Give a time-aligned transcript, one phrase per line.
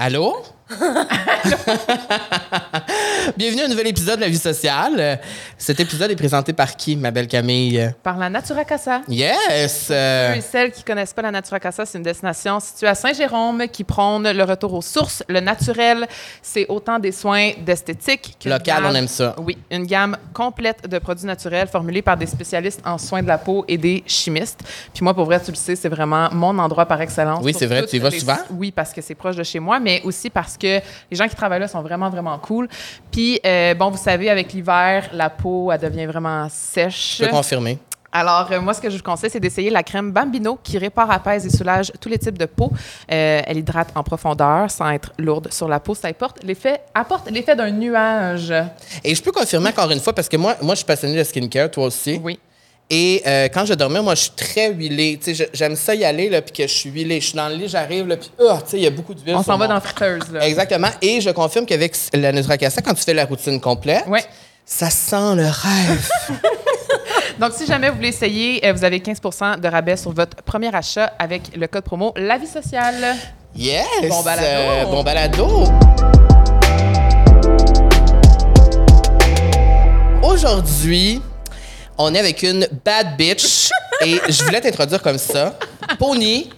[0.00, 0.42] Allô?
[3.36, 5.20] Bienvenue à un nouvel épisode de La vie sociale.
[5.58, 7.92] Cet épisode est présenté par qui, ma belle Camille?
[8.02, 9.02] Par la Natura Casa.
[9.08, 9.88] Yes!
[9.90, 12.94] euh, Ceux et celles qui connaissent pas la Natura Casa, c'est une destination située à
[12.94, 16.06] Saint-Jérôme qui prône le retour aux sources, le naturel.
[16.42, 19.36] C'est autant des soins d'esthétique que Local, on aime ça.
[19.38, 23.38] Oui, une gamme complète de produits naturels formulés par des spécialistes en soins de la
[23.38, 24.60] peau et des chimistes.
[24.94, 27.40] Puis moi, pour vrai, tu le sais, c'est vraiment mon endroit par excellence.
[27.44, 27.84] Oui, c'est vrai.
[27.86, 28.38] Tu y vas les- souvent?
[28.50, 30.80] Oui, parce que c'est proche de chez moi, mais aussi parce que
[31.10, 32.68] les gens qui travaillent là sont vraiment, vraiment cool.
[33.10, 37.18] Puis, euh, bon, vous savez, avec l'hiver, la peau, elle devient vraiment sèche.
[37.18, 37.78] Je peux confirmer.
[38.12, 41.10] Alors, euh, moi, ce que je vous conseille, c'est d'essayer la crème Bambino qui répare,
[41.10, 42.72] apaise et soulage tous les types de peau.
[43.10, 45.94] Euh, elle hydrate en profondeur sans être lourde sur la peau.
[45.94, 48.52] Ça apporte l'effet, apporte l'effet d'un nuage.
[49.04, 51.24] Et je peux confirmer encore une fois, parce que moi, moi je suis passionnée de
[51.24, 52.20] skincare, toi aussi.
[52.22, 52.38] Oui.
[52.92, 55.16] Et euh, quand je dormais, moi, je suis très huilée.
[55.22, 57.20] Tu sais, je- j'aime ça y aller, là, puis que je suis huilée.
[57.20, 59.14] Je suis dans le lit, j'arrive, là, puis, ah, tu sais, il y a beaucoup
[59.14, 59.36] d'huile.
[59.36, 60.44] On s'en va dans la friteuse, là.
[60.46, 60.88] Exactement.
[61.00, 64.24] Et je confirme qu'avec la Nutracassa, quand tu fais la routine complète, Ouais.
[64.66, 66.08] ça sent le rêve.
[67.38, 70.74] Donc, si jamais vous voulez essayer, euh, vous avez 15% de rabais sur votre premier
[70.74, 73.14] achat avec le code promo La Vie Sociale.
[73.56, 73.86] Yes!
[74.08, 74.46] Bon balado.
[74.46, 75.64] Euh, bon balado.
[80.22, 81.20] Aujourd'hui,
[82.02, 83.70] on est avec une bad bitch
[84.04, 85.58] et je voulais t'introduire comme ça.
[85.98, 86.50] Pony.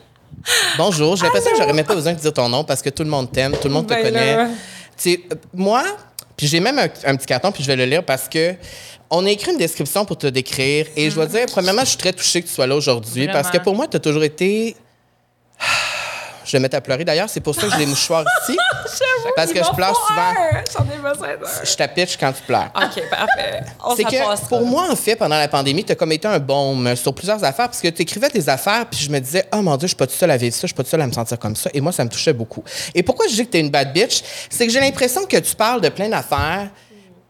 [0.79, 1.17] Bonjour.
[1.17, 3.11] J'ai l'impression que j'aurais même pas besoin de dire ton nom parce que tout le
[3.11, 4.37] monde t'aime, tout le monde te Ben connaît.
[4.37, 4.49] là.
[4.97, 5.85] Tu sais, euh, moi,
[6.37, 8.55] puis j'ai même un, un petit carton, puis je vais le lire parce que
[9.11, 10.87] on a écrit une description pour te décrire.
[10.97, 13.49] Et je dois dire, premièrement, je suis très touchée que tu sois là aujourd'hui parce
[13.49, 13.65] que Vraiment.
[13.65, 14.75] pour moi, tu as toujours été.
[16.53, 17.03] Je vais me mettre à pleurer.
[17.03, 18.59] D'ailleurs, c'est pour ça que j'ai des mouchoirs ici.
[19.37, 20.35] parce que je pleure souvent.
[20.71, 21.65] J'en ai besoin d'un.
[21.65, 22.71] Je tapitche quand tu pleures.
[22.77, 23.63] OK, parfait.
[23.83, 26.39] On C'est que pour moi, en fait, pendant la pandémie, tu as comme été un
[26.39, 29.63] baume sur plusieurs affaires parce que tu écrivais tes affaires, puis je me disais, oh
[29.63, 31.01] mon Dieu, je suis pas toute seule à vivre ça, je suis pas toute seule
[31.01, 31.71] à me sentir comme ça.
[31.73, 32.63] Et moi, ça me touchait beaucoup.
[32.95, 34.23] Et pourquoi je dis que tu es une bad bitch?
[34.51, 36.69] C'est que j'ai l'impression que tu parles de plein d'affaires,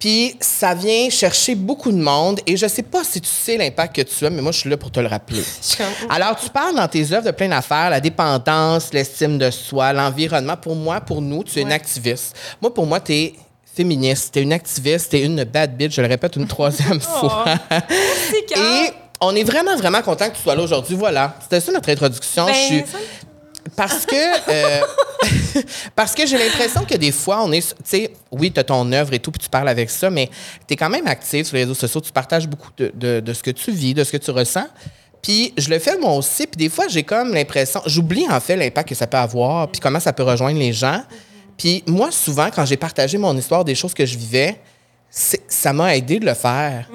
[0.02, 2.40] puis ça vient chercher beaucoup de monde.
[2.44, 4.68] Et je sais pas si tu sais l'impact que tu as, mais moi, je suis
[4.68, 5.44] là pour te le rappeler.
[6.10, 10.56] Alors, tu parles dans tes œuvres de plein d'affaires, la dépendance, l'estime de soi, l'environnement.
[10.56, 12.34] Pour moi, pour nous, tu es une activiste.
[12.60, 13.34] Moi, pour moi, tu es
[13.76, 17.00] féministe, tu es une activiste, tu es une bad bitch, je le répète une troisième
[17.00, 17.44] fois.
[17.68, 20.96] Quand- Et on est vraiment, vraiment content que tu sois là aujourd'hui.
[20.96, 22.46] Voilà, c'était ça notre introduction.
[22.46, 22.98] Ben, Je suis- ça-
[23.76, 24.80] Parce que, euh,
[25.96, 28.90] parce que j'ai l'impression que des fois, on est, tu sais, oui, tu as ton
[28.92, 30.28] œuvre et tout, puis tu parles avec ça, mais
[30.66, 33.32] tu es quand même active sur les réseaux sociaux, tu partages beaucoup de, de- de
[33.32, 34.66] ce que tu vis, de ce que tu ressens.
[35.22, 38.56] Puis je le fais moi aussi, puis des fois, j'ai comme l'impression, j'oublie en fait
[38.56, 41.02] l'impact que ça peut avoir, puis comment ça peut rejoindre les gens.
[41.56, 44.58] Puis moi, souvent, quand j'ai partagé mon histoire des choses que je vivais,
[45.10, 46.88] ça m'a aidé de le faire.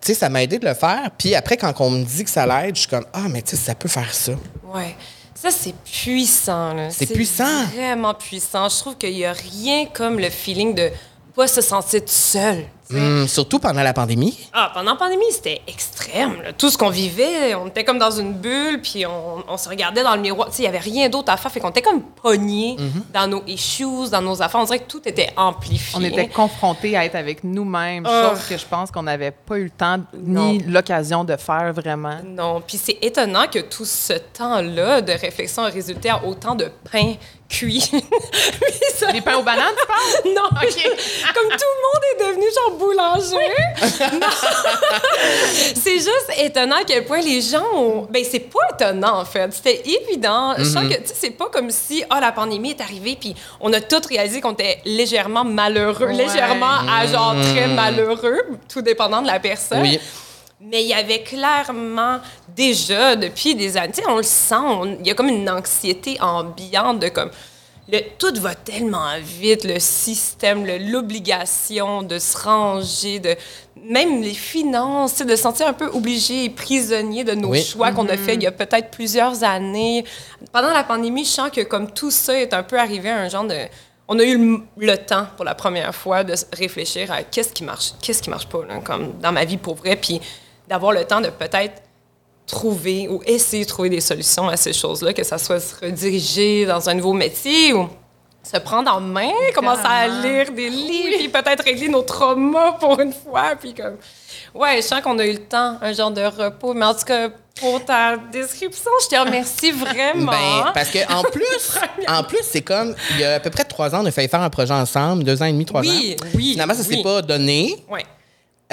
[0.00, 1.10] Tu sais, ça m'a aidé de le faire.
[1.18, 3.50] Puis après, quand on me dit que ça l'aide, je suis comme, ah, mais tu
[3.54, 4.32] sais, ça peut faire ça.
[4.74, 4.94] Ouais.
[5.42, 6.88] Ça, c'est puissant.
[6.90, 7.64] C'est puissant.
[7.74, 8.68] vraiment puissant.
[8.68, 10.88] Je trouve qu'il n'y a rien comme le feeling de
[11.34, 12.64] pas se sentir seul.
[12.98, 14.38] Hum, surtout pendant la pandémie.
[14.52, 16.42] Ah, pendant la pandémie, c'était extrême.
[16.42, 16.52] là.
[16.52, 20.02] Tout ce qu'on vivait, on était comme dans une bulle, puis on, on se regardait
[20.02, 20.48] dans le miroir.
[20.48, 21.50] Tu sais, Il n'y avait rien d'autre à faire.
[21.52, 23.12] Fait qu'on était comme pognés Mm-hmm.
[23.14, 24.60] dans nos issues, dans nos affaires.
[24.60, 25.98] On dirait que tout était amplifié.
[25.98, 28.28] On était confrontés à être avec nous-mêmes, Oh.
[28.36, 32.18] chose que je pense qu'on n'avait pas eu le temps ni l'occasion de faire vraiment.
[32.24, 36.70] Non, puis c'est étonnant que tout ce temps-là de réflexion a résulté en autant de
[36.90, 37.14] pain
[37.48, 37.80] cuit.
[38.94, 40.34] Ça- Les pains aux bananes, tu parles?
[40.34, 43.52] Non, comme tout le monde est devenu genre boulanger.
[45.74, 48.06] C'est juste étonnant à quel point les gens ont.
[48.10, 49.52] Ben, c'est pas étonnant, en fait.
[49.52, 50.54] C'était évident.
[50.58, 53.34] Je sens que, tu sais, c'est pas comme si, ah, la pandémie est arrivée, puis
[53.60, 56.14] on a tous réalisé qu'on était légèrement malheureux, Ouais.
[56.14, 59.82] légèrement à genre très malheureux, tout dépendant de la personne.
[59.82, 59.98] Oui.
[60.60, 64.54] Mais il y avait clairement déjà, depuis des années, tu sais, on le sent,
[65.00, 67.30] il y a comme une anxiété ambiante de comme.
[67.88, 73.34] Le, tout va tellement vite, le système, l'obligation de se ranger, de
[73.84, 77.62] même les finances, de se sentir un peu obligé et prisonnier de nos Oui.
[77.62, 80.04] choix qu'on a fait il y a peut-être plusieurs années.
[80.52, 83.28] Pendant la pandémie, je sens que comme tout ça est un peu arrivé à un
[83.28, 83.56] genre de...
[84.06, 87.64] On a eu le, le temps pour la première fois de réfléchir à qu'est-ce qui
[87.64, 90.20] marche, qu'est-ce qui marche pas, là, comme dans ma vie pour vrai, puis
[90.68, 91.82] d'avoir le temps de peut-être
[92.46, 96.66] trouver ou essayer de trouver des solutions à ces choses-là, que ça soit se rediriger
[96.66, 97.88] dans un nouveau métier ou
[98.42, 102.98] se prendre en main, commencer à lire des livres, puis peut-être régler nos traumas pour
[103.00, 103.96] une fois, puis comme...
[104.54, 107.04] Ouais, je sens qu'on a eu le temps, un genre de repos, mais en tout
[107.06, 107.30] cas,
[107.60, 110.32] pour ta description, je te remercie vraiment.
[110.32, 111.78] Ben, parce que en plus,
[112.08, 114.28] en plus, c'est comme il y a à peu près trois ans, on a failli
[114.28, 116.26] faire un projet ensemble, deux ans et demi, trois Oui, ans.
[116.34, 117.02] oui, Finalement, ça s'est oui.
[117.02, 117.76] pas donné.
[117.88, 118.04] Ouais.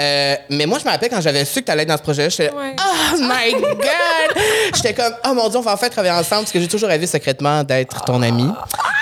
[0.00, 2.02] Euh, mais moi, je me rappelle quand j'avais su que tu allais être dans ce
[2.02, 2.74] projet-là, j'étais Ouais.
[2.78, 4.42] Oh my God!
[4.74, 6.88] j'étais comme, oh mon Dieu, on va en fait travailler ensemble parce que j'ai toujours
[6.88, 8.48] rêvé secrètement d'être ton ami.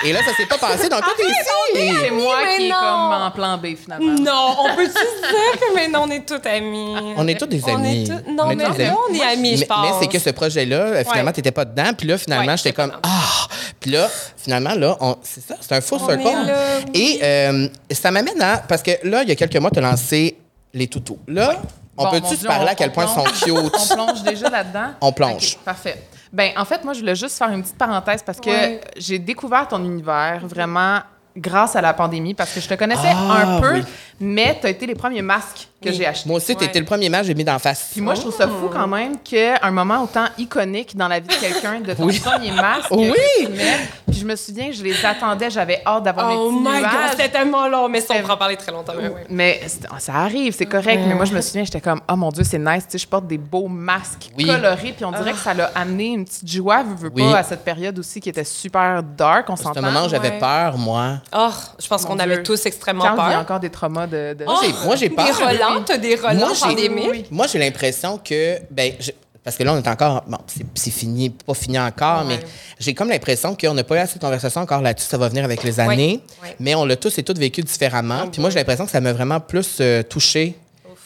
[0.05, 0.89] Et là, ça s'est pas passé.
[0.89, 1.95] Donc, toi, t'es ici.
[2.01, 2.75] C'est moi mais qui est non.
[2.79, 4.13] comme en plan B, finalement.
[4.19, 6.95] Non, on peut-tu dire que mais non, on est tous amis.
[7.17, 8.03] On est tous des On amis.
[8.03, 9.77] est tous- Non, On est mais des là, on est amis, je mais, pense.
[9.83, 11.33] mais c'est que ce projet-là, euh, finalement, Ouais.
[11.33, 11.91] t'étais pas dedans.
[11.97, 13.47] Puis là, finalement, Ouais, j'étais comme ah.
[13.79, 16.21] Puis là, finalement, là, on- c'est ça, c'est un faux On circle.
[16.27, 16.55] est là,
[16.93, 17.01] oui.
[17.19, 20.35] Et euh, ça m'amène à parce que là, il y a quelques mois, t'as lancé
[20.73, 21.19] les toutous.
[21.27, 21.53] Là,
[21.97, 23.73] on Bon, peut-tu se parler on- à quel point ils sont plonge- cute?
[23.91, 24.91] On plonge déjà là-dedans?
[25.01, 25.57] On plonge.
[25.65, 26.03] Parfait.
[26.31, 28.81] Ben, en fait, moi, je voulais juste faire une petite parenthèse parce que Ouais.
[28.97, 30.99] j'ai découvert ton univers vraiment
[31.35, 33.83] grâce à la pandémie parce que je te connaissais Ah, un peu, oui.
[34.19, 35.95] mais tu as été les premiers masques que Oui.
[35.95, 36.27] j'ai achetés.
[36.27, 36.57] Moi aussi, Ouais.
[36.57, 37.89] t'étais le premier match que j'ai mis d'en face.
[37.91, 41.19] Puis moi, je trouve ça fou quand même qu'à un moment autant iconique dans la
[41.19, 42.19] vie de quelqu'un, de ton Oui.
[42.19, 43.11] premier masque Oui.
[43.11, 43.79] que tu mets.
[44.09, 46.91] Puis je me souviens, je les attendais, j'avais hâte d'avoir Oh mes petits my god,
[47.11, 48.93] c'était tellement long, mais ça, on C'était- pourra en parler très longtemps.
[48.99, 49.21] mais oui.
[49.29, 51.01] Mais c'est- ça arrive, c'est correct.
[51.07, 52.83] Mais moi, je me souviens, j'étais comme, oh mon Dieu, c'est nice.
[52.85, 54.45] Tu sais, je porte des beaux masques Oui.
[54.45, 54.93] colorés.
[54.95, 57.31] Puis on dirait que ça l'a amené une petite joie, veux, veux Oui.
[57.31, 59.79] pas, à cette période aussi qui était super dark, on C'est s'entend.
[59.83, 60.39] un moment où j'avais Ouais.
[60.39, 61.19] peur, moi.
[61.35, 61.49] Oh,
[61.81, 63.41] je pense qu'on avait tous extrêmement Quand il y a peur.
[63.41, 64.33] encore des traumas de.
[64.37, 65.25] de- Moi, j'ai- moi, j'ai peur.
[65.69, 67.31] Des relents, t'as des relents Moi, j'ai- pandémiques.
[67.31, 69.11] Moi, j'ai l'impression que, ben, je-
[69.43, 70.37] parce que là, on est encore, bon,
[70.75, 72.39] c'est- fini, pas fini encore, mais
[72.79, 75.07] j'ai comme l'impression qu'on n'a pas eu assez de conversation encore là-dessus.
[75.07, 76.55] Ça va venir avec les années, Ouais.
[76.59, 78.27] mais on l'a tous et toutes vécu différemment.
[78.27, 80.55] Puis moi, j'ai l'impression que ça m'a vraiment plus euh, touché.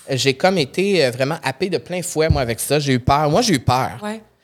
[0.10, 2.78] J'ai comme été euh, vraiment happée de plein fouet, moi, avec ça.
[2.80, 3.30] J'ai eu peur.
[3.30, 3.92] Moi, j'ai eu peur.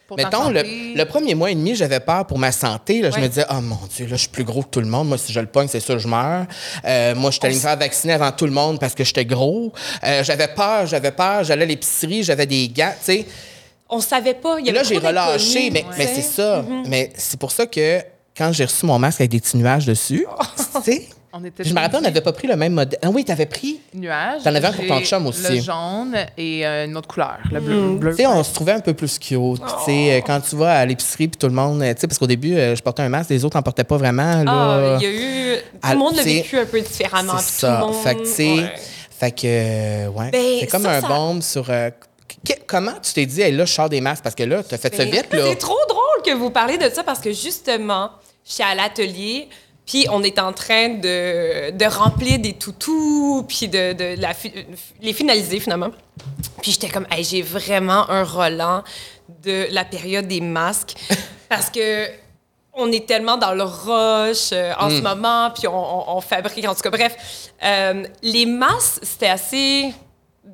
[0.10, 0.64] Pour Mettons, le,
[0.96, 3.00] le premier mois et demi, j'avais peur pour ma santé.
[3.04, 4.88] Là, Je me disais, oh mon Dieu, là, je suis plus gros que tout le
[4.88, 5.08] monde.
[5.08, 6.48] Moi, si je le pogne, c'est sûr, je meurs.
[6.84, 9.24] Euh, moi, je suis allée me faire vacciner avant tout le monde parce que j'étais
[9.26, 9.72] gros.
[10.04, 11.44] Euh, j'avais peur, j'avais peur.
[11.44, 13.26] J'allais à l'épicerie, j'avais des gants, tu sais.
[13.88, 14.58] On savait pas.
[14.60, 16.64] Il y Et avait là, j'ai relâché, mais, mais c'est ça.
[16.64, 16.84] Mm-hmm.
[16.88, 18.02] Mais c'est pour ça que
[18.36, 20.26] quand j'ai reçu mon masque avec des petits nuages dessus,
[20.58, 22.98] tu sais, On était je me rappelle, on n'avait pas pris le même modèle.
[23.04, 23.80] Ah oui, t'avais pris.
[23.94, 24.42] nuages.
[24.44, 25.58] T'en avais un pour ton chum aussi.
[25.58, 27.96] Le jaune et euh, une autre couleur, le bleu.
[27.98, 28.12] Bleu.
[28.12, 29.38] Tu sais, on se trouvait un peu plus cute.
[29.38, 32.02] Puis, tu sais, euh, quand tu vas à l'épicerie, puis tout le monde, euh, tu
[32.02, 34.44] sais, parce qu'au début, je portais un masque, les autres n'en portaient pas vraiment.
[34.44, 34.46] Là.
[34.48, 35.58] Ah, il y a eu.
[35.82, 37.38] Tout le monde l'a vécu un peu différemment.
[37.38, 37.80] C'est tout ça.
[37.80, 38.74] le monde- Fait que, tu sais, ouais.
[39.20, 40.32] fait que, euh, ouais.
[40.32, 41.70] Ben, c'est comme ça, un ça- bombe sur.
[41.70, 41.92] euh,
[42.44, 44.24] que- comment tu t'es dit, hey, là, je sors des masques?
[44.24, 45.42] Parce que là, tu as fait ça Ben, vite, là?
[45.48, 48.10] C'est trop drôle que vous parlez de ça parce que justement,
[48.50, 49.48] j'étais à l'atelier,
[49.90, 54.34] puis on est en train de, de remplir des toutous, puis de, de la
[55.02, 55.90] les finaliser finalement.
[56.62, 58.84] Puis j'étais comme, hey, j'ai vraiment un relent
[59.44, 60.94] de la période des masques
[61.50, 62.08] parce que
[62.74, 64.98] on est tellement dans le rush euh, en Mm.
[64.98, 67.50] ce moment, puis on, on- on fabrique, en tout cas, bref.
[67.64, 69.92] Euh, les masques, c'était assez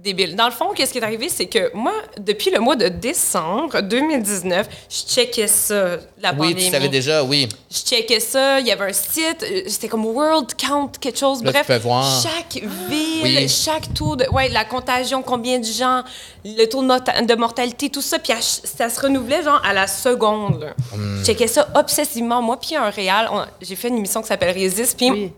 [0.04, 0.36] débile.
[0.36, 3.82] Dans le fond, qu'est-ce qui est arrivé, c'est que moi, depuis le mois de décembre
[3.82, 6.66] 2019, je checkais ça, la Oui, pandémie.
[6.66, 7.50] tu savais déjà, oui.
[7.72, 11.44] Je checkais ça, il y avait un site, euh, c'était comme World Count quelque chose.
[11.44, 12.22] Là, tu Bref, peux voir.
[12.22, 13.50] chaque ville, Oui.
[13.50, 14.26] chaque taux de.
[14.32, 16.04] Ouais, la contagion, combien de gens,
[16.44, 18.20] le taux de, morta- de mortalité, tout ça.
[18.20, 20.74] Puis ça se renouvelait, genre, à la seconde.
[20.96, 21.20] Hmm.
[21.22, 22.42] Je checkais ça obsessivement.
[22.42, 23.30] Moi, puis un réal,
[23.62, 25.32] j'ai fait une émission qui s'appelle Résiste, puis Oui.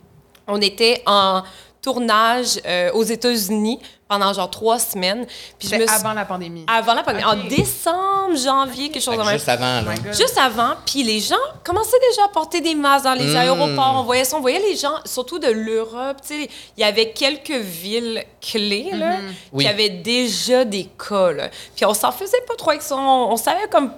[0.48, 1.44] on était en
[1.92, 3.80] tournage euh, aux États-Unis
[4.10, 5.26] pendant genre trois semaines.
[5.26, 6.66] Puis je C'était me suis- avant la pandémie.
[6.68, 9.34] avant la pandémie, en décembre, janvier, quelque chose que même.
[9.38, 9.94] juste avant, là.
[10.12, 13.36] Juste avant, puis les gens commençaient déjà à porter des masques dans les Mm.
[13.38, 13.96] aéroports.
[14.00, 16.18] On voyait ça, on voyait les gens, surtout de l'Europe.
[16.22, 19.16] Tu sais, il y avait quelques villes clés là,
[19.54, 19.64] Oui.
[19.64, 21.32] qui avaient déjà des cas.
[21.32, 21.50] là.
[21.76, 22.98] Puis on s'en faisait pas trop avec ça.
[22.98, 23.92] On, on savait comme,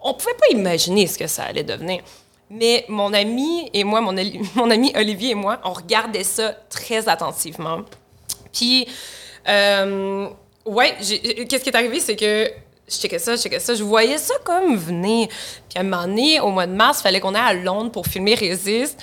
[0.00, 2.00] on pouvait pas imaginer ce que ça allait devenir.
[2.50, 4.00] Mais mon ami et moi,
[4.54, 7.80] mon, ami Olivier et moi, on regardait ça très attentivement.
[8.52, 8.86] Puis,
[9.48, 10.28] euh,
[10.64, 12.50] ouais, qu'est-ce qui est arrivé, c'est que
[12.86, 15.28] je checkais ça, je checkais ça, je voyais ça comme venir.
[15.68, 17.90] Puis à un moment donné, au mois de mars, il fallait qu'on aille à Londres
[17.90, 19.02] pour filmer Résiste.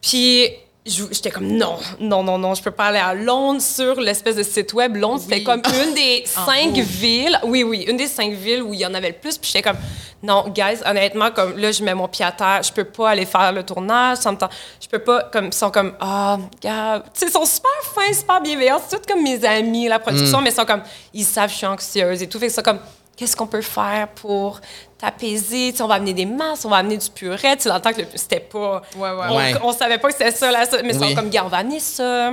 [0.00, 0.48] Puis
[0.88, 4.42] j'étais comme non, non, non, non, je peux pas aller à Londres sur l'espèce de
[4.42, 4.96] site web.
[4.96, 7.38] Londres, c'était comme une des En cinq villes.
[7.44, 9.38] Oui, oui, une des cinq villes où il y en avait le plus.
[9.38, 9.78] Puis j'étais comme
[10.22, 13.24] non, guys, honnêtement, comme là, je mets mon pied à terre, je peux pas aller
[13.26, 14.18] faire le tournage.
[14.18, 17.32] Ça me tente- je peux pas, comme, ils sont comme ah, gars, tu sais, ils
[17.32, 18.80] sont super fins, super bienveillants.
[18.88, 20.82] C'est tout comme mes amis, la production, mais ils sont comme,
[21.14, 22.38] ils savent que je suis anxieuse et tout.
[22.40, 22.80] Fait que c'est comme,
[23.16, 24.60] qu'est-ce qu'on peut faire pour
[24.98, 25.70] t'apaiser?
[25.70, 27.56] Tu sais, on va amener des masses, on va amener du purée.
[27.56, 28.82] Tu sais, dans le temps que le- c'était pas.
[28.96, 29.26] Ouais, ouais.
[29.30, 29.54] On, Ouais.
[29.62, 31.08] on savait pas que c'était ça, là, ça, mais ils Oui.
[31.10, 32.32] sont comme, gars, on va amener ça.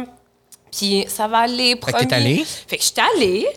[0.71, 2.07] Puis ça va aller, que promis.
[2.07, 2.45] t'es allée?
[2.67, 3.47] Fait que j'étais allée.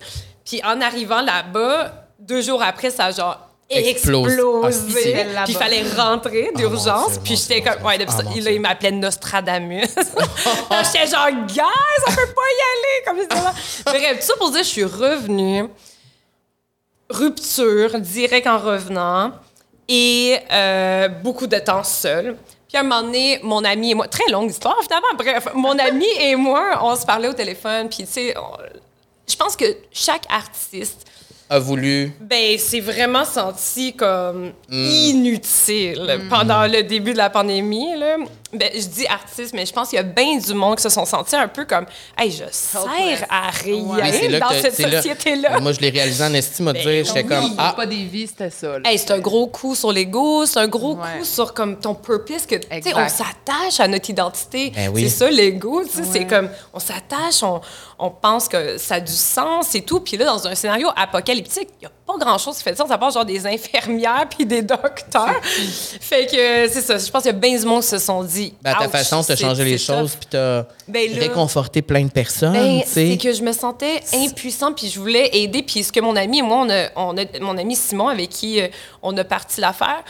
[0.44, 3.38] Puis en arrivant là-bas, deux jours après, ça a genre
[3.70, 4.32] Explose.
[4.32, 5.26] explosé.
[5.36, 7.18] Ah, puis il fallait rentrer mon d'urgence.
[7.22, 7.84] Puis j'étais comme...
[7.84, 8.52] Ouais, depuis ah, ça, il, Dieu.
[8.52, 9.82] il m'appelait Nostradamus.
[10.70, 11.60] Là, j'étais genre, guys,
[12.06, 13.52] on peut pas y aller comme ça.
[13.84, 15.66] Bref, tout ça pour dire, je suis revenue.
[17.10, 19.32] Rupture, direct en revenant.
[19.88, 22.36] Et euh, beaucoup de temps seule.
[22.68, 25.78] Puis à un moment donné, mon ami et moi, très longue histoire finalement, bref, mon
[25.78, 28.34] ami et moi, on se parlait au téléphone, puis tu sais,
[29.26, 31.06] je pense que chaque artiste
[31.48, 32.12] a voulu.
[32.20, 34.84] Ben, c'est vraiment senti comme Hmm.
[34.86, 37.96] inutile pendant le début de la pandémie.
[37.96, 38.16] Là.
[38.50, 40.88] Ben, je dis artiste, mais je pense qu'il y a bien du monde qui se
[40.88, 41.84] sont sentis un peu comme
[42.16, 43.76] Hey, je sers à rien
[44.40, 45.60] dans cette là- société-là.
[45.60, 48.48] Moi, je l'ai réalisé en estime, à dire, j'étais comme, ah, pas des vies, c'était
[48.48, 48.78] ça.
[48.78, 48.90] là.
[48.90, 51.18] Hey, c'est un gros coup sur l'ego, c'est un gros Ouais.
[51.18, 52.96] coup sur comme ton purpose que tu sais Exact.
[52.96, 54.70] on s'attache à notre identité.
[54.74, 55.02] Ben oui.
[55.10, 56.26] C'est ça l'ego, tu sais, c'est Ouais.
[56.26, 57.60] comme on s'attache, on,
[57.98, 61.68] on pense que ça a du sens et tout, puis là dans un scénario apocalyptique,
[61.80, 64.62] il y a pas grand-chose qui fait sens à part genre des infirmières puis des
[64.62, 65.40] docteurs.
[66.00, 68.24] fait que c'est ça, je pense qu'il y a bien du monde qui se sont
[68.24, 72.10] dit ben, ta façon, t'as c'est- changé les choses, puis t'as Ben réconforté plein de
[72.10, 76.00] personnes, Ben, c'est que je me sentais impuissante puis je voulais aider puis ce que
[76.00, 78.68] mon ami et moi on a, on a- mon ami Simon avec qui euh,
[79.02, 80.02] on a parti l'affaire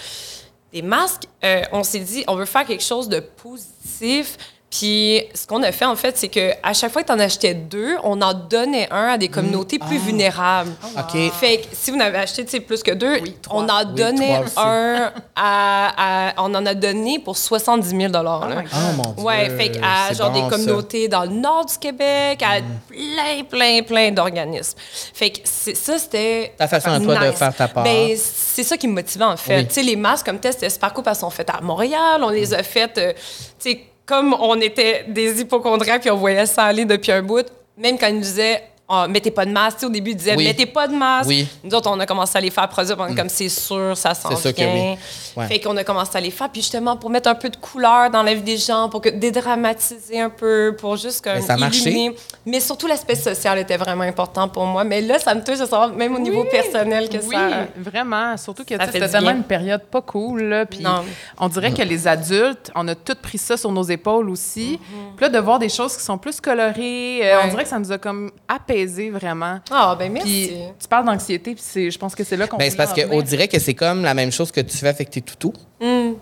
[0.72, 4.36] des masques euh, on s'est dit on veut faire quelque chose de positif
[4.70, 7.18] puis ce qu'on a fait en fait c'est que à chaque fois que tu en
[7.18, 11.32] achetais deux on en donnait un à des communautés plus vulnérables OK.
[11.32, 14.40] fait que si vous en avez acheté plus que deux, Oui, on en Oui, donnait
[14.56, 18.40] un à, à- On en a donné pour 70 000 là.
[18.46, 18.64] my God.
[18.72, 19.24] Oh mon Dieu.
[19.24, 20.56] Ouais, fait que à genre bon, des ça.
[20.56, 24.76] communautés dans le nord du Québec, à plein, plein, plein d'organismes.
[25.14, 26.52] Fait que ça, c'était.
[26.58, 27.84] Ta façon à toi de faire ta part.
[27.84, 29.56] Ben, c'est ça qui me motivait, en fait.
[29.58, 29.66] Oui.
[29.68, 32.30] Tu sais, les masques comme test, c'était super cool parce qu'on fait à Montréal, on
[32.30, 33.12] les a faites, euh,
[33.60, 37.46] tu sais, comme on était des hypochondriacs puis on voyait ça aller depuis un bout,
[37.76, 38.62] même quand ils nous disaient.
[38.90, 39.76] Ah, mettez pas de masque.
[39.76, 40.44] Tu sais, au début, ils disaient Oui.
[40.44, 41.28] mettez pas de masque.
[41.28, 41.46] Oui.
[41.62, 42.96] Nous autres, on a commencé à les faire produire.
[42.98, 44.92] On est comme c'est sûr, ça s'en C'est sûr que vient.
[44.92, 44.98] oui.
[45.36, 45.46] Ouais.
[45.46, 46.48] Fait qu'on a commencé à les faire.
[46.48, 49.10] Puis justement, pour mettre un peu de couleur dans la vie des gens, pour que,
[49.10, 52.16] dédramatiser un peu, pour juste comme Mais ça illuminer.
[52.46, 54.84] Mais surtout, l'aspect social était vraiment important pour moi.
[54.84, 57.66] Mais là, ça me touche de savoir, même au niveau personnel, que Oui, ça...
[57.76, 58.36] vraiment.
[58.38, 60.44] Surtout que c'était tellement une période pas cool.
[60.44, 61.04] Là, puis Non.
[61.38, 64.80] on dirait que les adultes, on a tous pris ça sur nos épaules aussi.
[65.16, 67.42] Puis là, de voir des choses qui sont plus colorées, euh, Ouais.
[67.44, 69.60] on dirait que ça nous a comme apaisé vraiment.
[69.70, 70.48] Ah, ben merci.
[70.48, 72.76] Puis tu parles d'anxiété, puis c'est- je pense que c'est là qu'on Ben, peut c'est
[72.76, 75.52] parce qu'on dirait que c'est comme la même chose que tu fais avec tes toutous.
[75.80, 76.12] Hmm.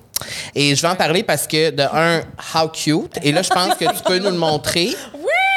[0.54, 2.20] Et je vais en parler parce que, de un,
[2.54, 3.18] how cute.
[3.22, 4.90] Et là, je pense que tu peux nous le montrer.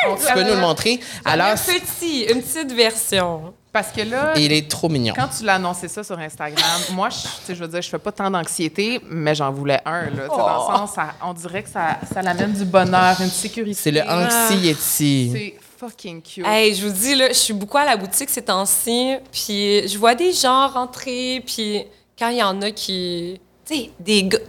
[0.07, 0.99] On Tu peux nous le montrer.
[1.25, 3.53] Alors, un petit, une petite version.
[3.71, 5.13] Parce que là, il est trop mignon.
[5.15, 8.11] quand tu l'as annoncé ça sur Instagram, moi, je, je veux dire, je fais pas
[8.11, 10.05] tant d'anxiété, mais j'en voulais un.
[10.05, 10.71] Là, Dans Oh.
[10.71, 13.79] le sens, ça- on dirait que ça, ça l'amène du bonheur, une sécurité.
[13.79, 15.53] C'est le anxiety.
[15.79, 16.45] Fucking cute.
[16.45, 19.97] Hey, je vous dis, là, je suis beaucoup à la boutique ces temps-ci, puis je
[19.97, 21.85] vois des gens rentrer, puis
[22.17, 23.39] quand il y en a qui...
[23.63, 24.39] Tu sais, des gars...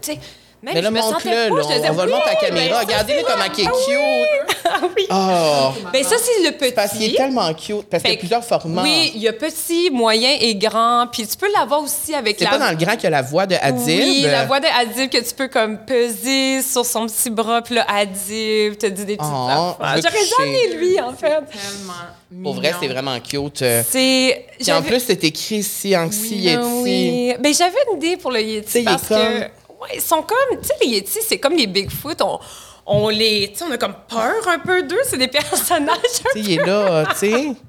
[0.62, 1.52] même Mais là, montre-le.
[1.52, 2.80] On, disais, on va le oui, montrer à la caméra.
[2.80, 4.56] Regardez-le c'est comment il est cute.
[4.72, 5.06] Ah oui.
[5.10, 5.88] Oh!
[5.90, 6.72] Ben ça, c'est le petit.
[6.72, 7.86] Parce qu'il est tellement cute.
[7.90, 8.82] Parce qu'il y a plusieurs formats.
[8.82, 11.06] Oui, il y a petit, moyen et grand.
[11.10, 12.50] Puis tu peux l'avoir aussi avec C'est la...
[12.50, 14.00] pas dans le grand qu'il y a la voix de Adib.
[14.00, 17.62] Oui, la voix de Adib que tu peux comme peser sur son petit bras.
[17.62, 21.26] Puis là, Adib te dit des petites Oh, J'aurais jamais lui, en fait.
[21.28, 23.62] Tellement Pour vrai, c'est vraiment cute.
[23.62, 24.46] Euh, C'est...
[24.60, 26.58] Puis en plus, c'est écrit ici, anxiety.
[26.82, 27.34] Oui.
[27.40, 29.59] Ben, j'avais une idée pour le Yeti parce que...
[29.80, 30.60] Ouais, ils sont comme...
[30.60, 32.20] Tu sais, les Yetis, c'est comme les Bigfoot.
[32.22, 32.38] On,
[32.86, 33.50] on les...
[33.52, 35.00] Tu sais, on a comme peur un peu d'eux.
[35.08, 35.96] C'est des personnages...
[36.02, 37.52] Tu sais, il est là, tu sais.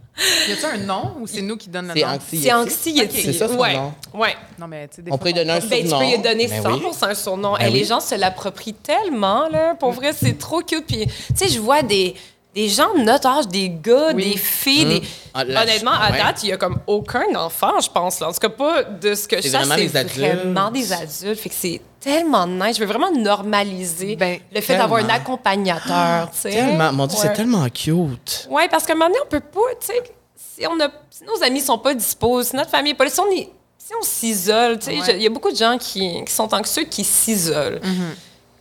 [0.47, 2.11] Y a-t-il un nom ou c'est nous qui donnons le C'est nom?
[2.13, 2.41] anxiety.
[2.43, 3.21] C'est Anxi Yeti.
[3.23, 3.75] C'est ça, son ouais.
[3.75, 3.93] nom.
[4.13, 4.35] Ouais.
[4.59, 5.99] Non, mais tu sais, des On fois, peut lui donner un Ben, tu surnom.
[6.05, 6.81] peux lui donner Ben ça, oui.
[6.91, 7.53] c'est un surnom.
[7.57, 7.79] Ben Et oui.
[7.79, 9.73] Les gens se l'approprient tellement, là.
[9.75, 10.85] Pour vrai, c'est trop cute.
[10.85, 12.13] Puis, tu sais, je vois des,
[12.53, 14.31] des gens de notre âge, des gars, Oui.
[14.33, 14.85] des filles.
[14.85, 15.01] Des...
[15.33, 18.19] Ah, la- Honnêtement, à date, il y a comme aucun enfant, je pense.
[18.19, 18.27] Là.
[18.27, 20.17] En tout cas, pas de ce que je C'est sais, vraiment c'est des adultes.
[20.43, 21.39] vraiment des adultes.
[21.39, 22.75] Fait que c'est tellement nice.
[22.77, 26.29] Je veux vraiment normaliser Ben, le fait d'avoir un accompagnateur.
[26.31, 26.91] Tellement.
[26.91, 28.47] Mon Dieu, c'est tellement cute.
[28.49, 30.01] Oui, parce qu'à un moment donné, on peut pas, tu sais,
[30.35, 33.09] si, on a, si nos amis sont pas disposés, si notre famille est pas là,
[33.09, 35.15] si on, est- si on s'isole, tu sais, Ouais.
[35.17, 37.79] il y a beaucoup de gens qui, qui sont anxieux qui s'isolent.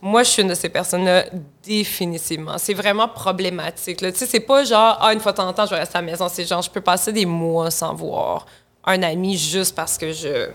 [0.03, 1.25] Moi, je suis une de ces personnes-là,
[1.63, 2.57] définitivement.
[2.57, 3.97] C'est vraiment problématique.
[3.97, 5.97] Tu sais, c'est pas genre, ah, une fois de temps en temps, je vais rester
[5.97, 6.27] à la maison.
[6.27, 8.45] C'est genre, je peux passer des mois sans voir
[8.83, 10.49] un ami juste parce que je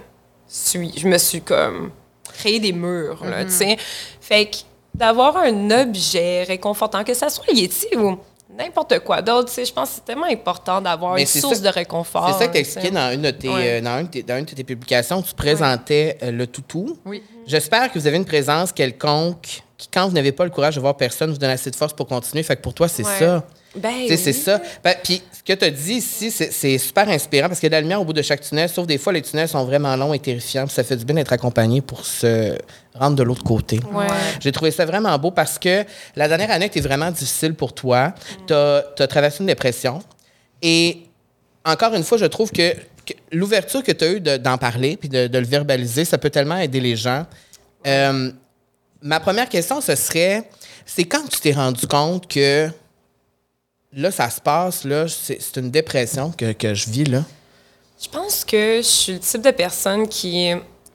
[0.49, 1.90] suis, je me suis comme
[2.38, 3.76] créé des murs, là, tu sais.
[4.21, 4.57] Fait que
[4.95, 8.16] d'avoir un objet réconfortant, que ça soit Yeti ou
[8.57, 11.61] n'importe quoi d'autre, tu sais, je pense que c'est tellement important d'avoir une source ça-
[11.64, 12.33] de réconfort.
[12.33, 12.71] C'est ça que tu tu sais.
[12.78, 13.78] expliqué dans une de tes, Ouais.
[13.78, 15.21] euh, dans une de tes- dans une de tes publications.
[15.21, 16.99] Tu présentais euh, le toutou.
[17.05, 17.23] Oui.
[17.47, 20.81] J'espère que vous avez une présence quelconque qui, quand vous n'avez pas le courage de
[20.81, 22.43] voir personne, vous donne assez de force pour continuer.
[22.43, 23.19] Fait que pour toi, c'est Ouais.
[23.19, 23.45] ça.
[23.76, 24.61] Ben c'est ça.
[24.83, 27.71] Ben, Puis ce que tu as dit ici, c'est- super inspirant parce qu'il y a
[27.71, 29.95] de la lumière au bout de chaque tunnel, sauf des fois, les tunnels sont vraiment
[29.97, 30.64] longs et terrifiants.
[30.66, 32.56] puis ça fait du bien d'être accompagné pour se
[32.95, 33.80] rendre de l'autre côté.
[33.92, 34.06] Ouais.
[34.40, 35.85] J'ai trouvé ça vraiment beau parce que
[36.16, 38.14] la dernière année était vraiment difficile pour toi.
[38.47, 40.00] Tu as, traversé une dépression.
[40.62, 41.02] Et
[41.64, 42.73] encore une fois, je trouve que,
[43.04, 46.16] que l'ouverture que tu as eue de- d'en parler puis de, de le verbaliser, ça
[46.18, 47.26] peut tellement aider les gens.
[47.87, 48.30] Euh,
[49.02, 50.49] ma première question, ce serait
[50.85, 52.68] c'est quand tu t'es rendu compte que
[53.93, 57.23] là, ça se passe, là, c'est une dépression que, que je vis, là.
[58.02, 60.50] Je pense que je suis le type de personne qui,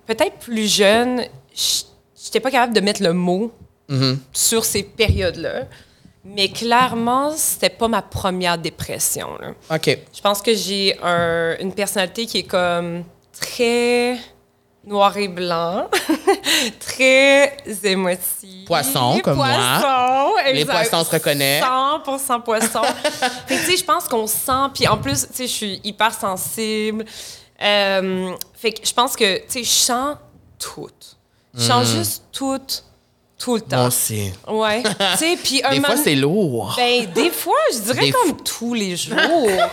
[0.05, 1.23] peut-être plus jeune,
[1.55, 1.83] je
[2.25, 3.51] n'étais pas capable de mettre le mot
[3.89, 4.17] Mm-hmm.
[4.31, 5.65] sur ces périodes-là.
[6.23, 9.27] Mais clairement, c'était pas ma première dépression.
[9.37, 9.49] là.
[9.75, 9.97] OK.
[10.15, 13.03] Je pense que j'ai un- une personnalité qui est comme
[13.37, 14.17] très
[14.85, 15.89] noir et blanc,
[16.79, 18.65] très émotive.
[18.65, 19.47] Poisson, comme moi.
[19.47, 20.89] Poisson, Les exact.
[20.89, 21.63] poissons se reconnaissent.
[21.63, 22.81] 100% poisson.
[23.47, 25.81] fait que, tu sais, je pense qu'on sent, puis en plus, tu sais, je suis
[25.83, 27.05] hyper sensible.
[27.61, 30.17] Euh, fait que je pense que, tu sais, je sens
[30.57, 30.89] tout.
[31.53, 32.59] Je sens juste tout,
[33.37, 33.65] tout le Hmm.
[33.71, 33.87] Moi temps.
[33.87, 34.31] aussi.
[34.47, 34.83] Ouais.
[35.13, 36.73] tu sais, puis un Des fois, c'est lourd.
[36.77, 39.17] ben, des fois, je dirais Des comme tous les jours.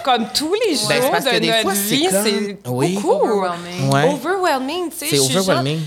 [0.03, 2.95] comme tous les jours Ben, de que des notre fois, c'est comme- c'est Oui.
[2.95, 3.11] beaucoup.
[3.29, 3.93] Overwhelming.
[3.93, 4.09] Ouais.
[4.13, 5.07] Overwhelming, tu sais.
[5.11, 5.81] C'est genre- overwhelming.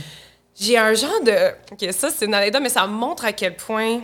[0.62, 1.54] J'ai un genre de...
[1.72, 4.02] OK, ça, c'est une anecdote, mais ça montre à quel point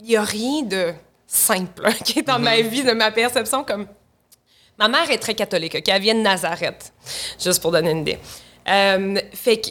[0.00, 0.92] il n'y a rien de
[1.28, 2.68] simple qui est dans ma Mm-hmm.
[2.68, 3.62] vie, de ma perception.
[3.62, 3.86] Comme...
[4.78, 5.88] Ma mère est très catholique, OK?
[5.88, 6.92] Elle vient de Nazareth,
[7.40, 8.18] juste pour donner une idée.
[8.68, 9.68] Euh, fait que...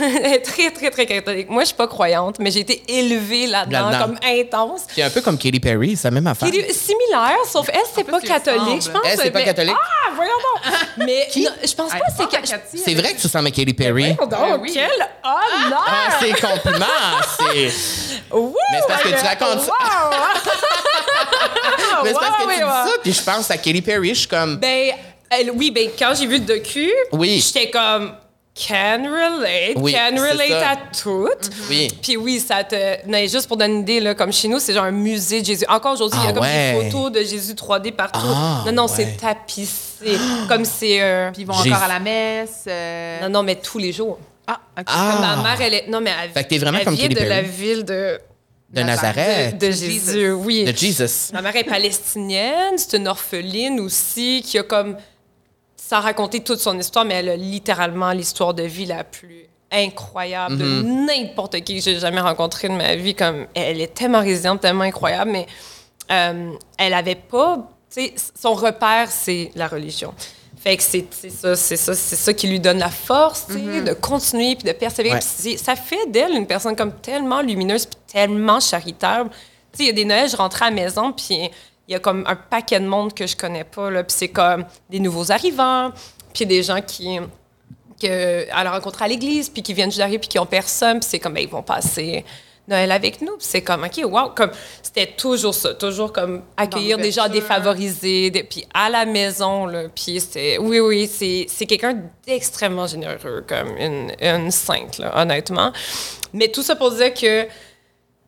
[0.00, 1.48] elle est très, très, très catholique.
[1.50, 4.82] Moi, je suis pas croyante, mais j'ai été élevée là-dedans, comme intense.
[4.94, 6.50] C'est un peu comme Katy Perry, c'est la même affaire.
[6.50, 9.02] Qui similaire, sauf elle, c'est pas catholique, je pense.
[9.04, 9.74] Elle, c'est pas mais- catholique?
[9.76, 10.72] Ah, voyons donc!
[10.98, 12.78] Mais non, je pense pas Hey, que c'est...
[12.84, 14.14] C'est vrai que tu ressembles à Katy Perry.
[14.14, 14.70] Voyons donc, Ben oui.
[14.72, 15.84] quel honneur!
[15.86, 16.86] Ah, c'est compliment.
[17.38, 17.54] c'est...
[17.54, 17.70] Mais
[18.80, 19.72] c'est parce que tu racontes ça.
[19.72, 20.16] Wow!
[22.04, 24.28] Mais c'est parce que tu dis ça, puis je pense à Katy Perry, je suis
[24.28, 24.56] comme...
[24.56, 24.92] Ben,
[25.30, 27.40] elle- oui, ben, quand j'ai vu le docu, Oui.
[27.44, 28.14] j'étais comme,
[28.56, 30.70] can relate, Oui, can relate ça.
[30.70, 31.28] à tout.
[31.68, 31.88] Oui.
[32.02, 33.06] Puis oui, ça te.
[33.06, 35.46] Non, juste pour donner une idée, là, comme chez nous, c'est genre un musée de
[35.46, 35.64] Jésus.
[35.68, 36.74] Encore aujourd'hui, il y a Ah comme ouais.
[36.84, 38.20] des photos de Jésus 3D partout.
[38.24, 38.92] Ah, non, non, ouais.
[38.94, 40.16] c'est tapissé.
[40.48, 41.02] comme c'est.
[41.02, 42.64] euh, Puis ils vont encore à la messe.
[42.66, 44.18] euh, Non, non, mais tous les jours.
[44.46, 44.84] Ah, OK.
[44.88, 45.36] Ah.
[45.36, 45.88] Ma mère, elle est.
[45.88, 48.18] Non, mais elle, Fait que t'es vraiment elle comme vient de la ville de,
[48.70, 49.58] De Nazareth.
[49.58, 49.70] de.
[49.70, 50.64] Jésus, oui.
[50.64, 51.32] De Jesus.
[51.32, 54.96] Ma mère est palestinienne, c'est une orpheline aussi qui a comme
[55.88, 60.58] sans raconter toute son histoire, mais elle a littéralement l'histoire de vie la plus incroyable
[60.58, 61.06] de Mm-hmm.
[61.06, 63.14] n'importe qui que j'ai jamais rencontré de ma vie.
[63.14, 65.46] Comme elle est tellement résiliente, tellement incroyable, mais
[66.10, 67.68] euh, elle avait pas,
[68.34, 70.12] son repère c'est la religion.
[70.56, 73.82] Fait que c'est ça, c'est ça, c'est ça qui lui donne la force, tu sais,
[73.82, 75.16] de continuer puis de persévérer.
[75.16, 75.56] Ouais.
[75.56, 79.30] Ça fait d'elle une personne comme tellement lumineuse puis tellement charitable.
[79.30, 79.36] Tu
[79.78, 81.50] sais, il y a des Noëls, je rentrais à la maison puis
[81.88, 84.28] il y a comme un paquet de monde que je connais pas là, puis c'est
[84.28, 85.92] comme des nouveaux arrivants,
[86.34, 87.18] puis des gens qui
[88.00, 91.00] que elle a rencontré à l'église puis qui viennent juste d'arriver puis qui ont personne,
[91.00, 92.24] puis c'est comme ben, ils vont passer
[92.68, 94.50] Noël avec nous, puis c'est comme OK, wow, comme
[94.82, 99.84] c'était toujours ça, toujours comme accueillir des gens défavorisés, des- puis à la maison là,
[99.94, 101.96] puis c'est oui oui, c'est c'est quelqu'un
[102.26, 105.72] d'extrêmement généreux comme une, une sainte là, honnêtement.
[106.32, 107.46] Mais tout ça pour dire que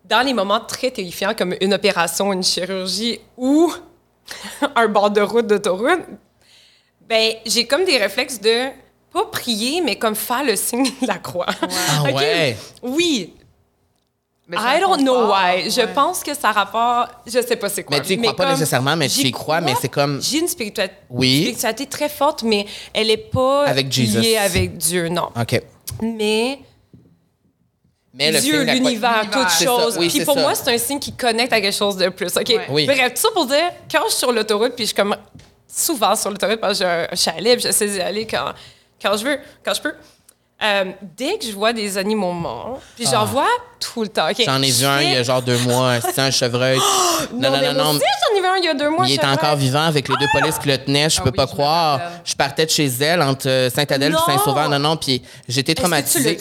[0.09, 3.73] dans les moments très terrifiants comme une opération, une chirurgie ou
[4.77, 6.01] un bord de route d'autoroute,
[7.09, 8.69] ben j'ai comme des réflexes de
[9.13, 11.47] pas prier, mais comme faire le signe de la croix.
[11.63, 12.57] Ah ouais.
[12.83, 13.35] Oui.
[14.51, 15.71] Mais c'est I don't know why.
[15.71, 15.93] Je ouais.
[15.93, 17.11] pense que ça rapporte.
[17.27, 17.99] Je sais pas c'est quoi.
[17.99, 20.39] Mais tu y crois pas comme nécessairement, mais tu y crois, mais c'est comme- J'ai
[20.39, 21.43] une spiritualité, Oui.
[21.43, 24.21] spiritualité très forte, mais elle est pas Avec Jesus.
[24.21, 25.29] liée avec Dieu, non.
[25.39, 25.61] OK.
[26.01, 26.61] Mais
[28.19, 29.97] Mais le Dieu, l'univers, toute chose.
[29.99, 30.41] oui, puis pour ça.
[30.41, 32.37] moi, c'est un signe qui connecte à quelque chose de plus.
[32.37, 32.49] OK?
[32.49, 32.67] Ouais.
[32.69, 32.87] Oui.
[32.87, 35.17] Bref, tout ça pour dire, quand je suis sur l'autoroute, puis je suis comme
[35.73, 38.53] souvent sur l'autoroute parce que j'ai un chalet, puis j'essaie d'y aller quand,
[39.01, 39.95] quand je veux, quand je peux.
[40.61, 43.47] Euh, dès que je vois des animaux morts, puis j'en vois
[43.79, 44.27] tout le temps.
[44.29, 44.33] Ah.
[44.45, 46.01] J'en ai vu un il y a genre deux mois.
[46.01, 46.81] C'était un chevreuil.
[47.33, 47.91] non, non, non, non.
[47.91, 49.05] aussi, j'en ai vu un il y a deux mois.
[49.07, 51.09] Il est encore vivant avec les deux polices qui le tenaient.
[51.09, 52.01] Je Ah peux oui, pas je croire.
[52.25, 54.21] Je partais de chez elle entre Sainte-Adèle et Non!
[54.27, 54.69] Saint-Sauveur.
[54.69, 56.41] Non, non, puis j'étais traumatisée.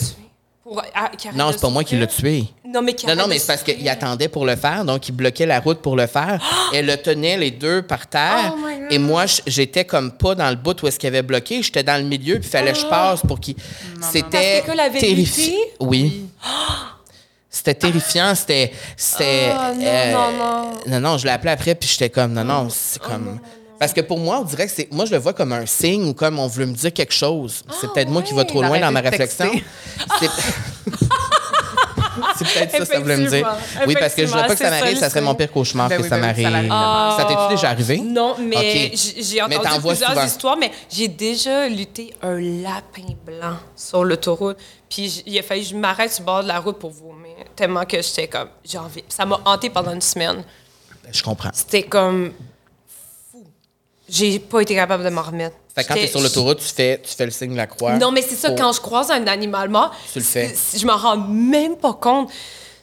[0.67, 2.43] Pour- ah, Non, c'est pas moi qui l'ai tué.
[2.65, 5.61] Non, mais Non, mais c'est parce qu'il attendait pour le faire, donc il bloquait la
[5.61, 6.41] route pour le faire.
[6.73, 8.53] Elle le tenait les deux par terre.
[8.53, 8.87] Oh my God.
[8.91, 11.63] et moi, j'étais comme pas dans le bout où est-ce qu'il avait bloqué.
[11.63, 13.55] J'étais dans le milieu, puis il fallait que je passe pour qu'il.
[14.11, 14.63] C'était
[14.99, 15.53] terrifiant.
[15.79, 16.25] Oui.
[17.49, 18.71] C'était terrifiant, c'était.
[18.95, 19.51] C'était.
[19.53, 20.71] Non, non, non.
[20.85, 23.39] Non, non, je l'ai appelé après, puis j'étais comme, non, non, c'est comme.
[23.79, 24.91] Parce que pour moi, on dirait que c'est.
[24.91, 27.63] Moi, je le vois comme un signe ou comme on veut me dire quelque chose.
[27.79, 29.51] C'est peut-être moi qui va trop loin dans ma réflexion.
[30.19, 30.29] C'est.
[32.37, 33.47] C'est peut-être ça que ça voulait me dire.
[33.85, 35.97] Oui, parce que je veux pas que ça m'arrive, ça serait mon pire cauchemar Ben
[35.97, 36.69] que oui, ça ben oui, ça m'arrive.
[37.17, 37.97] Ça t'est-tu déjà arrivé?
[37.99, 40.25] Non, mais j'ai entendu plusieurs souvent.
[40.25, 44.57] histoires, mais j'ai déjà lutté un lapin blanc sur l'autoroute.
[44.89, 47.35] Puis il a fallu que je m'arrête sur le bord de la route pour vomir,
[47.55, 49.03] tellement que j'étais comme, j'ai envie.
[49.09, 50.43] Ça m'a hanté pendant une semaine.
[51.11, 51.49] Je comprends.
[51.53, 52.31] C'était comme.
[54.09, 55.55] J'ai pas été capable de m'en remettre.
[55.75, 57.93] Fait que quand t'es sur l'autoroute, tu fais, tu fais le signe de la croix.
[57.97, 60.55] Non, mais c'est ça, pour- quand je croise un animal mort, Tu le fais.
[60.75, 62.29] je m'en rends même pas compte.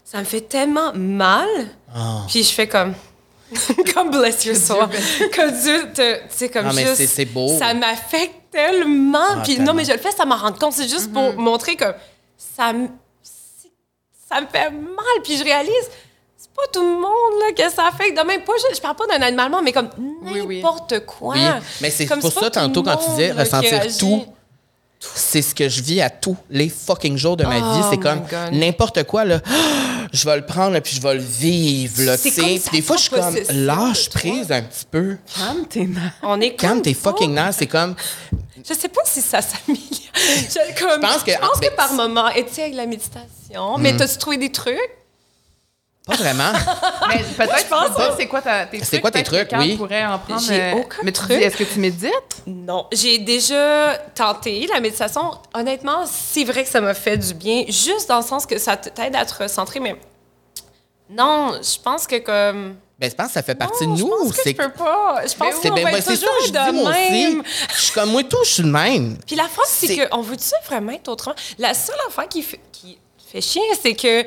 [0.04, 1.48] Ça me fait tellement mal.
[1.94, 2.22] Ah.
[2.28, 2.94] Puis je fais comme.
[3.94, 4.87] comme bless your soul.
[5.34, 6.14] Comme Dieu te.
[6.16, 6.96] Tu sais, comme Ah, mais juste.
[6.96, 7.56] c'est- c'est beau.
[7.58, 9.18] Ça m'affecte tellement.
[9.30, 9.72] Ah, Puis tellement.
[9.72, 10.72] non, mais je le fais, ça m'en rend compte.
[10.74, 11.87] C'est juste pour montrer que
[12.56, 12.88] ça me,
[14.28, 15.22] ça me fait mal.
[15.24, 15.72] Puis je réalise,
[16.54, 18.16] pas tout le monde là, que ça affecte.
[18.16, 19.90] De même, pas, je, je parle pas d'un animal mort, mais comme
[20.22, 20.56] Oui, oui.
[20.56, 21.34] n'importe quoi.
[21.34, 21.40] Oui,
[21.80, 24.24] mais c'est pour ça, tantôt, quand tu disais ressentir tout,
[25.00, 27.80] c'est ce que je vis à tous les fucking jours de ma Oh vie.
[27.90, 29.40] C'est my comme n'importe quoi, là.
[30.12, 32.40] je vais le prendre, là, puis je vais le vivre, là, C'est tu sais.
[32.40, 35.16] comme Puis ça des fois, je suis comme, lâche prise un petit peu.
[35.36, 36.12] Calme tes nerfs.
[36.22, 37.54] On est Calme tes fucking nerfs.
[37.58, 37.94] C'est comme,
[38.66, 39.82] Je sais pas si ça s'améliore.
[40.14, 42.74] Je, comme, Je pense que- je pense mais- que par moment, et tu sais, avec
[42.76, 44.78] la méditation, mais t'as-tu trouvé des trucs?
[46.06, 46.52] Pas vraiment.
[47.08, 48.88] Mais peut-être, Je pense que- c'est quoi ta- tes trucs.
[48.90, 49.76] C'est quoi tes peut-être que trucs, Carl oui.
[49.76, 50.40] pourrait en prendre.
[50.40, 51.32] J'ai euh, aucun mais tu truc.
[51.40, 52.12] est-ce que tu médites?
[52.46, 55.32] Non, j'ai déjà tenté la méditation.
[55.54, 58.76] Honnêtement, c'est vrai que ça m'a fait du bien, juste dans le sens que ça
[58.76, 59.96] t'aide à te recentrer, mais
[61.10, 62.76] non, je pense que comme...
[62.98, 64.08] Ben, je pense que ça fait partie Non, de je nous.
[64.10, 65.22] pense que C'est je peux pas.
[65.26, 67.40] Je pense c'est qu'on ben, ben, c'est ça que je de dis, moi même.
[67.40, 67.48] aussi.
[67.74, 69.16] Je suis comme, moi, tout, je suis le même.
[69.26, 71.34] Puis la phrase, c'est C'est- qu'on veut-tu vraiment être autrement?
[71.58, 72.96] La seule affaire qui fait, qui
[73.32, 74.24] fait chier, c'est que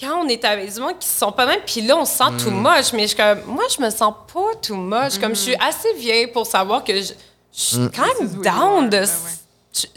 [0.00, 2.12] quand on est avec du monde qui se sont pas même, puis là, on se
[2.16, 2.36] sent Mm.
[2.38, 2.92] too much.
[2.92, 5.18] Mais je, suis comme, moi, je me sens pas too much.
[5.20, 5.44] Comme je Mm.
[5.44, 7.12] suis assez vieille pour savoir que je, je
[7.52, 9.02] suis quand This même down de...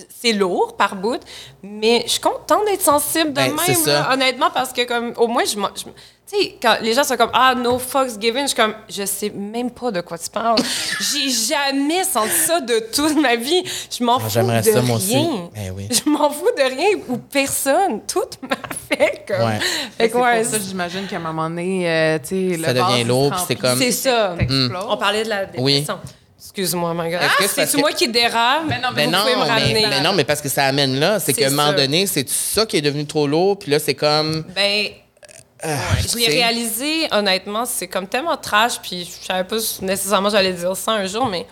[0.09, 1.19] C'est lourd par bout,
[1.63, 5.27] mais je suis contente d'être sensible de Ben, même, là, honnêtement, parce que comme au
[5.27, 5.85] moins, je, m'en- je-
[6.29, 9.03] tu sais, quand les gens sont comme ah no fucks given, je suis comme je
[9.05, 10.59] sais même pas de quoi tu parles.
[11.01, 13.63] J'ai jamais senti ça de toute ma vie.
[13.97, 15.13] Je m'en Ah, fous J'aimerais de ça, moi aussi.
[15.15, 15.49] rien.
[15.53, 15.87] Ben oui.
[15.91, 18.01] Je m'en fous de rien ou personne.
[18.07, 19.27] Tout m'affecte.
[19.27, 19.45] Comme.
[19.49, 19.59] Ouais.
[19.97, 22.63] Fait que C'est ouais, pour ça, j'imagine qu'à un moment donné, euh, tu sais, le
[22.63, 24.35] Ça devient lourd, puis c'est comme- c'est ça.
[24.37, 24.85] t'exploses.
[24.87, 25.79] On parlait de la Oui.
[25.81, 25.99] dépression.
[26.39, 27.21] Excuse-moi, ma gueule.
[27.21, 28.67] Est-ce que c'est que- moi qui dérape?
[28.67, 29.87] Ben non, Ben Vous non, pouvez me mais, ramener.
[29.87, 31.19] ben non, mais parce que ça amène là.
[31.19, 33.57] C'est qu'à un moment donné, c'est ça qui est devenu trop lourd.
[33.59, 34.43] Puis là, c'est comme.
[34.55, 34.87] Ben,
[35.63, 40.53] ah, je l'ai réalisé, honnêtement, c'est comme tellement trash, puis je savais pas nécessairement j'allais
[40.53, 41.45] dire ça un jour, mais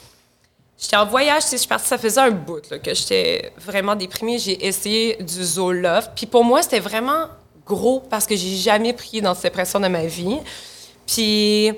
[0.79, 3.51] j'étais en voyage, tu sais, je suis partie, ça faisait un bout là, que j'étais
[3.57, 4.39] vraiment déprimée.
[4.39, 7.27] J'ai essayé du Zoloft, puis pour moi, c'était vraiment
[7.65, 10.37] gros parce que j'ai jamais pris d'antidépresseur de ma vie.
[11.05, 11.71] Puis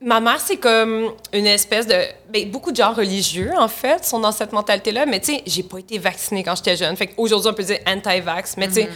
[0.00, 1.96] ma mère, c'est comme une espèce de.
[2.28, 5.06] Ben, beaucoup de gens religieux, en fait, sont dans cette mentalité-là.
[5.06, 6.96] Mais tu sais, j'ai pas été vaccinée quand j'étais jeune.
[6.96, 8.56] Fait qu'aujourd'hui, on peut dire anti-vax.
[8.56, 8.90] Mais tu sais,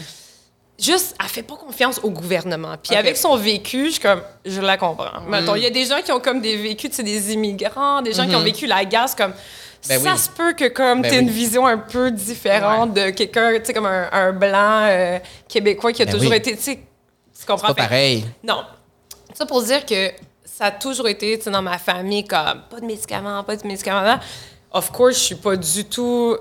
[0.79, 2.77] juste, elle fait pas confiance au gouvernement.
[2.83, 5.21] Puis avec son vécu, je comme, je la comprends.
[5.29, 8.03] Mettons, il y a des gens qui ont comme des vécus, tu sais, des immigrants,
[8.03, 9.33] des gens qui ont vécu la guerre, comme.
[9.89, 10.19] Ben ça oui.
[10.19, 11.23] se peut que comme Ben tu oui.
[11.23, 15.93] une vision un peu différente de quelqu'un, tu sais, comme un, un blanc euh, québécois
[15.93, 16.37] qui a Ben toujours oui.
[16.37, 16.81] été, tu sais,
[17.39, 17.69] tu comprends?
[17.69, 18.25] Pas Fait- pareil.
[18.43, 18.65] non.
[19.35, 20.11] Ça pour dire que
[20.45, 23.65] ça a toujours été tu sais, dans ma famille comme pas de médicaments, pas de
[23.69, 24.19] médicaments.
[24.73, 26.37] Of course, je suis pas du tout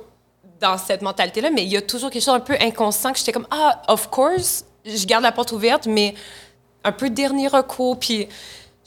[0.60, 3.32] dans cette mentalité-là, mais il y a toujours quelque chose un peu inconscient que j'étais
[3.32, 6.16] comme ah, of course, je garde la porte ouverte, mais
[6.84, 8.00] un peu dernier recours.
[8.00, 8.28] Puis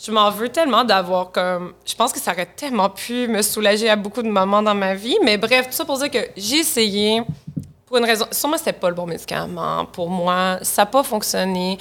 [0.03, 1.75] je m'en veux tellement d'avoir comme.
[1.85, 4.95] Je pense que ça aurait tellement pu me soulager à beaucoup de moments dans ma
[4.95, 5.17] vie.
[5.23, 7.23] Mais bref, tout ça pour dire que j'ai essayé
[7.87, 8.27] pour une raison.
[8.31, 10.59] Sûrement, c'était pas le bon médicament pour moi.
[10.63, 11.77] Ça n'a pas fonctionné.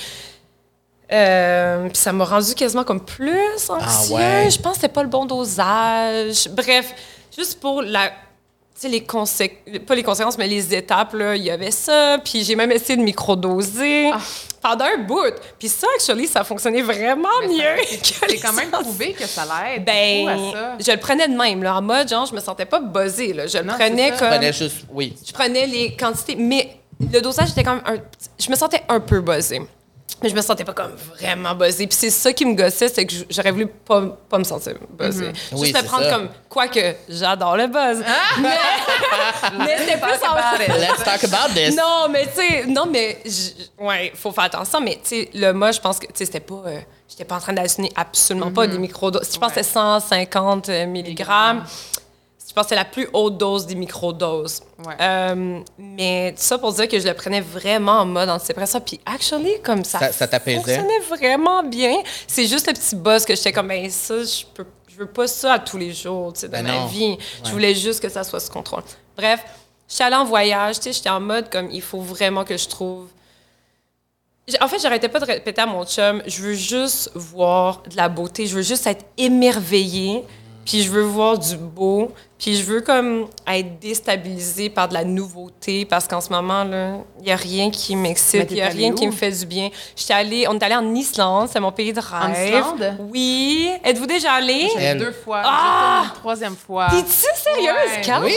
[1.12, 4.15] Euh, puis ça m'a rendu quasiment comme plus anxieux.
[4.15, 4.49] ouais.
[4.52, 6.49] Je pense que c'était pas le bon dosage.
[6.49, 6.93] Bref,
[7.36, 8.12] juste pour la.
[8.79, 12.17] Tu sais, les conséquences, pas les conséquences, mais les étapes, là, il y avait ça.
[12.23, 14.19] Puis j'ai même essayé de microdoser Ah.
[14.61, 15.33] pendant un bout.
[15.59, 19.83] Puis ça, actually, ça fonctionnait vraiment Mais mieux c'est- quand même prouvé que ça l'aide
[19.83, 20.77] Ben, à ça.
[20.79, 23.47] je le prenais de même, là, en mode, genre, je me sentais pas buzzée, là.
[23.47, 24.13] Je le prenais ça.
[24.15, 24.29] Je comme...
[24.29, 24.77] prenais juste.
[24.91, 25.13] Oui.
[25.27, 26.77] Je prenais les quantités, mais
[27.11, 27.97] le dosage était quand même un...
[28.41, 29.61] Je me sentais un peu buzzée.
[30.24, 31.88] Mais je me sentais pas comme vraiment buzzée.
[31.88, 35.28] Puis c'est ça qui me gossait, c'est que j'aurais voulu pas, pas me sentir buzzée.
[35.34, 36.12] Juste Oui, c'est prendre ça.
[36.15, 36.30] comme...
[36.50, 38.04] Quoique, j'adore le buzz.
[38.41, 38.50] mais
[39.60, 40.78] mais c'était plus en...
[40.80, 41.76] Let's talk about this.
[41.76, 44.82] Non, mais tu sais, non, mais j- ouais, faut faire attention.
[44.82, 46.62] Mais tu sais, le moi, je pense que tu sais, c'était pas.
[46.65, 49.28] euh, J'étais pas en train d'halluciner absolument pas des microdoses.
[49.34, 51.63] Je pense que c'était 150 euh, milligrammes.
[52.49, 54.62] Je pense que c'est la plus haute dose des microdoses.
[54.83, 54.95] Ouais.
[54.99, 58.81] Euh, mais ça pour dire que je le prenais vraiment en mode antidépresseur.
[58.83, 61.93] Puis, actually, comme ça, Ça- ça fonctionnait vraiment bien.
[62.27, 65.27] C'est juste le petit buzz que j'étais comme, ben ça, je peux, je veux pas
[65.27, 66.85] ça à tous les jours, tu sais, dans Ben ma non.
[66.88, 67.19] vie.
[67.45, 68.81] Je voulais juste que ça soit sous contrôle.
[69.15, 69.45] Bref,
[69.88, 72.67] j'étais allée en voyage, tu sais, j'étais en mode comme, il faut vraiment que je
[72.67, 73.09] trouve
[74.59, 78.09] En fait, j'arrêtais pas de répéter à mon chum, je veux juste voir de la
[78.09, 80.23] beauté, je veux juste être émerveillée,
[80.65, 85.04] puis je veux voir du beau, puis je veux comme être déstabilisée par de la
[85.04, 88.67] nouveauté parce qu'en ce moment là, il y a rien qui m'excite, il y a
[88.67, 89.69] allée rien qui me fait du bien.
[89.95, 92.47] J'étais allée, on est allé en Islande, c'est mon pays de rêve.
[92.56, 92.95] Islande?
[93.12, 93.69] Oui.
[93.84, 95.41] Êtes-vous déjà allé J'allais deux fois.
[95.43, 96.04] Ah!
[96.06, 96.88] Une troisième fois.
[96.89, 98.02] T'es-tu sérieuse, Ouais.
[98.04, 98.23] Carl?
[98.23, 98.34] Oui,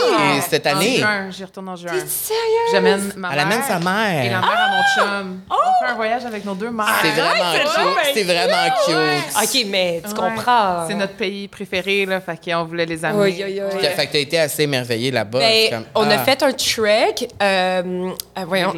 [0.49, 0.97] cette En année.
[0.97, 1.91] juin, j'y retourne en juin.
[1.93, 2.71] T'es sérieuse?
[2.73, 4.25] J'amène ma Elle amène sa mère.
[4.25, 4.83] Et la mère à mon
[5.21, 5.39] chum.
[5.49, 6.87] On fait un voyage avec nos deux mères.
[7.01, 8.13] C'est vraiment c'est cute.
[8.13, 9.43] C'est vraiment cute.
[9.43, 10.15] OK, mais tu Ouais.
[10.29, 10.85] comprends.
[10.87, 13.23] C'est notre pays préféré, là, fait qu'on voulait les amener.
[13.23, 13.87] Oui, oui, oui.
[13.93, 15.39] Fait que t'as été assez émerveillée là-bas.
[15.39, 16.23] Ben, comme, on a ah.
[16.23, 17.27] fait un trek.
[17.41, 18.73] Euh, euh, voyons,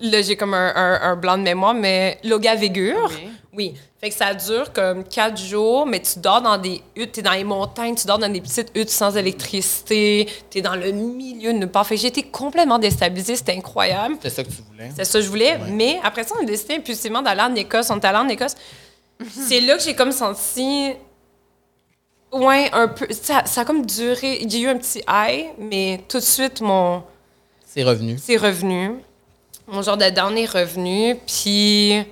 [0.00, 3.10] Là, j'ai comme un, un- un blanc de mémoire, mais Loga-Végur.
[3.10, 3.30] Oui.
[3.58, 3.74] Oui.
[4.00, 7.32] Fait que ça dure comme quatre jours, mais tu dors dans des huttes, t'es dans
[7.32, 11.58] les montagnes, tu dors dans des petites huttes sans électricité, t'es dans le milieu de
[11.58, 11.84] nulle part.
[11.84, 14.14] Fait que j'ai été complètement déstabilisée, c'était incroyable.
[14.22, 14.92] C'est ça que tu voulais.
[14.94, 15.58] C'est ça que je voulais.
[15.72, 17.90] Mais après ça, on a décidé impulsivement d'aller en Écosse.
[17.90, 18.54] On est allé en Écosse.
[19.48, 20.92] C'est là que j'ai comme senti.
[22.32, 23.06] Ouais, un peu.
[23.10, 24.44] Ça, ça a comme duré.
[24.48, 27.02] J'ai eu un petit high, mais tout de suite, mon.
[27.64, 28.18] C'est revenu.
[28.20, 28.96] C'est revenu.
[29.66, 31.16] Mon genre de down est revenu.
[31.26, 32.04] Puis.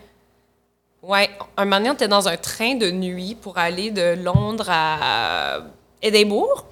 [1.03, 4.67] Ouais, un moment donné, on était dans un train de nuit pour aller de Londres
[4.69, 5.59] à
[6.03, 6.65] Édimbourg.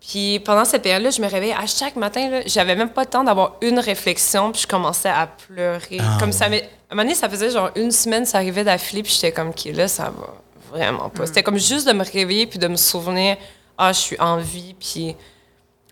[0.00, 2.30] Puis pendant cette période-là, je me réveillais à chaque matin.
[2.30, 5.98] là, J'avais même pas le temps d'avoir une réflexion, puis je commençais à pleurer.
[6.00, 6.34] Ah comme ouais.
[6.34, 6.50] ça, à un
[6.90, 9.88] moment donné, ça faisait genre une semaine, ça arrivait d'affilée, puis j'étais comme, OK, là,
[9.88, 10.34] ça va
[10.74, 11.26] vraiment pas.
[11.26, 13.36] C'était comme juste de me réveiller, puis de me souvenir,
[13.78, 15.16] ah, je suis en vie, puis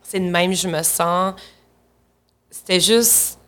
[0.03, 1.35] c'est de même, je me sens.
[2.51, 3.39] C'était juste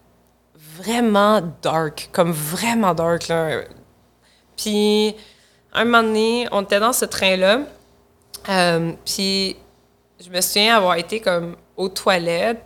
[0.76, 3.62] vraiment dark, comme vraiment dark, là.
[4.56, 5.14] Puis,
[5.72, 7.60] un moment donné, on était dans ce train-là,
[8.48, 9.56] euh, puis
[10.24, 12.64] je me souviens avoir été comme aux toilettes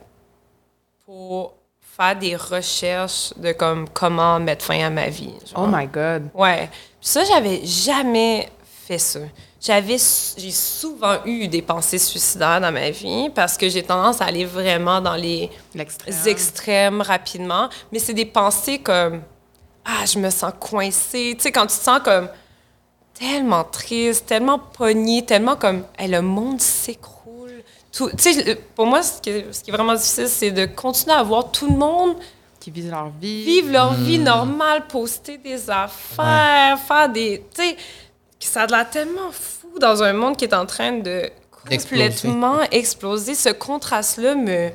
[1.07, 5.35] pour faire des recherches de comme comment mettre fin à ma vie.
[5.47, 5.65] genre.
[5.65, 6.31] Oh my God.
[6.35, 6.69] Ouais.
[7.01, 8.49] Puis ça, j'avais jamais
[8.89, 9.21] fait ça.
[9.61, 9.97] J'avais,
[10.39, 14.45] j'ai souvent eu des pensées suicidaires dans ma vie parce que j'ai tendance à aller
[14.47, 16.15] vraiment dans les L'extrême.
[16.27, 17.69] extrêmes rapidement.
[17.93, 19.21] Mais c'est des pensées comme
[19.85, 21.35] ah, je me sens coincée.
[21.37, 22.29] Tu sais, quand tu te sens comme
[23.15, 27.63] tellement triste, tellement pogné, tellement comme Hey, le monde s'écroule.
[27.93, 30.67] Tout- Tu sais, pour moi, ce qui, est, ce qui est vraiment difficile, c'est de
[30.67, 32.17] continuer à voir tout le monde
[32.61, 33.45] Qui vivent leur vie.
[33.45, 37.45] vivre leur vie normale, poster des affaires, faire des.
[37.55, 37.77] Tu sais,
[38.47, 43.35] ça a l'air tellement fou dans un monde qui est en train de complètement exploser.
[43.35, 44.71] Ce contraste-là me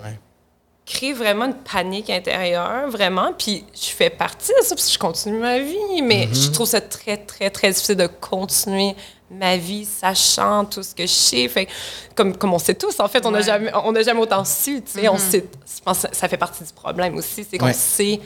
[0.86, 3.32] crée vraiment une panique intérieure, vraiment.
[3.38, 6.02] Puis je fais partie de ça, puis je continue ma vie.
[6.02, 8.95] Mais je trouve ça très, très, très difficile de continuer
[9.32, 11.47] ma vie, sachant tout ce que je sais.
[11.47, 11.71] Fait que,
[12.15, 13.43] comme, comme on sait tous, en fait, on n'a Ouais.
[13.45, 15.08] jamais, on n'a jamais autant su, tu sais.
[15.10, 17.73] On sait, je pense que ça fait partie du problème aussi, c'est qu'on Ouais.
[17.73, 18.19] sait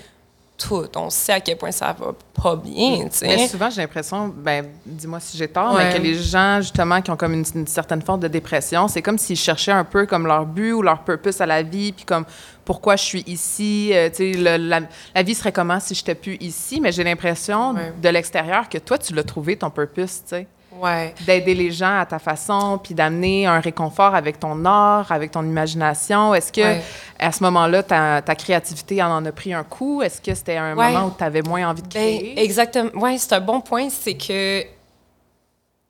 [0.58, 0.86] tout.
[0.96, 5.20] On sait à quel point ça va pas bien, Mais souvent, j'ai l'impression, ben, dis-moi
[5.20, 5.90] si j'ai tort, Ouais.
[5.92, 9.02] mais que les gens, justement, qui ont comme une, une certaine forme de dépression, c'est
[9.02, 12.06] comme s'ils cherchaient un peu comme leur but ou leur purpose à la vie, puis
[12.06, 12.26] comme
[12.66, 14.82] pourquoi je suis ici, euh, tu sais, le- la,
[15.16, 17.94] la vie serait comment si je n'étais plus ici, mais j'ai l'impression Ouais.
[18.02, 20.48] de l'extérieur que toi, tu l'as trouvé, ton purpose, tu sais,
[20.80, 21.14] Ouais.
[21.26, 25.44] d'aider les gens à ta façon, puis d'amener un réconfort avec ton art, avec ton
[25.44, 26.34] imagination.
[26.34, 26.82] Est-ce que, Ouais.
[27.20, 30.02] à ce moment-là, ta, ta créativité en, en a pris un coup?
[30.02, 30.92] Est-ce que c'était un Ouais.
[30.92, 32.40] moment où tu avais moins envie de Ben, créer?
[32.44, 32.90] exactement.
[32.96, 33.90] Oui, c'est un bon point.
[33.90, 34.64] C'est que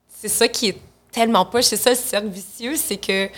[0.08, 0.78] c'est ça qui est
[1.12, 1.64] tellement poche.
[1.64, 2.76] C'est ça le cercle vicieux.
[2.76, 3.28] C'est que,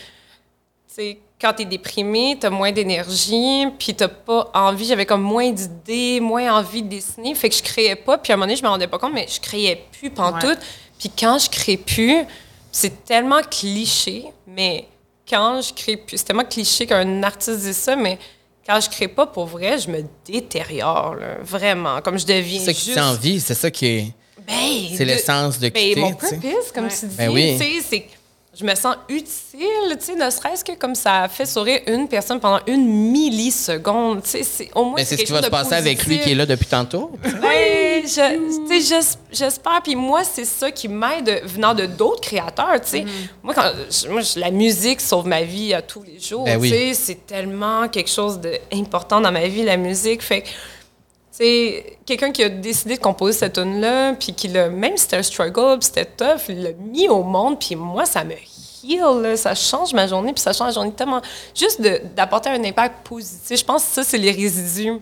[0.96, 4.84] tu quand t'es déprimé, t'as moins d'énergie, puis t'as pas envie.
[4.84, 7.34] J'avais comme moins d'idées, moins envie de dessiner.
[7.34, 8.18] Fait que je créais pas.
[8.18, 10.58] Puis à un moment donné, je me rendais pas compte, mais je créais plus pantoute.
[11.00, 12.24] Puis quand je crée plus,
[12.70, 14.86] c'est tellement cliché, mais
[15.28, 18.18] quand je crée plus, c'est tellement cliché qu'un artiste dit ça, mais
[18.66, 22.00] quand je crée pas pour vrai, je me détériore, là, vraiment.
[22.02, 24.12] Comme je deviens C'est ça qui t'envie, c'est ça qui est.
[24.46, 26.00] Ben, C'est l'essence de ben, quitter.
[26.00, 26.90] mon purpose, comme Ouais.
[27.00, 27.58] tu dis, Ben oui.
[27.88, 28.08] c'est que
[28.60, 32.06] je me sens utile, tu sais, ne serait-ce que comme ça a fait sourire une
[32.08, 35.48] personne pendant une milliseconde, tu sais, c'est au moins Mais c'est ce qui va se
[35.48, 37.12] passer avec lui qui est là depuis tantôt.
[38.06, 38.38] J'es-
[39.32, 39.80] j'espère.
[39.82, 43.04] Puis moi, c'est ça qui m'aide venant de d'autres créateurs, tu sais.
[43.42, 43.70] Moi, quand,
[44.10, 46.70] moi, la musique sauve ma vie à tous les jours, Ben oui.
[46.70, 46.94] tu sais.
[46.94, 50.22] C'est tellement quelque chose d'important dans ma vie, la musique.
[50.22, 50.52] Fait que, tu
[51.32, 55.16] sais, quelqu'un qui a décidé de composer cette tune-là, puis qui l'a, même si c'était
[55.16, 58.34] un struggle, puis c'était tough, il l'a mis au monde, puis moi, ça me
[58.82, 59.36] heal, là.
[59.36, 61.20] ça change ma journée, puis ça change la journée tellement...
[61.54, 61.80] Juste
[62.14, 63.58] d'apporter un impact positif.
[63.60, 64.92] Je pense que ça, c'est les résidus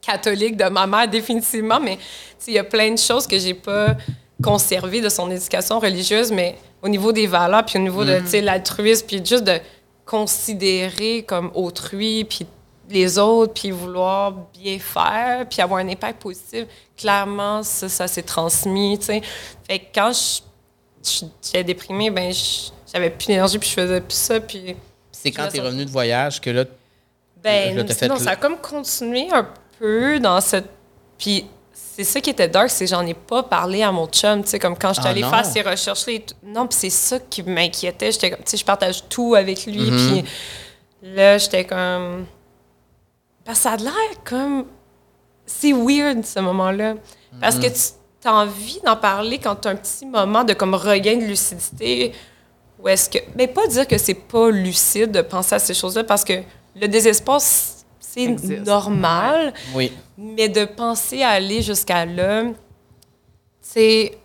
[0.00, 1.98] catholique de ma mère, définitivement, mais
[2.46, 3.96] il y a plein de choses que j'ai pas
[4.42, 8.42] conservées de son éducation religieuse, mais au niveau des valeurs, puis au niveau de sais,
[8.42, 9.58] l'altruisme, puis juste de
[10.04, 12.46] considérer comme autrui, puis
[12.90, 18.22] les autres, puis vouloir bien faire, puis avoir un impact positif, clairement, ça, ça s'est
[18.22, 19.22] transmis, tu sais.
[19.66, 24.14] Fait que quand je- j'étais déprimée, ben je- j'avais plus d'énergie, puis je faisais plus
[24.16, 24.76] ça, puis...
[25.12, 26.64] C'est quand Je t'es me sens- revenu de voyage que là,
[27.42, 29.46] Ben, Là, t'as fait non, ça a comme continué un
[29.78, 30.68] peu dans cette.
[31.18, 34.42] Puis c'est ça qui était dark, c'est que j'en ai pas parlé à mon chum,
[34.42, 35.30] tu sais, comme quand j'étais Ah allée non?
[35.30, 36.12] faire ces recherches-là.
[36.14, 36.34] et tout.
[36.42, 38.12] Non, puis c'est ça qui m'inquiétait.
[38.12, 40.22] J'étais comme, tu sais, je partage tout avec lui, Mm-hmm.
[40.22, 42.26] puis là, j'étais comme.
[43.44, 43.92] Parce que ça a l'air
[44.24, 44.64] comme.
[45.46, 46.94] C'est weird, ce moment-là.
[47.40, 47.60] Parce Mm-hmm.
[47.62, 47.76] que
[48.22, 51.24] tu as envie d'en parler quand tu as un petit moment de comme regain de
[51.24, 52.12] lucidité
[52.84, 53.18] Ou est-ce que.
[53.34, 56.34] Mais pas dire que c'est pas lucide de penser à ces choses-là parce que
[56.76, 58.26] le désespoir, c'est
[58.66, 59.54] normal.
[59.74, 59.92] Oui.
[60.18, 62.44] Mais de penser à aller jusqu'à là,
[63.60, 64.18] c'est.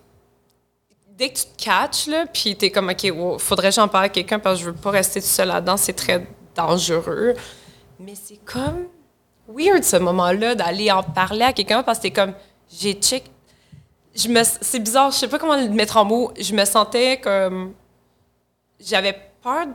[1.08, 4.06] Dès que tu te catches, là, puis t'es comme, OK, wow, faudrait que j'en parle
[4.06, 7.34] à quelqu'un parce que je veux pas rester tout seul là-dedans, c'est très dangereux.
[8.00, 8.86] Mais c'est comme
[9.50, 12.34] weird ce moment-là d'aller en parler à quelqu'un parce que t'es comme,
[12.72, 13.26] j'ai check.
[14.16, 16.32] Je me, c'est bizarre, je sais pas comment le mettre en mots.
[16.40, 17.74] Je me sentais comme.
[18.86, 19.68] J'avais peur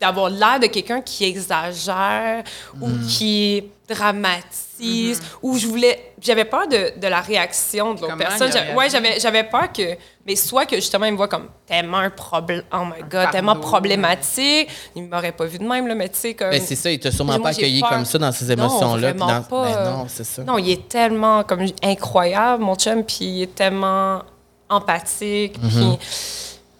[0.00, 2.44] d'avoir l'air de quelqu'un qui exagère
[2.80, 8.50] ou qui dramatise ou je voulais j'avais peur de, de la réaction de l'autre personne
[8.76, 12.10] ouais j'avais j'avais peur que mais soit que justement il me voit comme tellement un
[12.10, 16.18] problème oh my god tellement problématique il m'aurait pas vu de même là mais tu
[16.18, 17.88] sais comme Ben, c'est ça, il t'a sûrement pas accueilli peur.
[17.90, 19.10] comme ça dans ces Non, émotions-là.
[19.12, 19.64] puis vraiment dans- pas.
[19.72, 20.42] Ben non, c'est ça.
[20.44, 24.22] non il est tellement comme incroyable mon chum puis il est tellement
[24.68, 25.98] empathique puis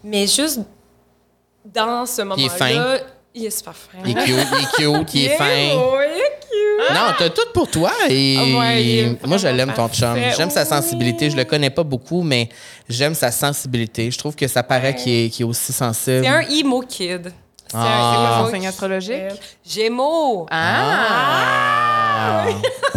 [0.04, 0.60] mais juste
[1.74, 2.68] dans ce Il est fin.
[2.72, 2.98] moment-là
[3.38, 4.72] il est super fin Il est cute, il est
[5.04, 5.44] cute, il est fin.
[5.44, 6.94] Ouais, il est cute.
[6.94, 7.92] Non, t'as tout pour toi.
[8.08, 10.16] Et Ah ouais, moi, je l'aime, ton chum.
[10.36, 11.28] J'aime sa sensibilité.
[11.28, 12.48] Je le connais pas beaucoup, mais
[12.88, 14.10] j'aime sa sensibilité.
[14.10, 16.22] Je trouve que ça paraît qu'il est, qu'il est aussi sensible.
[16.24, 17.30] C'est un emo kid.
[17.68, 18.44] C'est Ah.
[18.46, 19.22] un signe astrologique?
[19.68, 20.46] Gémeaux.
[20.50, 22.44] Ah!
[22.46, 22.46] Ah!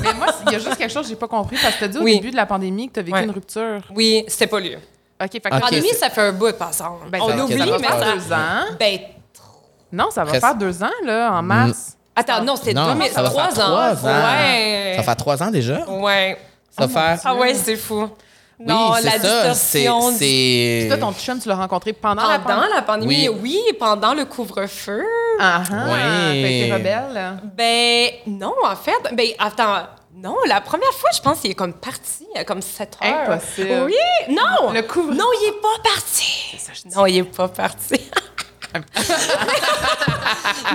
[0.01, 1.83] Mais moi, il y a juste quelque chose que j'ai pas compris parce que tu
[1.85, 2.15] as dit au Oui.
[2.15, 3.23] début de la pandémie que tu as vécu Ouais.
[3.25, 3.81] une rupture.
[3.95, 4.75] Oui, c'était pas lui.
[5.21, 7.09] OK, fait que pandémie, c'est- ça fait un bout, par exemple.
[7.09, 8.13] Ben, On ça- oublie, ça va mais faire ça...
[8.13, 8.75] deux ans.
[8.79, 8.99] Ben,
[9.91, 10.45] Non, ça va Presque.
[10.45, 11.97] faire deux ans, là, en mars.
[12.15, 13.67] attends, non, c'était Non, 2000, ça va faire trois ans.
[13.67, 14.23] trois ans.
[14.37, 14.93] Ouais.
[14.97, 15.83] Ça fait trois ans déjà?
[15.89, 16.37] Ouais.
[16.77, 17.19] Ça va faire.
[17.25, 18.07] Ah ouais, c'est fou.
[18.59, 19.53] non, oui, la c'est ça.
[19.55, 19.79] C'est.
[19.79, 20.11] distorsion.
[20.17, 22.73] c'est- Toi, ton chum, tu l'as rencontré pendant, la Pendant pandémie?
[22.75, 23.39] la pandémie, Oui.
[23.41, 25.03] oui, pendant le couvre-feu.
[25.39, 25.93] Ah, ah, Oui.
[25.97, 27.39] T'as été rebelle.
[27.57, 29.13] Ben, non, en fait.
[29.15, 29.87] Ben, attends.
[30.21, 33.31] Non, la première fois, je pense qu'il est comme parti à comme 7 heures.
[33.31, 33.83] Impossible.
[33.85, 33.95] Oui,
[34.35, 34.71] non.
[34.71, 36.57] Le couvre- Non, il est pas parti.
[36.95, 38.09] Non, il est pas parti.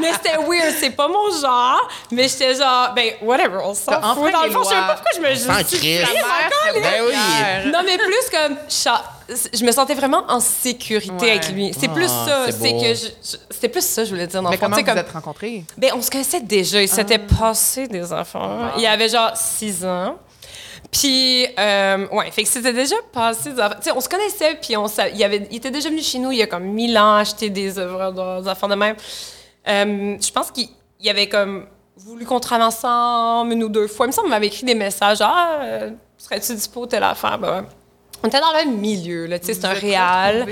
[0.00, 1.88] mais c'était weird, c'est pas mon genre.
[2.10, 4.00] Mais j'étais genre, ben, whatever, on s'en fout.
[4.02, 5.98] enfin Dans le fond, je sais pas pourquoi je me Sans justifie.
[6.80, 7.70] Ben oui.
[7.70, 8.56] Non, mais plus comme.
[9.28, 11.30] Je me sentais vraiment en sécurité Ouais.
[11.32, 11.72] avec lui.
[11.78, 12.52] C'est plus Ah, ça.
[12.52, 12.94] c'est que
[13.50, 15.64] C'était plus ça, je voulais dire dans Mais comment vous comme- êtes rencontrés?
[15.78, 16.82] ben, on se connaissait déjà.
[16.82, 17.34] Il s'était Ah.
[17.38, 18.70] passé des enfants.
[18.78, 20.16] Il avait genre six ans.
[20.90, 23.74] Puis, euh, ouais, fait que c'était déjà passé des enfants.
[23.78, 26.30] Tu sais, on se connaissait, puis on il, avait, il était déjà venu chez nous
[26.30, 28.94] il y a comme mille ans acheter des œuvres des enfants de même.
[29.66, 30.68] Euh, je pense qu'il
[31.00, 34.06] il avait comme voulu qu'on travaille ensemble une ou deux fois.
[34.06, 35.18] Il me semble qu'il m'avait écrit des messages.
[35.20, 37.38] Ah, euh, serais-tu dispo telle affaire?
[37.38, 37.66] Ben, ouais.
[38.24, 39.38] On était dans le même milieu, là.
[39.38, 40.46] Tu sais, c'est un réal.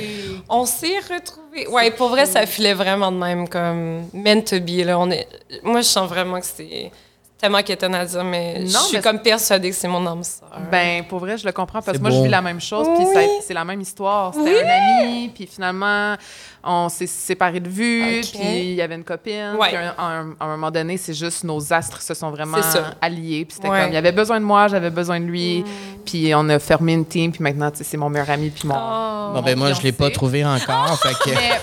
[0.47, 1.67] On s'est retrouvés.
[1.69, 4.85] Ouais, pour vrai, ça filait vraiment de même, comme meant to be.
[4.85, 4.99] Là.
[4.99, 5.27] On est...
[5.63, 6.91] Moi, je sens vraiment que c'est
[7.43, 10.23] tellement quétaine à dire, mais je Non, suis mais comme persuadée que c'est mon âme
[10.23, 10.49] sœur.
[10.71, 13.05] Ben, pour vrai, je le comprends parce que moi, je vis la même chose, puis
[13.45, 14.33] c'est la même histoire.
[14.33, 16.15] C'était un ami, puis finalement,
[16.63, 19.57] on s'est séparés de vue, puis il y avait une copine.
[19.59, 19.69] Ouais.
[19.71, 22.59] Puis un- à un moment donné, c'est juste nos astres se sont vraiment
[23.01, 23.45] alliés.
[23.45, 23.81] Puis c'était Ouais.
[23.81, 23.83] Mm.
[23.87, 25.65] comme, il avait besoin de moi, j'avais besoin de lui,
[26.07, 28.69] puis on a formé une team, puis maintenant, tu sais, c'est mon meilleur ami, puis
[28.69, 28.77] mon...
[28.77, 29.33] Oh.
[29.35, 30.13] Bon, ben, moi, je l'ai pas fiancé.
[30.15, 30.97] trouvé encore.
[31.03, 31.61] fait que Mais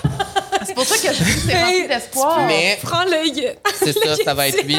[0.66, 2.40] c'est pour ça que je dis que c'est rempli d'espoir.
[2.46, 3.52] Mais- Prends l'œil.
[3.78, 4.76] c'est ça, ça va être lui.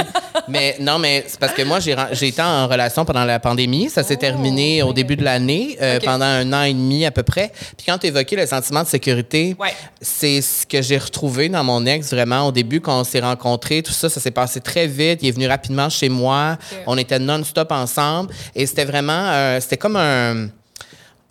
[0.48, 3.90] Mais non, mais c'est parce que moi, j'ai été en relation pendant la pandémie.
[3.90, 7.24] Ça s'est terminé au début de l'année, euh, pendant un an et demi à peu
[7.24, 7.52] près.
[7.78, 9.74] Puis quand tu évoquais le sentiment de sécurité, Ouais.
[10.02, 13.82] c'est ce que j'ai retrouvé dans mon ex vraiment au début quand on s'est rencontrés.
[13.84, 15.20] Tout ça, ça s'est passé très vite.
[15.22, 16.58] Il est venu rapidement chez moi.
[16.88, 18.34] On était non-stop ensemble.
[18.56, 20.48] Et c'était vraiment, euh, c'était comme un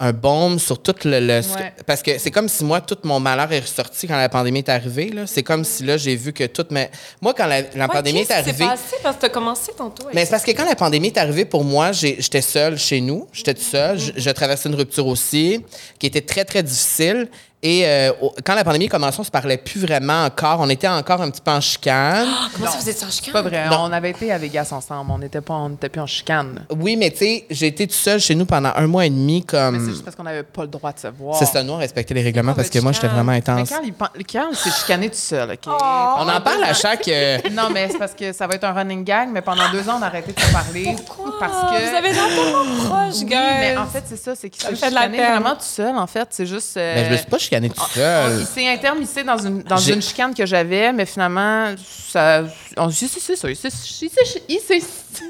[0.03, 1.21] un baume sur tout le...
[1.21, 1.73] le- Ouais.
[1.87, 4.69] parce que c'est comme si moi, tout mon malheur est ressorti quand la pandémie est
[4.71, 5.11] arrivée.
[5.11, 5.27] là.
[5.27, 6.87] C'est comme si là, j'ai vu que toute ma...
[7.21, 8.65] Moi, quand la, la Ouais, pandémie est arrivée...
[8.65, 8.97] passé?
[9.03, 10.07] Parce que t'as commencé tantôt.
[10.15, 13.29] Mais c'est parce que quand la pandémie est arrivée, pour moi, j'étais seule chez nous.
[13.33, 13.99] J'étais toute seule.
[13.99, 15.63] Je, je traversais une rupture aussi,
[15.99, 17.29] qui était très, très difficile.
[17.63, 18.13] Et euh,
[18.45, 20.61] quand la pandémie commençait, on se parlait plus vraiment encore.
[20.61, 22.27] On était encore un petit peu en chicane.
[22.57, 23.69] Comment ça faisait ça en C'est pas vrai.
[23.69, 23.81] Non.
[23.83, 25.11] On avait été à Vegas ensemble.
[25.11, 26.65] On n'était pas, on n'était plus en chicane.
[26.71, 29.45] Oui, mais tu sais, j'ai été toute seule chez nous pendant un mois et demi.
[29.45, 31.37] Mais c'est comme juste parce qu'on n'avait pas le droit de se voir.
[31.37, 33.17] C'est ça, nous, on respectait les règlements parce que moi, j'étais chicane?
[33.17, 33.69] vraiment Mais intense.
[33.69, 35.67] Carl, il, pen- Carl s'est chicané tout seul, OK?
[35.67, 37.07] On en parle à chaque.
[37.09, 39.87] euh, Non, mais c'est parce que ça va être un running gag, mais pendant deux
[39.87, 40.97] ans, on a arrêté de se parler.
[41.39, 41.91] Parce que.
[41.91, 43.37] Vous avez l'air tellement proche, Oui, guys.
[43.61, 45.95] mais en fait, c'est ça, c'est qu'il s'est fait de la chicané vraiment tout seul,
[45.97, 46.27] en fait.
[46.31, 46.77] C'est juste.
[46.79, 48.41] euh, Ben, je me suis pas chicané tout seul.
[48.41, 51.75] Il s'est intermissé dans une, dans une chicane que j'avais, mais finalement,
[52.09, 52.45] ça.
[52.77, 53.51] On dit, c'est c'est ça.
[53.51, 53.71] Il s'est.
[53.71, 54.83] s'est- s'est-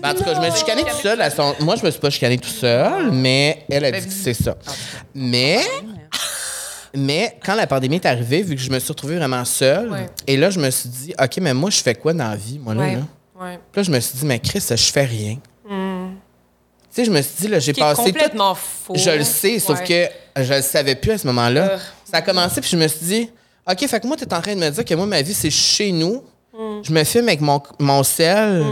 [0.03, 1.19] Ben, en tout cas, je me suis chicané tout seul.
[1.61, 4.55] Moi, je me suis pas chicané tout seul, mais elle a dit que c'est ça.
[5.15, 5.61] Mais,
[6.95, 10.07] mais quand la pandémie est arrivée, vu que je me suis retrouvée vraiment seule, Ouais.
[10.27, 12.59] et là, je me suis dit, OK, mais moi, je fais quoi dans la vie,
[12.59, 12.81] moi, là?
[12.83, 12.95] Ouais.
[12.97, 13.01] là?
[13.41, 13.59] Ouais.
[13.75, 15.39] Là, je me suis dit, mais Chris, je fais rien.
[16.93, 18.09] Tu sais, je me suis dit, là, j'ai passé tout...
[18.09, 18.95] complètement faux.
[18.97, 21.71] Je le sais, sauf que je le savais plus à ce moment-là.
[21.75, 21.79] Euh.
[22.11, 23.31] Ça a commencé, puis je me suis dit,
[23.71, 25.35] OK, fait que moi, tu es en train de me dire que moi, ma vie,
[25.35, 26.23] c'est chez nous.
[26.59, 26.81] Mm.
[26.83, 28.65] Je me filme avec mon, mon sel.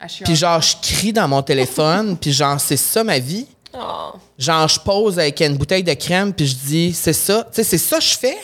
[0.00, 2.16] Ah, je suis Puis en- genre, je crie dans mon téléphone.
[2.16, 3.46] puis genre, c'est ça ma vie.
[3.74, 4.12] Oh.
[4.38, 6.32] Genre, je pose avec une bouteille de crème.
[6.32, 7.44] Puis je dis, c'est ça.
[7.52, 8.38] Tu sais, c'est ça que je fais.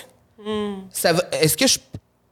[0.92, 1.78] Ça va- Est-ce que je.
[1.78, 1.80] Tu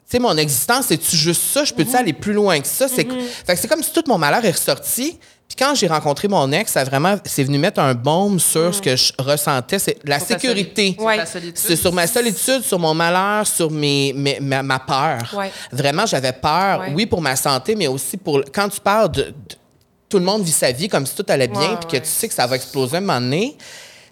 [0.06, 1.64] sais, mon existence, c'est-tu juste ça?
[1.64, 2.86] Je peux-tu aller plus loin que ça?
[2.86, 5.18] C'est fait que c'est comme si tout mon malheur est ressorti.
[5.46, 8.80] Puis quand j'ai rencontré mon ex, ça vraiment, c'est venu mettre un baume sur ce
[8.82, 9.78] que je ressentais.
[9.78, 10.96] C'est la Sur sécurité.
[10.98, 11.18] Ouais.
[11.54, 15.32] C'est sur ma solitude, sur mon malheur, sur mes, mes- ma, ma peur.
[15.36, 15.52] Ouais.
[15.70, 16.92] Vraiment, j'avais peur, Ouais.
[16.94, 18.40] oui, pour ma santé, mais aussi pour.
[18.52, 19.22] Quand tu parles de.
[19.22, 19.34] de-
[20.08, 22.00] tout le monde vit sa vie comme si tout allait bien, puis que ouais.
[22.02, 23.56] tu sais que ça va exploser un moment donné.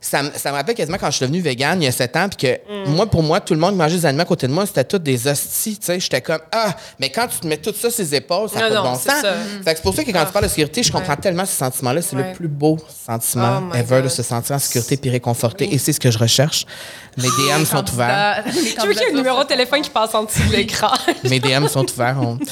[0.04, 2.28] Ça, ça me rappelle quasiment quand je suis devenue végane il y a sept ans,
[2.28, 2.90] puis que Mm.
[2.96, 4.82] moi, pour moi, tout le monde qui mangeait des animaux à côté de moi, c'était
[4.84, 6.00] tous des hosties, tu sais.
[6.00, 8.68] J'étais comme, ah, mais quand tu te mets tout ça sur les épaules, ça n'a
[8.68, 9.04] pas de bon sens.
[9.22, 9.34] ça.
[9.64, 10.26] Fait que c'est pour ça que quand Ah.
[10.26, 12.02] tu parles de sécurité, je comprends tellement ce sentiment-là.
[12.02, 12.30] C'est Ouais.
[12.30, 14.10] le plus beau sentiment Oh ever de God.
[14.10, 15.72] se sentir en sécurité puis réconforté.
[15.72, 16.66] Et c'est ce que je recherche.
[17.18, 18.42] Mes DM sont ouverts.
[18.46, 18.52] Je
[18.86, 20.90] veux qu'il y ait un numéro de téléphone qui passe en dessous de l'écran.
[21.24, 22.16] Mes DM sont ouverts.
[22.20, 22.38] on-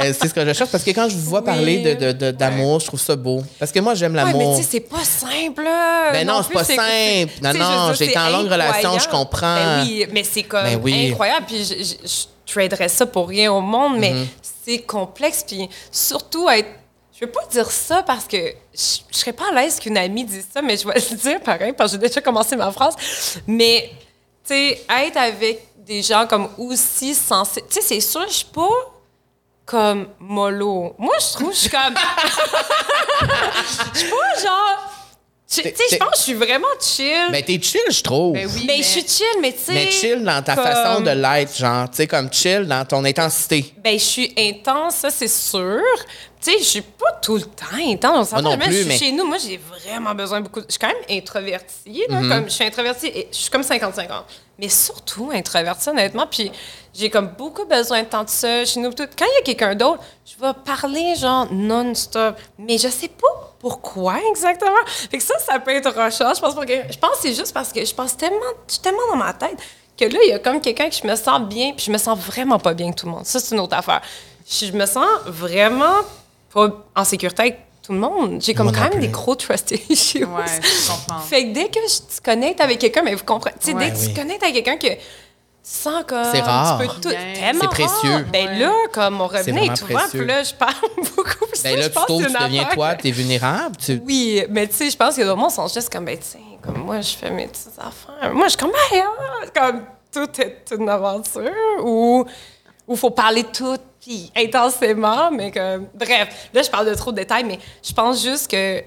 [0.00, 1.44] Euh, c'est ce que je cherche parce que quand je vous vois Oui.
[1.46, 3.42] parler de, de- de- d'amour, je trouve ça beau.
[3.58, 4.56] Parce que moi, j'aime Ouais, mais l'amour.
[4.56, 5.62] tu sais, c'est pas simple.
[5.62, 6.10] là.
[6.12, 6.80] Ben non, c'est plus, pas simple.
[6.80, 9.54] c'est- Non, non, j'ai été c'est en longue relation, je comprends.
[9.56, 11.10] Ben oui, mais c'est comme Ben oui.
[11.10, 11.44] incroyable.
[11.46, 14.26] Puis je, je, je traderais ça pour rien au monde, mais Mm-hmm.
[14.66, 15.44] c'est complexe.
[15.46, 16.68] Puis surtout, être.
[17.20, 18.38] Je veux pas dire ça parce que
[18.72, 21.40] je, je serais pas à l'aise qu'une amie dise ça, mais je vais le dire
[21.40, 22.94] pareil parce que j'ai déjà commencé ma phrase.
[23.46, 23.90] Mais,
[24.42, 27.62] tu sais, être avec des gens comme aussi sensés.
[27.68, 28.68] Tu sais, c'est sûr, je suis pas
[29.66, 30.94] comme mollo.
[30.96, 31.94] Moi, je trouve, je suis comme.
[33.94, 34.92] Je suis pas genre.
[35.52, 37.28] Tu sais, je pense que je suis vraiment chill.
[37.32, 38.34] Ben, t'es chill, je trouve.
[38.34, 39.72] Ben oui, mais, je suis chill, mais tu sais.
[39.72, 43.04] Mais chill dans ta comme- façon de l'être, genre, tu sais, comme chill dans ton
[43.04, 43.74] intensité.
[43.82, 45.80] Ben, je suis intense, ça, c'est sûr.
[46.40, 48.30] Tu sais, je suis pas tout le temps intense.
[48.30, 50.60] Moi non Même plus, je suis mais- chez nous, moi, j'ai vraiment besoin beaucoup.
[50.60, 53.64] de- Je suis quand même introvertie, là, comme je suis introvertie et je suis comme
[53.64, 54.24] 55 ans.
[54.56, 56.26] Mais surtout introvertie, honnêtement.
[56.30, 56.52] Puis
[56.94, 58.92] j'ai comme beaucoup besoin de temps de ça chez nous.
[58.92, 59.06] tout.
[59.18, 62.36] Quand il y a quelqu'un d'autre, je vais parler genre non-stop.
[62.58, 64.70] Mais je sais pas pourquoi exactement?
[64.86, 66.32] Fait que ça, ça peut être rochant.
[66.34, 68.36] Je pense, pas que- je pense que c'est juste parce que je pense tellement,
[68.66, 69.56] je suis tellement dans ma tête
[69.98, 71.98] que là, il y a comme quelqu'un que je me sens bien, puis je me
[71.98, 73.26] sens vraiment pas bien avec tout le monde.
[73.26, 74.00] Ça, c'est une autre affaire.
[74.48, 75.96] Je je me sens vraiment
[76.52, 78.40] pas en sécurité avec tout le monde.
[78.40, 79.00] J'ai comme Moi quand même plus.
[79.02, 80.24] des gros trust issues.
[80.24, 81.20] Ouais, je comprends.
[81.20, 83.86] Fait que dès que je te connecte avec quelqu'un, mais vous comprenez, tu sais, Ouais.
[83.86, 84.06] dès que Oui.
[84.08, 84.94] tu te connectes avec quelqu'un que
[85.62, 86.80] tu sens comme C'est rare.
[86.80, 87.32] tu peux tout, Bien.
[87.34, 88.12] tellement C'est précieux.
[88.12, 88.22] rare.
[88.32, 88.58] Ben Ouais.
[88.58, 90.18] là, comme mon vraiment est ouvert, précieux.
[90.20, 90.74] puis là, je parle
[91.16, 91.46] beaucoup.
[91.52, 93.76] Puis Ben ça, là, je tu c'est tu deviens affaire toi, t'es vulnérable.
[93.76, 94.02] Tu...
[94.04, 96.78] oui, mais tu sais, je pense que le monde sont juste comme, ben, tiens, comme
[96.78, 98.32] moi, je fais mes petites affaires.
[98.34, 99.82] Moi, je suis comme, ah, comme
[100.12, 101.50] tout est une aventure
[101.84, 102.24] ou
[102.88, 107.16] il faut parler tout puis intensément, mais comme, bref, là, je parle de trop de
[107.16, 108.82] détails, mais je pense juste que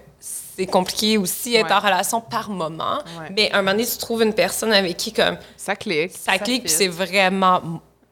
[0.56, 1.74] c'est compliqué aussi être Ouais.
[1.74, 2.98] en relation par moment.
[3.20, 3.34] Ouais.
[3.36, 6.12] Mais à un moment donné, tu trouves une personne avec qui, comme, Ça clique.
[6.12, 7.62] ça clique, puis c'est vraiment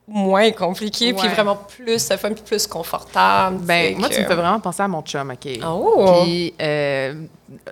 [0.08, 3.60] moins compliqué, puis vraiment plus fun, puis plus confortable.
[3.62, 5.60] Ben, moi, que- tu me fais vraiment penser à mon chum, OK?
[5.66, 6.24] Oh!
[6.24, 7.14] Puis, euh,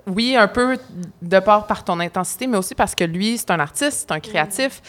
[0.06, 0.78] oui, un peu
[1.20, 4.20] de part par ton intensité, mais aussi parce que lui, c'est un artiste, c'est un
[4.20, 4.80] créatif.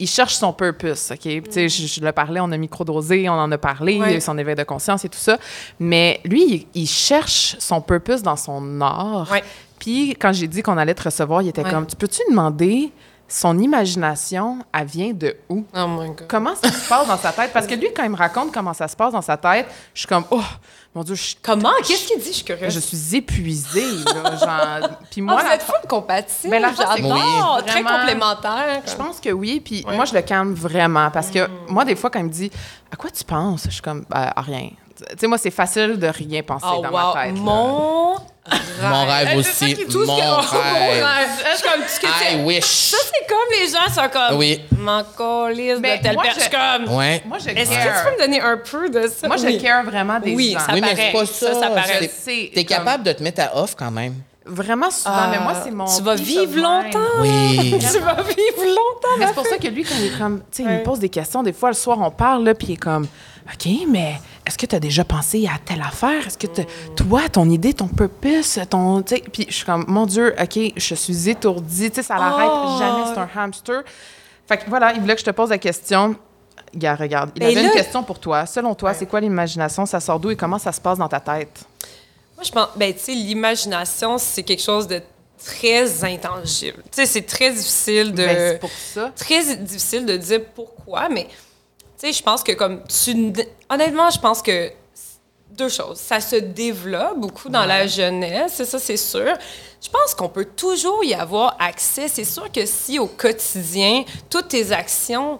[0.00, 1.20] Il cherche son purpose, OK?
[1.20, 4.18] Tu sais, je, je le parlais, on a microdosé, on en a parlé, Ouais.
[4.20, 5.38] son éveil de conscience et tout ça.
[5.78, 6.42] Mais lui,
[6.74, 9.28] il, il cherche son purpose dans son art.
[9.30, 9.44] Ouais.
[9.78, 11.70] Puis, quand j'ai dit qu'on allait te recevoir, il était Ouais.
[11.70, 12.90] comme, tu peux-tu demander
[13.28, 15.64] son imagination, elle vient de où?
[15.76, 16.24] Oh my God.
[16.28, 17.52] Comment ça se passe dans sa tête?
[17.52, 20.00] Parce que lui, quand il me raconte comment ça se passe dans sa tête, je
[20.00, 20.40] suis comme, oh,
[20.94, 21.70] mon Dieu, je, Comment?
[21.86, 22.28] Qu'est-ce qu'il dit?
[22.28, 22.74] Je suis curieuse.
[22.74, 24.88] je suis épuisée, là, genre.
[25.10, 26.50] Puis Moi, moi, vous êtes full compatible.
[26.50, 27.62] Ben, J'adore.
[27.64, 28.82] Très complémentaire.
[28.86, 29.60] je pense que oui.
[29.64, 29.94] Puis Ouais.
[29.94, 31.10] moi, je le calme vraiment.
[31.10, 31.50] Parce que Mm.
[31.68, 32.50] moi, des fois, quand il me dit,
[32.92, 33.64] à quoi tu penses?
[33.66, 34.70] Je suis comme, Ben, à rien.
[35.10, 37.14] Tu sais, moi, c'est facile de rien penser Oh, dans wow.
[37.14, 37.34] ma tête.
[37.36, 38.16] Mon
[38.82, 39.76] Mon rêve aussi.
[39.76, 41.06] Mon que- oh, rêve.
[41.52, 42.64] Je suis comme, I wish.
[42.64, 44.38] Ça, c'est comme les gens sont comme.
[44.38, 44.60] Oui.
[44.78, 45.02] M'en
[45.80, 46.34] Mais de telle moi, personne.
[46.34, 46.96] je- Je suis comme.
[46.96, 47.22] Ouais.
[47.26, 49.26] Moi, je Est-ce que tu peux me donner un peu de ça?
[49.26, 49.58] Moi, je Oui.
[49.58, 50.60] care vraiment des Oui, gens.
[50.60, 51.54] ça oui, mais c'est pas ça.
[51.54, 52.10] Ça, ça paraît.
[52.26, 54.14] T'es comme- capable de te mettre à off quand même.
[54.46, 55.28] Vraiment souvent.
[55.30, 55.84] Mais moi, c'est mon.
[55.84, 56.98] Tu vas vivre longtemps.
[57.20, 57.76] Oui.
[57.78, 59.16] Tu vas vivre longtemps.
[59.18, 60.98] Mais c'est pour ça que lui, quand il est comme, tu sais, il me pose
[60.98, 63.04] des questions, des fois, le soir, on parle, là, puis il est comme,
[63.52, 64.14] OK, mais
[64.50, 66.26] est-ce que tu as déjà pensé à telle affaire?
[66.26, 66.48] Est-ce que
[66.96, 69.00] toi, ton idée, ton purpose, ton.
[69.02, 72.76] Puis je suis comme, mon Dieu, OK, je suis étourdie, tu sais, ça l'arrête Oh.
[72.78, 73.82] jamais, c'est un hamster.
[74.48, 76.16] Fait que voilà, il voulait que je te pose la question.
[76.74, 78.44] Gars, regarde, il Ben avait là- une question pour toi.
[78.46, 78.96] Selon toi, Ouais.
[78.98, 79.86] c'est quoi l'imagination?
[79.86, 81.60] Ça sort d'où et comment ça se passe dans ta tête?
[82.36, 85.00] Moi, je pense, ben, tu sais, l'imagination, c'est quelque chose de
[85.44, 86.78] très intangible.
[86.84, 88.24] Tu sais, c'est très difficile de.
[88.24, 89.10] Ben, c'est pour ça.
[89.16, 91.28] très difficile de dire pourquoi, mais
[92.00, 93.32] tu sais, je pense que comme tu.
[93.68, 94.72] Honnêtement, je pense que
[95.50, 95.98] deux choses.
[95.98, 99.34] Ça se développe beaucoup dans la jeunesse, ça, c'est sûr.
[99.82, 102.08] Je pense qu'on peut toujours y avoir accès.
[102.08, 105.38] C'est sûr que si au quotidien, toutes tes actions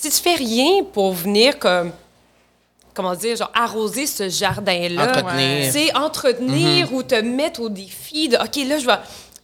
[0.00, 1.92] si tu fais rien pour venir comme
[2.94, 5.66] comment dire, genre arroser ce jardin-là, Entretenir.
[5.66, 8.98] tu sais, entretenir ou te mettre au défi de, OK, là, je vais...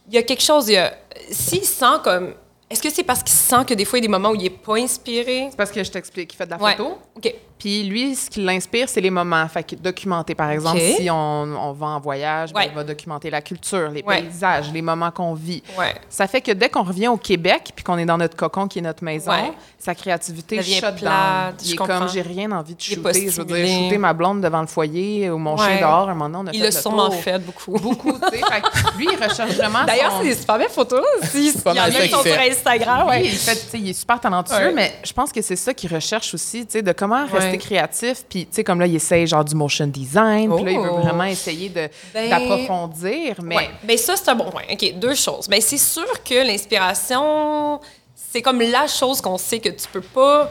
[0.09, 0.93] Il y a quelque chose, il y a...
[1.31, 2.33] S'il sent comme...
[2.69, 4.35] Est-ce que c'est parce qu'il sent que des fois, il y a des moments où
[4.35, 5.47] il n'est pas inspiré?
[5.49, 6.75] C'est parce que je t'explique, il fait de la Ouais.
[6.75, 6.97] photo.
[7.15, 7.33] OK.
[7.59, 9.47] Puis lui, ce qui l'inspire, c'est les moments.
[9.47, 12.67] Fait que documenter, par exemple, si on, on va en voyage, ben, Ouais.
[12.71, 14.21] il va documenter la culture, les Ouais.
[14.21, 15.63] paysages, les moments qu'on vit.
[15.77, 15.95] Ouais.
[16.09, 18.79] Ça fait que dès qu'on revient au Québec, puis qu'on est dans notre cocon qui
[18.79, 19.31] est notre maison,
[19.79, 21.53] sa créativité shut down.
[21.61, 21.99] Il je est comprends.
[21.99, 23.29] comme, j'ai rien envie de shooter.
[23.29, 26.29] Je veux dire, shooter ma blonde devant le foyer ou mon chien dehors, un moment
[26.43, 27.15] donné, on a Il fait le sûrement tour.
[27.21, 27.71] fait beaucoup.
[27.87, 28.37] Beaucoup, tu sais.
[28.45, 31.03] Fait que lui, il recherche vraiment D'ailleurs, son- c'est des super belles photos.
[31.23, 32.39] Si, pas il y en a sur.
[32.39, 33.07] Instagram.
[33.09, 36.33] Oui, il, fait, il est super talentueux, mais je pense que c'est ça qu'il recherche
[36.33, 37.57] aussi, tu sais, de comment rester Ouais.
[37.57, 38.23] créatif.
[38.29, 40.89] Puis, tu sais, comme là, il essaye genre du motion design, puis là, il veut
[40.91, 40.97] Oh.
[41.01, 43.69] vraiment essayer de- Ben, d'approfondir, mais Ouais.
[43.83, 44.63] Ben ça, c'est un bon point.
[44.71, 45.47] OK, deux choses.
[45.47, 47.79] Ben c'est sûr que l'inspiration,
[48.15, 50.49] c'est comme la chose qu'on sait que tu peux pas...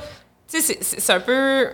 [0.51, 1.69] Tu sais, c'est- un peu...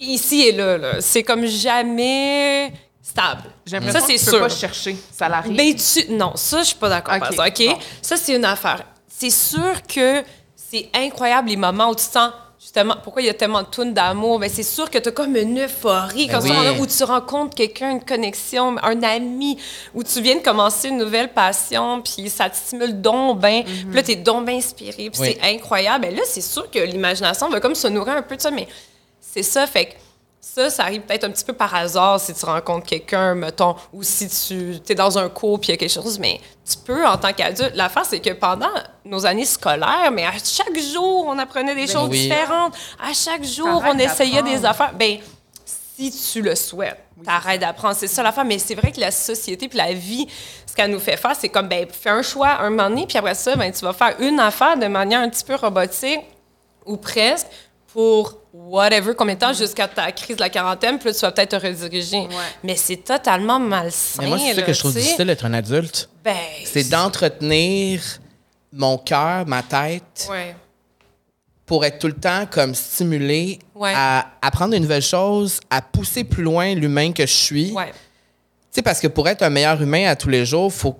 [0.00, 1.00] Ici et là, là.
[1.00, 3.42] C'est comme jamais stable.
[3.64, 4.40] j'ai l'impression Ça, que c'est tu peux sûr.
[4.40, 4.96] pas chercher.
[5.12, 5.56] Ça l'arrive.
[5.56, 6.12] Ben, tu...
[6.12, 7.14] Non, ça, je suis pas d'accord.
[7.14, 7.66] Ok, exemple, OK?
[7.66, 7.78] bon.
[8.00, 8.84] Ça, c'est une affaire.
[9.08, 10.22] C'est sûr que
[10.56, 12.32] c'est incroyable les moments où tu te sens...
[12.62, 14.38] Justement, pourquoi il y a tellement de tunes d'amour?
[14.38, 16.78] Ben, c'est sûr que tu as comme une euphorie, Ben ça, oui.
[16.80, 19.58] où tu rencontres quelqu'un, une connexion, un ami,
[19.92, 23.92] où tu viens de commencer une nouvelle passion, puis ça te stimule donc bien, puis
[23.92, 25.36] là, tu es donc bien inspiré, puis Oui.
[25.40, 26.02] c'est incroyable.
[26.06, 28.68] Ben là, c'est sûr que l'imagination va comme se nourrir un peu de ça, mais
[29.20, 29.92] c'est ça, fait que
[30.44, 34.02] ça, ça arrive peut-être un petit peu par hasard si tu rencontres quelqu'un, mettons, ou
[34.02, 37.06] si tu es dans un cours puis il y a quelque chose, mais tu peux
[37.06, 37.72] en tant qu'adulte.
[37.76, 38.72] L'affaire, c'est que pendant
[39.04, 42.22] nos années scolaires, mais à chaque jour, on apprenait des choses oui.
[42.22, 42.74] différentes.
[43.00, 44.92] À chaque jour, on essayait des affaires.
[44.94, 45.18] Ben,
[45.64, 47.94] si tu le souhaites, t'arrêtes d'apprendre.
[47.94, 48.44] C'est ça l'affaire.
[48.44, 50.26] Mais c'est vrai que la société puis la vie,
[50.66, 53.16] ce qu'elle nous fait faire, c'est comme, ben, fais un choix un moment donné, puis
[53.16, 56.20] après ça, ben, tu vas faire une affaire de manière un petit peu robotique
[56.84, 57.46] ou presque
[57.92, 61.32] pour whatever, combien de temps, jusqu'à ta crise de la quarantaine, puis là, tu vas
[61.32, 62.26] peut-être te rediriger.
[62.62, 64.22] Mais c'est totalement malsain.
[64.22, 66.08] Mais moi, c'est ça que je trouve difficile d'être un adulte.
[66.24, 68.00] Ben, C'est d'entretenir
[68.72, 70.54] mon cœur, ma tête, Ouais.
[71.66, 73.92] pour être tout le temps comme stimulé Ouais.
[73.94, 77.72] à apprendre de nouvelles choses, à pousser plus loin l'humain que je suis.
[77.72, 77.86] Ouais.
[77.92, 80.96] Tu sais, parce que pour être un meilleur humain à tous les jours, faut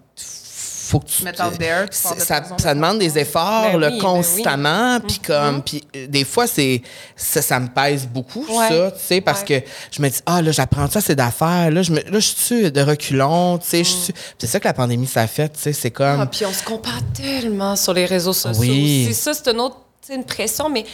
[0.85, 3.18] faut que tu Mettre out there, tu ça, parles de ça, ton ça demande des
[3.18, 6.83] efforts Ben là, oui, ben constamment puis comme puis euh, des fois c'est
[7.16, 8.68] ça, ça me pèse beaucoup Ouais.
[8.68, 9.62] ça tu sais parce Ouais.
[9.62, 12.18] que je me dis ah là j'apprends ça c'est d'affaires là je me là je
[12.20, 15.49] suis de reculons tu sais je suis c'est ça que la pandémie ça a fait
[15.51, 18.61] tu sais c'est comme Ah, puis on se compare tellement sur les réseaux sociaux.
[18.61, 19.05] Oui.
[19.09, 20.85] C'est ça, c'est une autre tu sais, une pression, mais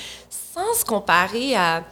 [0.54, 1.82] sans se comparer à,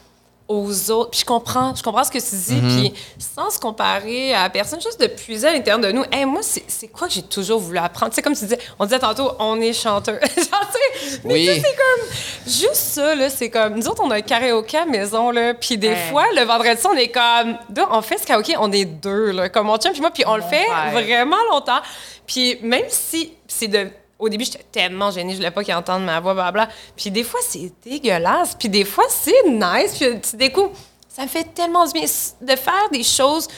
[0.49, 1.11] aux autres.
[1.11, 2.91] Puis je comprends, je comprends ce que tu dis, Mm-hmm.
[2.93, 2.95] puis
[3.37, 6.05] sans se comparer à personne, juste de puiser à l'intérieur de nous.
[6.13, 8.11] Hey, moi, c'est c'est quoi que j'ai toujours voulu apprendre?
[8.13, 10.19] Tu sais, comme tu disais, on disait tantôt, on est chanteur.
[10.21, 11.51] Genre, tu sais, mais Oui.
[11.63, 12.09] c'est comme,
[12.47, 15.55] juste ça, là, c'est comme, nous autres, on a un karaoké à la maison, là,
[15.55, 18.85] puis des fois, le vendredi, on est comme, deux, on fait ce karaoké, on est
[18.85, 21.81] deux, là, comme mon chum puis moi, puis on le fait vraiment longtemps.
[22.27, 23.89] Puis même si c'est de.
[24.19, 26.69] Au début, j'étais tellement gênée, je voulais pas qu'ils entendent ma voix, blabla.
[26.97, 28.55] Puis des fois, c'est dégueulasse.
[28.59, 29.95] Puis des fois, c'est nice.
[29.99, 30.73] Puis tu découvres.
[31.09, 32.03] Ça me fait tellement du bien
[32.41, 33.49] de faire des choses.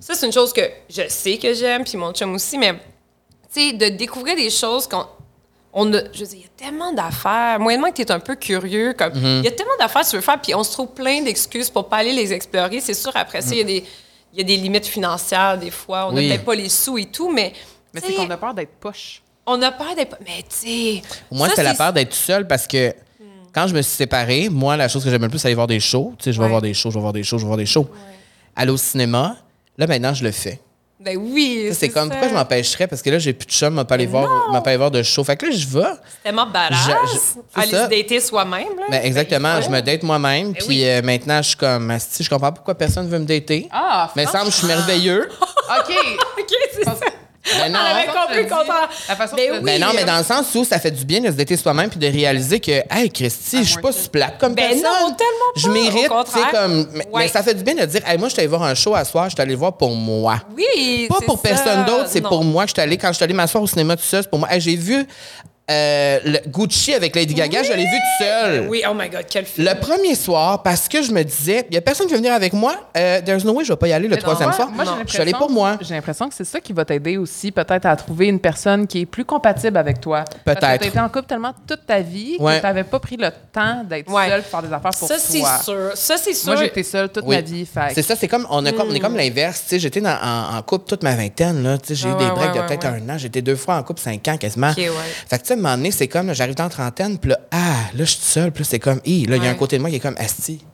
[0.00, 2.74] Ça, c'est une chose que je sais que j'aime, puis mon chum aussi, mais
[3.52, 5.06] tu sais, de découvrir des choses qu'on.
[5.78, 7.58] On a, je veux dire, il y a tellement d'affaires.
[7.60, 10.16] Moyennement que tu es un peu curieux, comme il y a tellement d'affaires que tu
[10.16, 12.80] veux faire, puis on se trouve plein d'excuses pour pas aller les explorer.
[12.80, 13.82] C'est sûr, après ça, il y a
[14.34, 16.06] y a des limites financières des fois.
[16.08, 16.28] On n'a Oui.
[16.28, 17.52] peut-être pas les sous et tout, mais
[17.94, 19.22] Mais tu c'est sais, qu'on a peur d'être poche.
[19.46, 20.16] On a peur d'être.
[20.20, 21.02] Mais tu sais.
[21.30, 22.94] moi c'était la peur d'être tout seul parce que
[23.54, 25.66] quand je me suis séparée moi la chose que j'aime le plus c'est aller voir
[25.66, 26.50] des shows tu sais je vais Ouais.
[26.50, 27.88] voir des shows je vais voir des shows je vais voir des shows
[28.54, 29.36] aller au cinéma
[29.78, 30.60] là maintenant je le fais
[31.00, 31.68] Ben oui.
[31.72, 32.14] C'est comme ça.
[32.14, 32.86] pourquoi je m'empêcherais?
[32.86, 34.90] Parce que là j'ai plus de chum m'a pas aller voir m'a pas aller voir
[34.90, 37.36] de show fait que là je vais C'est tellement badass.
[37.54, 38.76] Aller se dater soi-même.
[38.78, 38.84] Là.
[38.90, 40.84] Ben, exactement, Ben, je me date moi-même, Ben puis oui.
[40.84, 43.68] euh, maintenant je suis comme, Asti, je comprends pourquoi personne veut me dater.
[43.70, 45.28] Ah, mais il semble que je suis merveilleux.
[45.78, 45.94] OK.
[46.40, 46.96] OK, c'est ça.
[47.58, 48.46] Ben non, avait compris
[49.08, 49.58] la façon Ben oui.
[49.62, 51.88] Ben non, mais dans le sens où ça fait du bien de se dater soi-même
[51.90, 54.82] puis de réaliser que, hey, Christy, je suis pas si plate comme Ben personne.
[54.82, 56.86] non, tellement Je mérite, tu sais, comme.
[56.92, 57.22] Mais, Ouais.
[57.24, 58.94] mais ça fait du bien de dire, hey, moi, je suis allée voir un show
[58.94, 60.40] à soir, je suis allée le voir pour moi.
[60.56, 61.06] Oui.
[61.08, 61.48] Pas pour ça.
[61.48, 62.96] personne d'autre, c'est pour moi que je suis allée.
[62.98, 64.48] Quand je suis allée m'asseoir au cinéma tout seul, c'est pour moi.
[64.52, 65.06] Hey, j'ai vu
[65.70, 68.66] euh, le Gucci avec Lady Gaga, je l'ai vu tout seul.
[68.68, 69.66] Oui, oh my God, quel film.
[69.66, 72.32] Le premier soir, parce que je me disais, il y a personne qui veut venir
[72.32, 74.54] avec moi, euh, there's no way, je vais pas y aller le Mais troisième non,
[74.54, 74.70] soir.
[74.70, 75.76] moi, j'ai je suis allée l'impression- pour moi.
[75.80, 79.00] J'ai l'impression que c'est ça qui va t'aider aussi, peut-être, à trouver une personne qui
[79.00, 80.24] est plus compatible avec toi.
[80.44, 80.60] Peut-être.
[80.60, 82.58] T'as été en couple tellement toute ta vie Ouais.
[82.58, 84.28] que t'avais pas pris le temps d'être Ouais.
[84.28, 85.58] seule pour faire des affaires pour Ça, c'est toi.
[85.64, 85.90] sûr.
[85.94, 86.52] Ça, c'est sûr.
[86.52, 87.34] Moi, j'ai été seule toute Oui.
[87.36, 87.66] ma vie.
[87.66, 89.02] Fait C'est ça, c'est comme on, a comme, on est Hmm.
[89.02, 89.62] comme l'inverse.
[89.64, 91.62] Tu sais, j'étais en, en couple toute ma vingtaine.
[91.64, 93.18] Là, tu sais, j'ai eu des ouais, breaks ouais, de peut-être ouais, un an.
[93.18, 94.70] J'étais deux fois en couple, cinq ans quasiment.
[94.70, 94.90] Ok, ouais.
[95.28, 97.74] Fait que tu un moment donné, c'est comme, j'arrive dans la trentaine, puis là, ah,
[97.94, 99.80] là, je suis seule, puis c'est comme, hi, là, il y a un côté de
[99.82, 100.64] moi qui est comme, asti.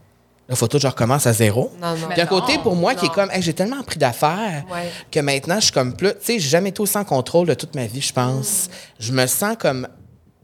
[0.55, 1.72] Faut tout, je recommence à zéro.
[1.80, 2.09] Non, non.
[2.11, 4.91] Puis un Mais côté pour moi qui est comme, hey, j'ai tellement pris d'affaires Ouais.
[5.11, 6.11] que maintenant, je suis comme plus.
[6.11, 8.68] Tu sais, j'ai jamais été aussi en contrôle de toute ma vie, je pense.
[8.99, 9.89] Je me sens comme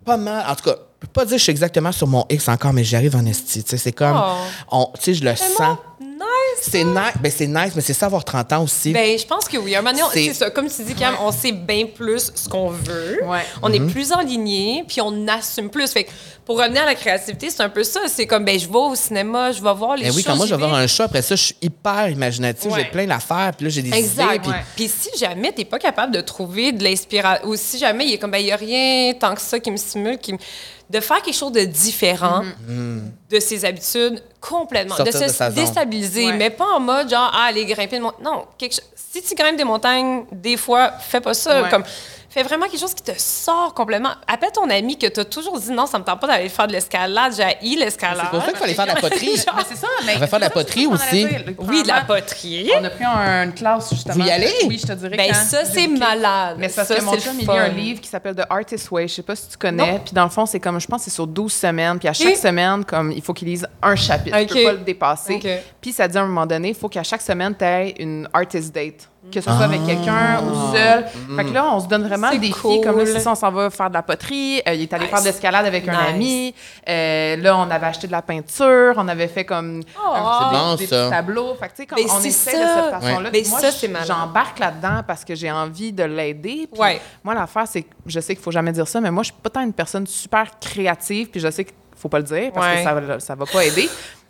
[0.06, 0.46] pas mal.
[0.48, 2.84] En tout cas, peux pas dire que je suis exactement sur mon X encore, mais
[2.84, 3.62] j'y arrive en esti.
[3.62, 4.16] Tu sais, c'est comme.
[4.20, 4.34] Oh.
[4.70, 5.78] on- Tu sais, je le sens.
[6.60, 6.94] C'est nice.
[7.20, 8.92] Ben, c'est nice, mais c'est ça avoir 30 ans aussi.
[8.92, 9.76] Ben, je pense que oui.
[9.76, 10.52] À un moment donné, C'est-.
[10.52, 13.20] Comme tu dis, Cam, on sait bien plus ce qu'on veut.
[13.24, 13.44] Ouais.
[13.62, 13.74] On Mhm.
[13.76, 15.88] est plus aligné, puis on assume plus.
[15.92, 16.10] Fait que
[16.44, 18.00] pour revenir à la créativité, c'est un peu ça.
[18.08, 20.46] C'est comme, ben, je vais au cinéma, je vais voir les Ben oui, quand moi,
[20.46, 22.72] je vais voir un show, après ça, je suis hyper imaginatif.
[22.72, 22.80] Ouais.
[22.80, 23.98] J'ai plein d'affaires, puis là, j'ai des idées.
[23.98, 24.42] Exact.
[24.42, 28.14] puis- Puis si jamais t'es pas capable de trouver de l'inspiration, ou si jamais il
[28.14, 30.38] est comme, ben, il y a rien tant que ça qui me stimule, qui me-
[30.90, 32.42] de faire quelque chose de différent
[33.30, 36.36] de ses habitudes complètement, Sortir de se de déstabiliser, Ouais.
[36.36, 38.24] mais pas en mode genre, ah, aller grimper une montagne.
[38.24, 38.76] Non, quelque
[39.10, 41.62] si tu grimpes des montagnes, des fois, fais pas ça.
[41.62, 41.70] Ouais.
[41.70, 41.84] Comme,
[42.38, 44.10] fais vraiment quelque chose qui te sort complètement.
[44.26, 46.72] Appelle ton ami que t'as toujours dit non, ça me tente pas d'aller faire de
[46.72, 48.18] l'escalade, j'ai l'escalade.
[48.24, 49.30] C'est pour ça qu'il fallait faire de la poterie.
[49.56, 49.86] Mais c'est ça.
[50.06, 51.26] Mais On va faire de la c'est poterie c'est aussi.
[51.58, 52.70] Oui, de la poterie.
[52.78, 54.14] On a pris un- une classe, justement.
[54.16, 54.52] Vous y allez?
[54.66, 55.34] Oui, je te dirais Ben quand.
[55.44, 56.56] ça, c'est malade.
[56.58, 57.72] Mais c'est parce Ça, que mon c'est chum, il lit un fun.
[57.72, 59.08] livre qui s'appelle The Artist Way.
[59.08, 59.92] Je sais pas si tu connais.
[59.92, 59.98] Non.
[60.00, 61.98] Puis dans le fond, c'est comme, je pense, que c'est sur 12 semaines.
[61.98, 64.36] Puis à chaque semaine, comme, il faut qu'il lise un chapitre.
[64.40, 64.46] Ok.
[64.48, 65.34] Tu peux pas le dépasser.
[65.34, 65.48] Ok.
[65.80, 68.28] Puis ça dit à un moment donné, il faut qu'à chaque semaine, tu aies une
[68.32, 69.08] artist date.
[69.32, 71.04] Que ce soit avec quelqu'un ou seul.
[71.36, 72.32] Fait que là, on se donne vraiment Ah.
[72.32, 72.60] C'est des défis.
[72.60, 72.80] cool.
[72.84, 74.62] Comme là, ça, on s'en va faire de la poterie.
[74.66, 75.10] Euh, il est allé Nice.
[75.10, 76.54] faire de l'escalade avec un ami.
[76.88, 78.94] Euh, là, on avait acheté de la peinture.
[78.96, 80.14] On avait fait comme Oh.
[80.14, 81.10] un- C'est bon, des, ça.
[81.10, 81.54] tableaux.
[81.60, 82.58] Fait que, tu sais, comme Mais on essaie ça.
[82.58, 83.30] de cette façon-là.
[83.30, 83.42] Ouais.
[83.90, 84.00] Moi.
[84.06, 86.68] J'embarque là-dedans parce que j'ai envie de l'aider.
[86.72, 87.00] Puis Ouais.
[87.22, 89.40] Moi, l'affaire, c'est que je sais qu'il faut jamais dire ça, mais moi, je suis
[89.42, 92.66] pas tant une personne super créative, puis je sais qu'il faut pas le dire parce
[92.66, 92.76] Ouais.
[92.76, 93.88] que ça, va- ça va pas aider.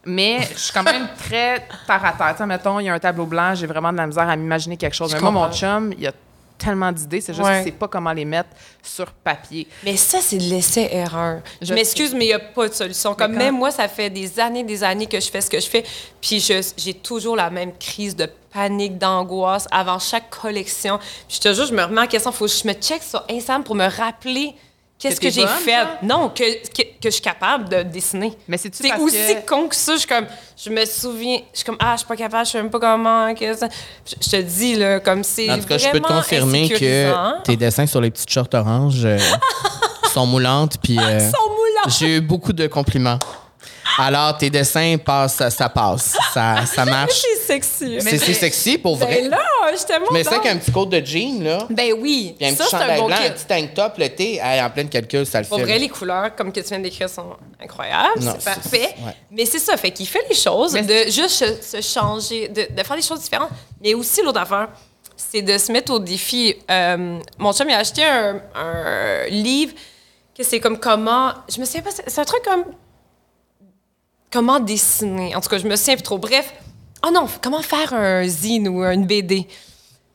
[0.08, 2.32] Mais je suis quand même très terre à terre.
[2.32, 4.36] Tu sais, mettons, il y a un tableau blanc, j'ai vraiment de la misère à
[4.36, 5.10] m'imaginer quelque chose.
[5.10, 6.12] Je Mais moi, mon chum, il y a
[6.56, 7.62] tellement d'idées, c'est juste Ouais.
[7.62, 8.48] qu'il sait pas comment les mettre
[8.82, 9.68] sur papier.
[9.84, 11.40] Mais ça, c'est de l'essai-erreur.
[11.62, 13.14] Je Je m'excuse, mais il n'y a pas de solution.
[13.14, 15.60] Comme quand- même moi, ça fait des années, des années que je fais ce que
[15.60, 15.84] je fais,
[16.20, 16.40] puis
[16.76, 20.98] j'ai toujours la même crise de panique, d'angoisse avant chaque collection.
[21.28, 22.32] Puis je te jure, je me remets en question.
[22.32, 24.54] faut que je me check sur Instagram pour me rappeler
[24.98, 25.70] qu'est-ce Que j'ai bonne, fait?
[25.72, 25.98] ça?
[26.02, 28.32] Non, que, que, que je suis capable de dessiner.
[28.48, 29.92] Mais c'est-tu C'est parce aussi que- con que ça.
[29.94, 30.26] Je suis comme,
[30.56, 32.80] je me souviens, je suis comme, ah, je suis pas capable, je sais même pas
[32.80, 33.34] comment.
[33.34, 33.68] que ça.
[34.06, 35.50] Je, je te dis, là, comme c'est.
[35.50, 39.04] En tout cas, je peux te confirmer que tes dessins sur les petites shorts oranges
[39.04, 39.18] euh,
[40.12, 40.76] sont moulantes.
[40.82, 41.98] Puis euh, Sont moulants.
[41.98, 43.18] j'ai eu beaucoup de compliments.
[44.00, 46.16] Alors, tes dessins passent, ça passe.
[46.32, 47.14] Ça, ça marche.
[47.14, 47.96] C'est sexy.
[48.00, 49.22] C'est c'est sexy pour vrai.
[49.22, 49.38] Ben là,
[49.86, 51.66] tellement Mais c'est qu'un petit coat de jean, là.
[51.70, 52.34] Ben oui.
[52.38, 54.40] Puis un ça, petit c'est un chandail bon blanc, un petit tank top, le thé,
[54.42, 55.64] hey, en pleine calcul, ça le Pour fait.
[55.64, 58.20] vrai, les couleurs, comme que tu viens d'écrire, sont incroyables.
[58.20, 58.94] Non, C'est parfait.
[59.04, 59.14] ouais.
[59.30, 62.82] Mais c'est ça, fait qu'il fait les choses, Mais de juste se, changer, de, de
[62.82, 63.50] faire des choses différentes.
[63.82, 64.68] Mais aussi, l'autre affaire,
[65.16, 66.54] c'est de se mettre au défi.
[66.70, 69.72] Euh, mon chum, il a acheté un, un livre
[70.36, 71.32] que c'est comme comment.
[71.52, 72.64] Je me souviens pas, c'est c'est un truc comme.
[74.30, 75.34] Comment dessiner.
[75.34, 76.18] En tout cas, je me souviens plus trop.
[76.18, 76.52] Bref.
[77.06, 79.46] Oh non, comment faire un zine ou une BD.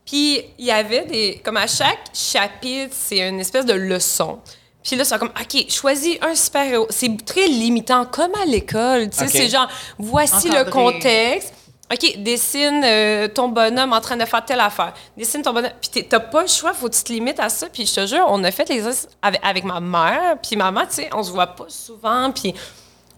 [0.06, 1.42] Puis il y avait des.
[1.44, 4.40] Comme à chaque chapitre, c'est une espèce de leçon.
[4.84, 6.88] Puis là, c'est comme, OK, choisis un super-héros.
[6.90, 9.10] C'est très limitant, comme à l'école.
[9.10, 11.54] Tu sais, c'est genre, voici le contexte.
[11.92, 14.94] OK, dessine euh, ton bonhomme en train de faire telle affaire.
[15.16, 15.72] Dessine ton bonhomme.
[15.80, 17.68] Puis t'as pas le choix, faut que tu te limites à ça.
[17.70, 20.38] Puis je te jure, on a fait l'exercice avec, avec ma mère.
[20.42, 22.32] Puis maman, tu sais, on se voit pas souvent.
[22.32, 22.54] Puis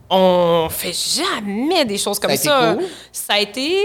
[0.09, 2.75] on fait jamais des choses comme a été ça.
[2.77, 2.85] cool?
[3.11, 3.77] Ça a été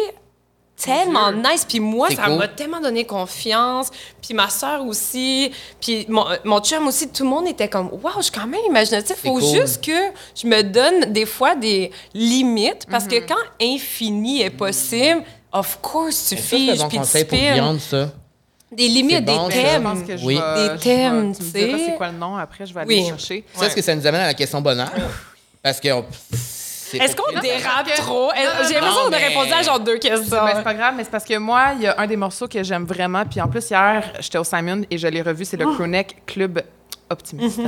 [0.76, 1.64] tellement nice.
[1.68, 2.36] Puis moi, ça cool.
[2.38, 3.90] m'a tellement donné confiance.
[4.22, 5.50] Puis ma soeur aussi.
[5.80, 7.08] Puis mon, mon chum aussi.
[7.10, 9.16] Tout le monde était comme, waouh, je suis quand même imaginatif.
[9.20, 9.60] C'est Faut cool.
[9.60, 9.92] juste que
[10.34, 12.86] je me donne des fois des limites.
[12.90, 17.38] Parce que quand infini est possible, of course, tu c'est bon conseil pour.
[17.38, 18.10] Beyond, ça.
[18.72, 19.60] Des limites, bon, des ça.
[19.60, 19.82] Je thèmes.
[19.82, 20.34] pense que je Oui.
[20.36, 21.84] vais- Des je vais- thèmes, Tu me tu sais.
[21.86, 23.06] c'est quoi le nom après, je vais aller Oui.
[23.08, 23.44] chercher.
[23.52, 24.90] Ça, est-ce que ça nous amène à la question bonheur?
[25.62, 25.88] Parce que.
[25.88, 28.32] Est-ce qu'on dérape trop?
[28.66, 30.44] J'ai l'impression qu'on a répondu à genre deux questions.
[30.44, 32.48] Ben, c'est pas grave, mais c'est parce que moi, il y a un des morceaux
[32.48, 33.24] que j'aime vraiment.
[33.24, 35.44] Puis en plus, hier, j'étais au Simon et je l'ai revu.
[35.44, 35.74] C'est le Oh.
[35.74, 36.62] Crewneck Club
[37.11, 37.58] Optimiste.
[37.58, 37.66] Mhm.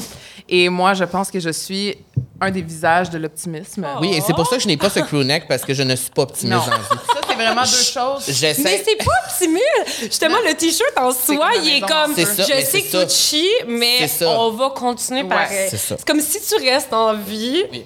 [0.48, 1.96] Et moi, je pense que je suis
[2.40, 3.86] un des visages de l'optimisme.
[4.00, 5.82] Oui, et c'est pour ça que je n'ai pas ce crew neck parce que je
[5.82, 6.70] ne suis pas optimiste Non.
[6.70, 6.84] la vie.
[6.88, 8.24] Ça, c'est vraiment deux choses.
[8.28, 8.84] Mais J'essaie.
[8.86, 10.00] c'est pas optimiste.
[10.02, 12.14] Justement, le t-shirt en soi, il est comme.
[12.14, 13.04] Ça, je mais sais que ça.
[13.04, 15.70] tout chie, mais on va continuer Ouais, pareil.
[15.70, 17.64] c'est comme si tu restes en vie.
[17.72, 17.84] Oui.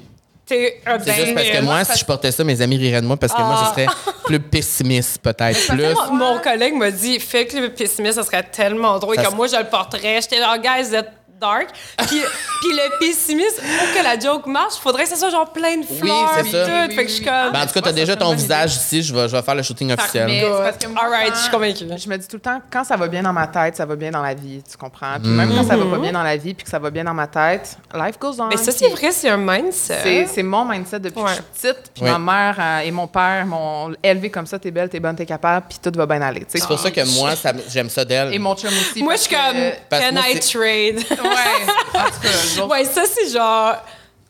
[0.49, 3.07] T'es un C'est juste parce que moi, si je portais ça, mes amis riraient de
[3.07, 3.73] moi parce que moi, Ah.
[3.77, 3.93] je serais
[4.27, 5.67] plus pessimiste, peut-être.
[5.67, 5.83] Plus.
[6.13, 9.17] Mon collègue m'a dit, fais que le pessimiste, ça serait tellement drôle.
[9.17, 10.21] Ça Comme moi, je le porterais.
[10.23, 11.11] J'étais là, guys, vous êtes
[11.41, 11.69] dark.
[11.99, 12.07] Puis,
[12.61, 15.85] puis le pessimisme, pour que la joke marche, faudrait que ça soit genre plein de
[15.87, 16.33] fleurs.
[16.37, 16.65] c'est puis ça.
[16.65, 16.71] tout.
[16.71, 17.31] Oui, oui, fait que je suis oui.
[17.31, 17.53] comme.
[17.53, 19.03] Ben, en tout cas, t'as déjà ton visage ici.
[19.03, 20.27] Je vais, je vais faire le shooting officiel.
[20.27, 21.85] Mais c'est parce que moi, All right, je suis convaincue.
[21.97, 23.97] Je me dis tout le temps, quand ça va bien dans ma tête, ça va
[23.97, 25.19] bien dans la vie, tu comprends?
[25.23, 27.05] Puis même quand ça va pas bien dans la vie, puis que ça va bien
[27.05, 28.47] dans ma tête, life goes on.
[28.49, 30.01] Mais ça, c'est vrai, c'est un mindset.
[30.03, 31.25] C'est, c'est mon mindset depuis Ouais.
[31.27, 31.91] que je suis petite.
[31.95, 32.11] Puis Oui.
[32.11, 34.59] ma mère euh, et mon père m'ont élevé comme ça.
[34.59, 36.45] T'es belle, t'es bonne, t'es capable, puis tout va bien aller.
[36.49, 38.33] C'est pour ça que moi, ça j'aime ça d'elle.
[38.35, 39.03] Et mon chum aussi.
[39.03, 39.57] Moi, je suis comme,
[39.91, 41.19] can I c'est- trade?
[41.29, 43.77] Ouais, en tout cas, eux autres, ouais, ça, c'est genre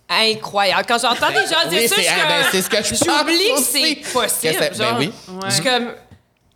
[0.09, 0.85] incroyable.
[0.87, 2.77] Quand j'entends des gens dire Oui, ça, c'est je suis ben, comme- c'est ce que
[2.77, 4.55] je J'oublie que c'est possible.
[4.55, 4.99] Que ben genre.
[4.99, 5.13] oui.
[5.47, 5.93] Je suis comme,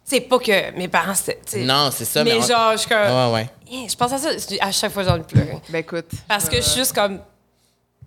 [0.05, 1.15] c'est pas que mes parents.
[1.57, 2.25] Non, c'est ça.
[2.25, 3.33] mais, on- genre, je suis comme, Ouais,
[3.73, 3.89] ouais.
[3.89, 4.29] Je pense à ça,
[4.61, 5.59] à chaque fois, de pleurer.
[5.69, 6.11] Ben écoute.
[6.29, 7.21] Parce que je suis juste comme,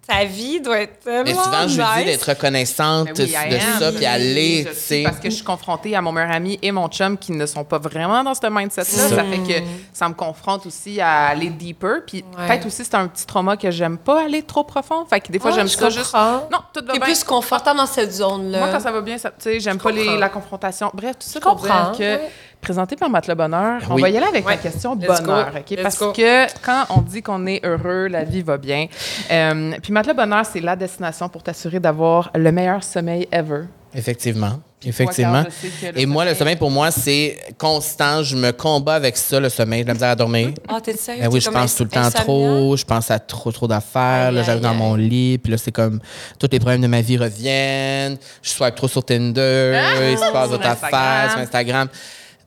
[0.08, 2.06] ta vie doit être tellement Mais souvent, je lui dis nice.
[2.06, 3.80] d'être reconnaissante Ben oui, de am.
[3.80, 5.04] ça, puis aller, Je tu sais.
[5.04, 7.64] Parce que je suis confrontée à mon meilleur ami et mon chum qui ne sont
[7.64, 8.86] pas vraiment dans ce mindset-là.
[8.86, 9.10] ça.
[9.16, 12.02] Ça fait que ça me confronte aussi à aller deeper.
[12.06, 12.48] Puis Ouais.
[12.48, 15.06] peut-être aussi, c'est un petit trauma que j'aime pas aller trop profond.
[15.06, 16.12] Fait que des fois, Ah, j'aime je ça juste.
[16.12, 16.48] comprends.
[16.52, 17.06] Non, tout va T'es bien.
[17.08, 18.60] plus confortable dans cette zone-là.
[18.60, 20.92] Moi, quand ça va bien, ça- tu sais, j'aime pas les- la confrontation.
[20.94, 22.32] Bref, tout ça Je comprends, que, ouais.
[22.64, 24.56] Présenté par Matelas Bonheur, on va y aller avec Ouais.
[24.56, 25.52] la question Let's bonheur.
[25.52, 25.58] go.
[25.60, 25.70] OK?
[25.72, 26.12] Let's Parce go.
[26.14, 28.88] que quand on dit qu'on est heureux, la vie va bien.
[29.32, 33.66] Euh, puis Matelas Bonheur, c'est la destination pour t'assurer d'avoir le meilleur sommeil ever.
[33.96, 34.60] Effectivement.
[34.86, 35.44] Effectivement.
[35.96, 38.22] Et moi, le sommeil- pour moi, c'est constant.
[38.24, 39.80] Je me combats avec ça, le sommeil.
[39.82, 40.50] J'ai la misère à dormir.
[40.68, 41.22] Ah, t'es sérieux?
[41.22, 42.76] Ben oui, je pense tout le temps trop.
[42.76, 44.32] Je pense à trop, trop d'affaires.
[44.34, 46.00] Là, j'arrive dans mon lit, puis là, c'est comme
[46.40, 48.18] tous les problèmes de ma vie reviennent.
[48.42, 49.80] Je swipe trop sur Tinder.
[50.12, 51.02] il se passe Sur d'autres Instagram.
[51.02, 51.88] affaires sur Instagram.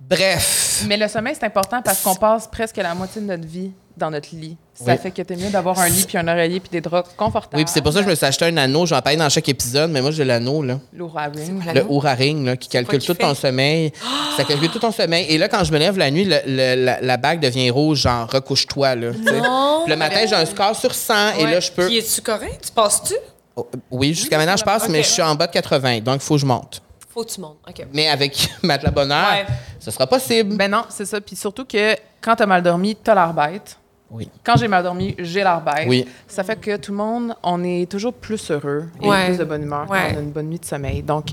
[0.00, 0.84] Bref.
[0.88, 4.10] Mais le sommeil, c'est important parce qu'on passe presque la moitié de notre vie dans
[4.10, 4.56] notre lit.
[4.74, 4.98] Ça Oui.
[5.02, 7.56] fait que t'es mieux d'avoir un lit puis un oreiller puis des draps confortables.
[7.56, 8.84] Oui, puis c'est pour ça que je me suis acheté un anneau.
[8.84, 10.78] J'en parle dans chaque épisode, mais moi, j'ai l'anneau, là.
[10.92, 11.62] L'oura ring.
[11.62, 11.90] quoi Le L'anneau?
[11.94, 13.90] Oura Ring, là, qui calcule tout ton sommeil.
[14.36, 15.24] Ça calcule tout ton sommeil.
[15.30, 18.00] Et là, quand je me lève la nuit, le- le- la, la bague devient rouge,
[18.02, 18.94] genre recouche-toi.
[18.96, 19.10] Là.
[19.12, 19.82] Non.
[19.84, 21.86] Puis le matin, j'ai un score sur 100 et là, je peux.
[21.86, 22.66] Puis es-tu correct?
[22.66, 23.14] Tu passes-tu?
[23.56, 26.20] Oh, Oui, jusqu'à maintenant, je passe, mais je suis en bas de 80, donc il
[26.20, 26.82] faut que je monte.
[27.16, 27.56] Faut que tu montes.
[27.66, 27.86] OK.
[27.94, 29.46] Mais avec Matelas Bonheur, Ouais.
[29.80, 30.54] ce sera possible.
[30.54, 31.18] Ben non, c'est ça.
[31.18, 33.78] Puis surtout que quand t'as mal dormi, t'as l'air bête.
[34.10, 34.28] Oui.
[34.44, 35.86] Quand j'ai mal dormi, j'ai l'air bête.
[35.88, 36.06] Oui.
[36.28, 39.28] Ça fait que tout le monde, on est toujours plus heureux et Ouais.
[39.28, 40.08] plus de bonne humeur Ouais.
[40.10, 41.02] quand on a une bonne nuit de sommeil.
[41.02, 41.28] Donc,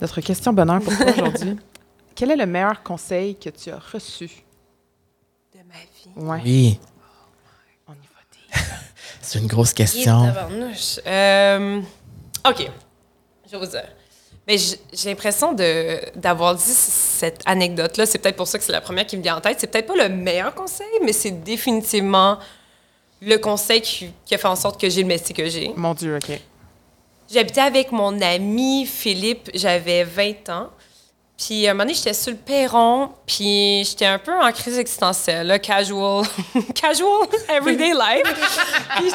[0.00, 1.58] notre question bonheur pour toi aujourd'hui.
[2.14, 4.30] Quel est le meilleur conseil que tu as reçu?
[5.54, 6.26] De ma vie.
[6.28, 6.40] Ouais.
[6.44, 6.80] Oui,
[7.86, 7.96] On y
[8.54, 8.58] va.
[9.20, 10.24] c'est une grosse Et question.
[10.26, 10.98] tabarnouche.
[11.06, 11.82] Euh,
[12.48, 12.70] OK.
[13.46, 13.84] Je vais vous dire.
[14.46, 18.06] Mais j'ai l'impression de- d'avoir dit cette anecdote-là.
[18.06, 19.58] C'est peut-être pour ça que c'est la première qui me vient en tête.
[19.60, 22.38] C'est peut-être pas le meilleur conseil, mais c'est définitivement
[23.20, 25.72] le conseil qui, qui a fait en sorte que j'ai le métier que j'ai.
[25.76, 26.38] Mon Dieu, OK.
[27.32, 30.70] J'habitais avec mon ami Philippe, j'avais 20 ans.
[31.36, 34.78] Puis à un moment donné, j'étais sur le perron, puis j'étais un peu en crise
[34.78, 36.24] existentielle, là, casual,
[36.74, 38.22] casual, everyday life.
[38.96, 39.10] puis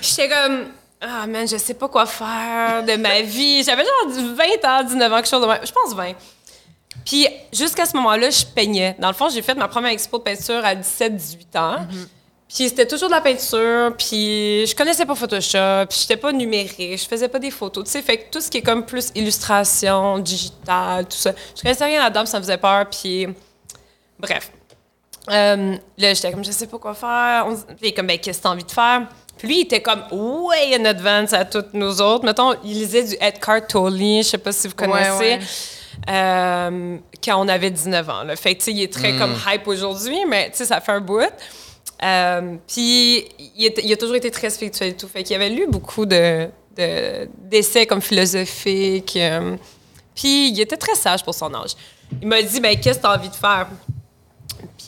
[0.00, 0.66] j'étais comme,
[1.00, 3.62] ah man, je sais pas quoi faire de ma vie.
[3.64, 5.60] J'avais genre 20 ans, 19 ans, quelque chose de même.
[5.64, 6.12] Je pense 20.
[7.04, 8.94] Puis jusqu'à ce moment-là, je peignais.
[8.98, 11.76] Dans le fond, j'ai fait ma première expo de peinture à 17-18 ans.
[12.52, 16.98] Puis c'était toujours de la peinture, puis je connaissais pas Photoshop, puis j'étais pas numérique,
[16.98, 19.12] je faisais pas des photos, tu sais, fait que tout ce qui est comme plus
[19.14, 23.28] illustration, digital, tout ça, je connaissais rien là-dedans, ça me faisait peur, puis
[24.18, 24.50] bref.
[25.30, 28.42] Euh, là, j'étais comme, je sais pas quoi faire, On- puis comme, ben, qu'est-ce que
[28.42, 29.06] t'as envie de faire?
[29.40, 32.24] Puis lui, il était comme way in advance à toutes nous autres.
[32.26, 35.18] Mettons, il lisait du Edgar Tolle, je sais pas si vous connaissez.
[35.18, 35.38] ouais.
[36.08, 38.22] Euh, quand on avait 19 ans.
[38.22, 38.36] Là.
[38.36, 40.92] Fait que, tu sais, il est très comme hype aujourd'hui, mais tu sais, ça fait
[40.92, 41.20] un bout.
[42.02, 43.24] Euh, puis,
[43.56, 45.08] il, a toujours été très spirituel et tout.
[45.08, 49.16] Fait qu'il avait lu beaucoup de, de- d'essais comme philosophiques.
[49.16, 49.56] euh,
[50.14, 51.70] puis, il était très sage pour son âge.
[52.20, 53.66] Il m'a dit, ben, qu'est-ce que tu as envie de faire?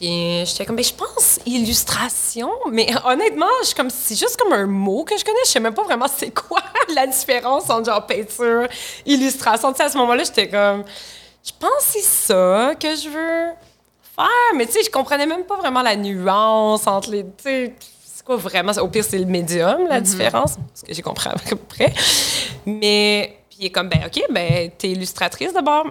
[0.03, 4.53] Puis j'étais comme, ben, je pense illustration, mais honnêtement, je suis comme, c'est juste comme
[4.53, 5.39] un mot que je connais.
[5.45, 6.61] Je sais même pas vraiment c'est quoi
[6.97, 8.67] la différence entre genre peinture,
[9.07, 9.71] illustration.
[9.71, 10.83] Tu sais, à ce moment-là, j'étais comme,
[11.45, 13.53] je pense que c'est ça que je veux
[14.17, 17.23] faire, mais tu sais, je comprenais même pas vraiment la nuance entre les.
[17.23, 17.75] Tu sais,
[18.05, 18.73] c'est quoi vraiment?
[18.73, 21.95] Au pire, c'est le médium, la différence, ce que j'ai compris à peu près.
[22.67, 25.85] Mais, puis il est comme, ben, OK, ben, t'es illustratrice d'abord.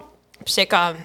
[0.43, 0.97] Puis j'étais comme,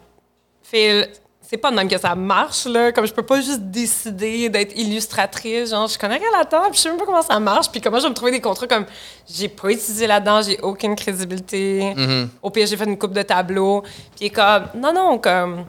[0.64, 1.08] Phil,
[1.48, 2.90] c'est pas de même que ça marche, là.
[2.90, 5.70] Comme je peux pas juste décider d'être illustratrice.
[5.70, 7.98] Genre, je connais rien là-dedans, puis je sais même pas comment ça marche, puis comment
[7.98, 8.84] je vais me trouver des contrats comme
[9.28, 11.94] j'ai pas étudié là-dedans, j'ai aucune crédibilité.
[12.42, 13.82] Au pire, j'ai fait une coupe de tableaux.
[13.82, 13.92] Puis
[14.22, 15.66] il est comme, non, non, comme,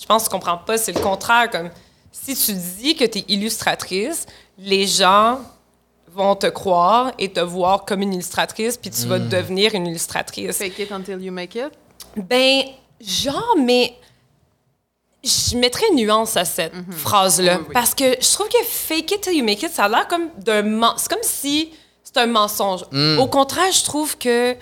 [0.00, 1.50] je pense que tu comprends pas, c'est le contraire.
[1.50, 1.70] Comme,
[2.12, 5.40] si tu dis que tu es illustratrice, les gens
[6.12, 10.56] vont te croire et te voir comme une illustratrice, puis tu vas devenir une illustratrice.
[10.56, 11.72] Fake it until you make it?
[12.16, 12.62] Ben,
[13.00, 13.92] genre, mais
[15.26, 17.56] je mettrais nuance à cette phrase-là.
[17.56, 17.72] Oui, oui.
[17.74, 20.28] Parce que je trouve que fake it till you make it, ça a l'air comme
[20.38, 21.70] d'un C'est comme si
[22.04, 22.84] c'est un mensonge.
[23.18, 24.56] Au contraire, je trouve que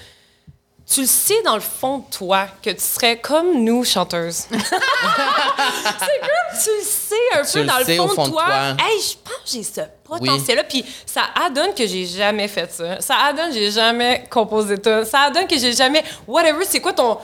[0.86, 4.44] tu le sais dans le fond de toi que tu serais comme nous, chanteuses.
[4.50, 4.58] c'est
[6.20, 8.28] comme tu le sais un Tu peu le dans le sais fond, au fond de
[8.28, 8.44] de toi.
[8.44, 8.86] toi.
[8.86, 10.64] Hey, je pense que j'ai ce potentiel-là.
[10.64, 13.00] Puis ça adonne que j'ai jamais fait ça.
[13.00, 15.04] Ça adonne que j'ai jamais composé ça.
[15.06, 16.04] Ça adonne que j'ai jamais.
[16.26, 17.18] Whatever, c'est quoi ton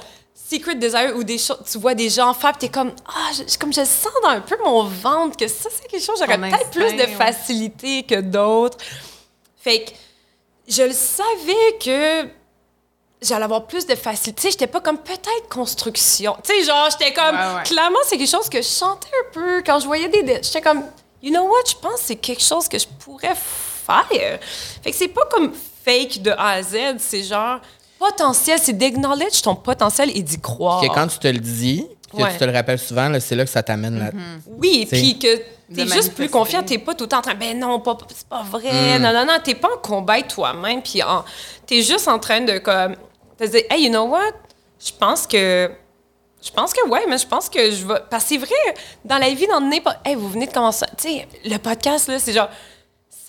[0.50, 1.60] secret desire ou des choses.
[1.70, 2.92] Tu vois des gens faire, puis t'es comme.
[3.06, 6.38] Ah, comme je sens dans un peu mon ventre que ça, c'est quelque chose, j'aurais
[6.38, 7.06] peut-être plus de ouais.
[7.06, 8.78] facilité que d'autres.
[9.56, 9.90] Fait que
[10.66, 12.28] je le savais que
[13.22, 14.42] j'allais avoir plus de facilité.
[14.42, 16.36] Tu j'étais pas comme peut-être construction.
[16.42, 17.36] Tu sais, genre, j'étais comme.
[17.36, 17.62] Ouais, ouais.
[17.64, 20.40] Clairement, c'est quelque chose que je chantais un peu quand je voyais des.
[20.42, 20.82] J'étais comme,
[21.22, 24.38] you know what, je pense que c'est quelque chose que je pourrais faire.
[24.82, 25.52] Fait que c'est pas comme
[25.84, 27.60] fake de A à Z, c'est genre
[28.00, 30.80] potentiel, c'est d'acknowledge ton potentiel et d'y croire.
[30.80, 32.32] Que quand tu te le dis, que Ouais.
[32.32, 34.10] tu te le rappelles souvent, c'est là que ça t'amène là.
[34.58, 35.36] Oui, puis que
[35.72, 38.26] t'es juste plus confiant, t'es pas tout le temps en train, ben non, pas, c'est
[38.26, 41.24] pas vrai, non, non, non, t'es pas en combat toi-même, puis en-
[41.66, 42.96] t'es juste en train de comme,
[43.38, 44.32] te dire, hey, you know what,
[44.84, 45.70] je pense que,
[46.42, 48.74] je pense que ouais, mais je pense que je vais, parce que c'est vrai,
[49.04, 52.18] dans la vie, dans n'importe, hey, vous venez de commencer, tu sais, le podcast, là,
[52.18, 52.48] c'est genre,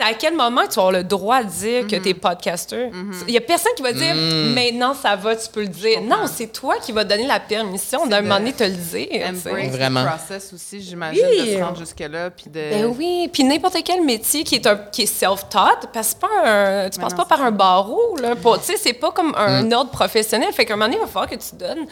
[0.01, 2.89] c'est à quel moment tu vas avoir le droit de dire que t'es podcasteur?
[3.27, 4.15] Il y a personne qui va dire
[4.55, 6.01] maintenant ça va, tu peux le dire.
[6.01, 9.07] Non, c'est toi qui vas donner la permission d'un moment donné te le dire.
[9.11, 9.49] tu.
[9.49, 10.01] Embrace Vraiment.
[10.03, 11.51] le process aussi, j'imagine, Oui.
[11.51, 12.29] de se rendre jusque-là.
[12.31, 12.51] Puis de...
[12.71, 16.89] Ben oui, puis n'importe quel métier qui est, un, qui est self-taught, parce pas un,
[16.89, 18.35] tu Ben passes pas par un barreau, là.
[18.35, 19.73] pour- Tu sais, c'est pas comme un Mm.
[19.73, 20.51] ordre professionnel.
[20.53, 21.85] Fait qu'à un moment donné, il va falloir que tu donnes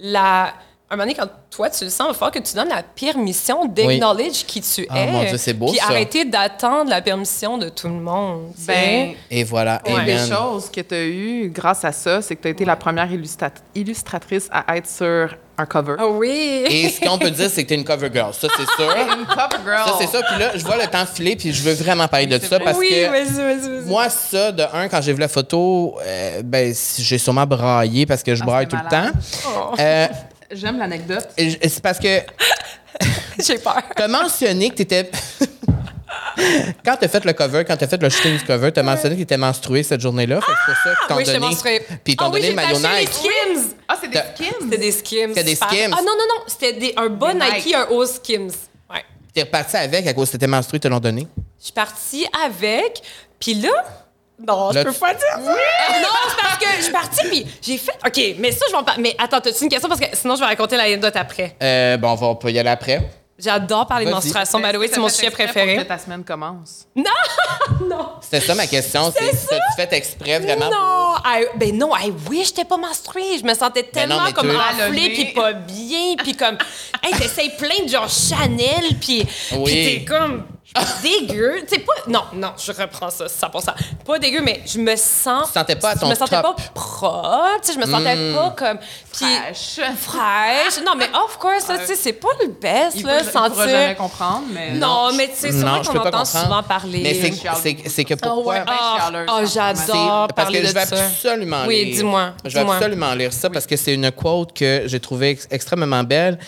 [0.00, 0.52] la...
[0.92, 2.68] À un moment donné, quand toi, tu le sens, il va falloir que tu donnes
[2.68, 5.06] la permission d'acknowledge qui tu Ah, es.
[5.10, 5.86] mon Dieu, c'est beau, Puis ça.
[5.86, 8.52] arrêter d'attendre la permission de tout le monde.
[8.66, 10.28] Ben, Et voilà, Une des amen.
[10.36, 13.10] choses que tu as eues grâce à ça, c'est que tu as été la première
[13.10, 15.96] illustra- illustratrice à être sur un cover.
[15.98, 16.64] Ah oui!
[16.68, 18.34] Et ce qu'on peut dire, c'est que t'es une cover girl.
[18.34, 18.94] Ça, c'est sûr.
[19.18, 19.84] Une cover girl.
[19.86, 20.20] Ça, c'est ça.
[20.30, 22.64] Puis là, je vois le temps filer, puis je veux vraiment parler de ça vrai.
[22.64, 23.88] parce oui, que vas-y, vas-y, vas-y.
[23.88, 28.22] moi, ça, de un, quand j'ai vu la photo, euh, ben, j'ai sûrement braillé parce
[28.22, 29.10] que je Ah, braille tout le temps.
[29.46, 30.06] Oh, Euh,
[30.52, 31.28] J'aime l'anecdote.
[31.36, 32.20] c'est parce que
[33.44, 33.82] J'ai peur.
[33.96, 35.10] t'as mentionné que t'étais.
[36.84, 39.20] quand t'as fait le cover, quand t'as fait le shooting du cover, t'as mentionné que
[39.20, 40.40] t'étais menstruée cette journée-là.
[40.40, 41.38] Fait que c'est pour ça qu'ils t'ont Oui, donné.
[41.38, 41.80] menstruée.
[42.04, 43.74] Puis ils t'ont Ah oui, donné le j'ai maillot Skims!
[43.88, 44.56] Ah, c'est des skins.
[44.62, 45.28] C'était des Skims.
[45.28, 45.54] C'était des.
[45.54, 45.90] Skims.
[45.92, 46.42] Ah non, non, non.
[46.46, 47.74] C'était des- un bon Des Nike, Nike.
[47.74, 48.48] un haut Skims.
[48.90, 49.04] Ouais.
[49.34, 51.26] T'es reparti avec à cause que t'étais menstruée, ils te l'ont donné.
[51.58, 53.02] Je suis partie avec,
[53.40, 53.70] puis là...
[54.46, 55.38] Non, je peux tu- pas dire ça.
[55.40, 57.92] non, c'est parce que je suis partie, puis j'ai fait...
[58.06, 59.02] OK, mais ça, je vais en parler.
[59.02, 59.88] Mais attends, t'as-tu une question?
[59.88, 61.56] Parce que sinon, je vais raconter l'anecdote après.
[61.62, 63.08] Euh, bon, on va on peut y aller après.
[63.38, 64.14] J'adore parler de Vas-y.
[64.26, 64.60] menstruation.
[64.60, 65.76] By the way, c'est mon sujet préféré.
[65.76, 66.86] que ta semaine commence?
[66.94, 67.06] Non!
[68.20, 69.12] C'était ça ma question.
[69.16, 69.46] C'est ça?
[69.50, 70.66] t'as-tu fait exprès vraiment?
[70.70, 70.98] pour- Non!
[71.24, 73.38] I- ben non, I wish j'étais pas menstruée.
[73.40, 76.56] Je me sentais tellement Ben mais comme toi- enflée puis pas bien puis comme
[77.02, 79.26] hey, t'essayes plein de genre Chanel puis
[79.56, 79.64] Oui.
[79.64, 80.44] puis t'es comme
[81.02, 81.60] dégueu.
[81.68, 83.72] Tu sais pas non, non, je reprends ça 100%.
[84.06, 86.56] Pas dégueu mais je me sens Tu sentais pas à ton Je me sentais top.
[86.56, 88.34] pas propre, tu sais, je me sentais Mm.
[88.34, 89.80] pas comme puis Fraîche.
[89.98, 90.84] fraîche.
[90.84, 93.48] Non mais of course, là, tu sais c'est pas le best Il là ne pourra
[93.48, 94.72] sentir jamais comprendre, mais...
[94.72, 96.26] Non, mais tu sais c'est vrai je qu'on entend comprendre.
[96.26, 97.00] souvent parler.
[97.02, 98.54] Mais c'est- Chiale c'est c'est que pourquoi?
[98.54, 98.60] ouais.
[98.64, 101.04] ben Ah, chialeuse, ah, en C'est- j'adore parce parler que je de vais ça.
[101.06, 101.94] absolument Oui, lire.
[101.96, 102.74] dis-moi, Je vais dis-moi.
[102.76, 106.38] absolument lire ça parce que c'est une quote que j'ai trouvée ex- extrêmement belle.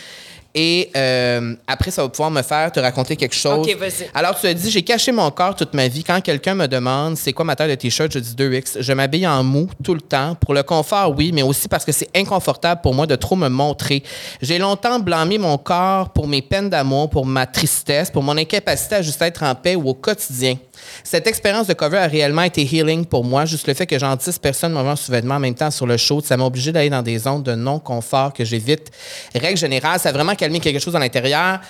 [0.55, 3.67] Et euh, après, ça va pouvoir me faire te raconter quelque chose.
[3.67, 4.09] Ok, vas-y.
[4.15, 6.05] Alors, tu as dit, j'ai caché mon corps toute ma vie.
[6.05, 8.81] Quand quelqu'un me demande c'est quoi ma taille de t-shirt, je dis 2X.
[8.81, 10.37] Je m'habille en mou tout le temps.
[10.37, 13.49] Pour le confort, oui, mais aussi parce que c'est inconfortable pour moi de trop me
[13.49, 14.05] montrer.
[14.41, 18.95] J'ai longtemps blâmé mon corps pour mes peines d'amour, pour ma tristesse, pour mon incapacité
[18.97, 20.57] à juste être en paix ou au quotidien.
[21.03, 23.45] Cette expérience de cover a réellement été healing pour moi.
[23.45, 26.21] Juste le fait que j'en 10 personnes en sous-vêtements en même temps sur le show,
[26.21, 28.91] ça m'a obligé d'aller dans des zones de non-confort que j'évite.
[29.35, 31.61] Règle générale, ça a vraiment calmé quelque chose à l'intérieur.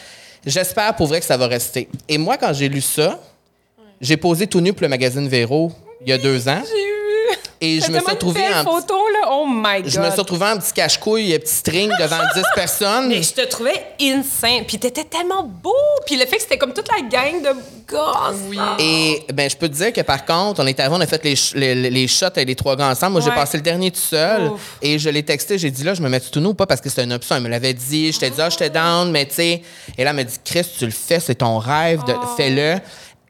[0.46, 1.88] J'espère pour vrai que ça va rester.
[2.08, 3.18] Et moi, quand j'ai lu ça,
[4.00, 6.62] j'ai posé tout nu pour le magazine Véro il y a deux ans.
[7.60, 9.28] Et je me suis retrouvé en petit- photo là.
[9.30, 9.90] Oh my god.
[9.90, 13.08] je me suis retrouvé en petit cache-couille, petit string devant 10 personnes.
[13.08, 14.64] Mais je te trouvais insane.
[14.66, 15.72] Puis t'étais tellement beau.
[16.06, 17.50] Puis le fait que c'était comme toute la gang de
[17.88, 18.36] gosses.
[18.48, 18.58] Oui.
[18.78, 21.22] Et ben, je peux te dire que par contre, on est arrivé, on a fait
[21.24, 21.34] les,
[21.74, 23.12] les, les shots avec les trois gars ensemble.
[23.12, 24.48] Moi, j'ai passé le dernier tout seul.
[24.52, 24.76] Ouf.
[24.82, 26.80] Et je l'ai texté, j'ai dit là, je me mets tout nu ou pas parce
[26.80, 27.36] que c'était une option.
[27.36, 28.12] Elle me l'avait dit.
[28.12, 29.62] Je t'ai dit, ah, j'étais down, mais tu sais.
[29.96, 32.26] Et là, elle m'a dit, Chris, tu le fais, c'est ton rêve, de, Oh.
[32.36, 32.76] fais-le.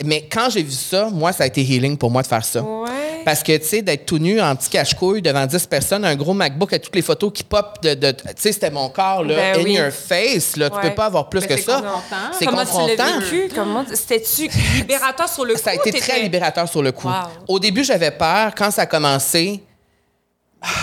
[0.05, 2.61] Mais quand j'ai vu ça, moi, ça a été healing pour moi de faire ça.
[2.63, 2.91] Ouais.
[3.25, 6.35] Parce que, tu sais, d'être tout nu en petit cache-couille devant 10 personnes, un gros
[6.35, 7.95] MacBook avec toutes les photos qui pop de.
[7.95, 9.75] de- tu sais, c'était mon corps, là, Ben in oui.
[9.77, 10.71] your face, là.
[10.71, 10.83] Tu Ouais.
[10.91, 11.77] peux pas avoir plus Mais que c'est ça.
[11.77, 12.17] confrontant.
[12.39, 13.21] C'est tu confrontant.
[13.21, 13.49] vécu?
[13.55, 15.61] Comment c'était-tu libérateur sur le coup?
[15.63, 17.09] Ça a été très libérateur sur le coup.
[17.09, 17.15] Wow.
[17.49, 18.53] Au début, j'avais peur.
[18.57, 19.61] Quand ça a commencé,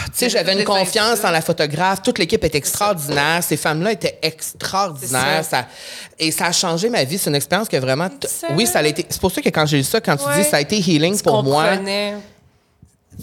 [0.06, 2.02] Tu sais, j'avais une confiance en la photographe.
[2.02, 3.42] Toute l'équipe était extraordinaire.
[3.44, 5.44] Ces femmes-là étaient extraordinaires.
[5.50, 5.66] Ça.
[6.20, 7.18] et ça a changé ma vie.
[7.18, 8.08] C'est une expérience que vraiment.
[8.52, 9.06] Oui, ça a été.
[9.10, 10.44] C'est pour ça que quand j'ai lu ça, quand tu Ouais.
[10.44, 11.66] dis ça a été healing Tu pour moi.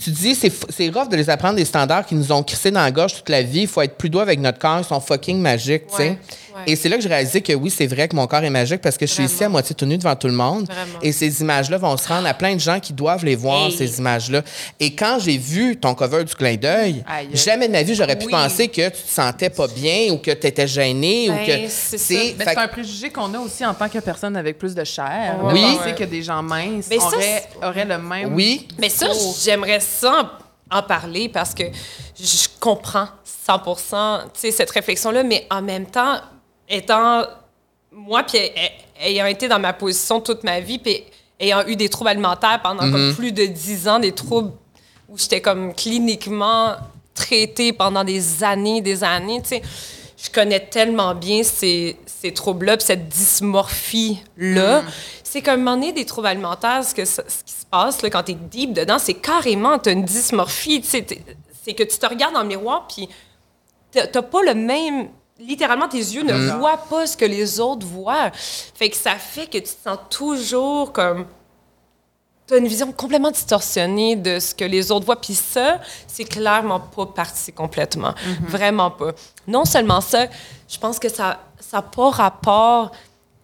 [0.02, 2.90] Tu dis c'est rough de les apprendre des standards qui nous ont crissé dans la
[2.90, 3.62] gorge toute la vie.
[3.62, 4.78] Il faut être plus doux avec notre corps.
[4.80, 6.02] Ils sont fucking magiques, tu sais.
[6.02, 6.08] Ouais,
[6.56, 6.62] ouais.
[6.66, 8.80] Et c'est là que j'ai réalisé que oui, c'est vrai que mon corps est magique
[8.80, 10.66] parce que je suis ici à moitié nu devant tout le monde.
[10.66, 10.98] Vraiment.
[11.02, 13.72] Et ces images-là vont se rendre à plein de gens qui doivent les voir, Hey.
[13.72, 14.42] ces images-là.
[14.80, 18.26] Et quand j'ai vu ton cover du clin d'œil, jamais de ma vie, j'aurais pu
[18.26, 18.32] Oui.
[18.32, 21.68] penser que tu te sentais pas bien ou que tu étais gêné ou Ben, que.
[21.68, 22.14] c'est ça.
[22.14, 24.74] Mais fait c'est un que- préjugé qu'on a aussi en tant que personne avec plus
[24.74, 25.36] de chair.
[25.44, 25.64] Oui.
[25.80, 28.34] On sait que des gens minces Mais ça, auraient, auraient le même.
[28.34, 28.66] Oui.
[28.78, 29.36] Mais ça, discours.
[29.44, 30.38] j'aimerais ça
[30.70, 31.64] en, parler parce que
[32.18, 33.58] je comprends 100
[34.34, 36.16] tu sais, cette réflexion-là, mais en même temps,
[36.68, 37.22] étant
[37.90, 41.02] moi, puis ay- ayant été dans ma position toute ma vie, puis
[41.40, 44.52] ayant eu des troubles alimentaires pendant comme plus de 10 ans, des troubles
[45.08, 46.76] où j'étais comme cliniquement
[47.14, 49.62] traitée pendant des années, des années, tu sais,
[50.20, 54.82] je connais tellement bien ces, ces troubles-là, cette dysmorphie-là.
[55.22, 58.10] C'est qu'à un moment donné, des troubles alimentaires, ce, que ce qui se passe là,
[58.10, 60.80] quand tu es deep dedans, c'est carrément, tu as une dysmorphie.
[60.80, 60.88] tu
[61.62, 63.08] C'est que tu te regardes dans le miroir, puis
[63.92, 65.08] t'as t'as pas le même.
[65.38, 68.32] Littéralement, tes yeux ne voient pas ce que les autres voient.
[68.32, 71.26] Fait que ça fait que tu te sens toujours comme.
[72.48, 75.20] Tu as une vision complètement distorsionnée de ce que les autres voient.
[75.20, 78.14] Puis ça, c'est clairement pas parti complètement.
[78.42, 79.12] Vraiment pas.
[79.46, 80.26] Non seulement ça,
[80.66, 81.40] je pense que ça
[81.72, 82.90] n'a pas rapport.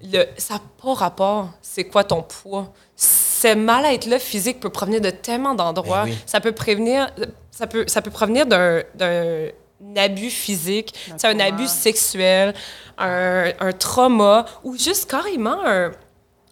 [0.03, 2.73] Le, ça n'a pas rapport, c'est quoi ton poids.
[2.97, 6.05] Ce mal-être-là physique peut provenir de tellement d'endroits.
[6.05, 6.19] Ben oui.
[6.27, 7.11] Ça peut prévenir,
[7.51, 9.49] ça peut, ça peut provenir d'un, d'un
[9.97, 12.55] abus physique, c'est un abus sexuel,
[12.99, 15.91] un, un trauma ou juste carrément un,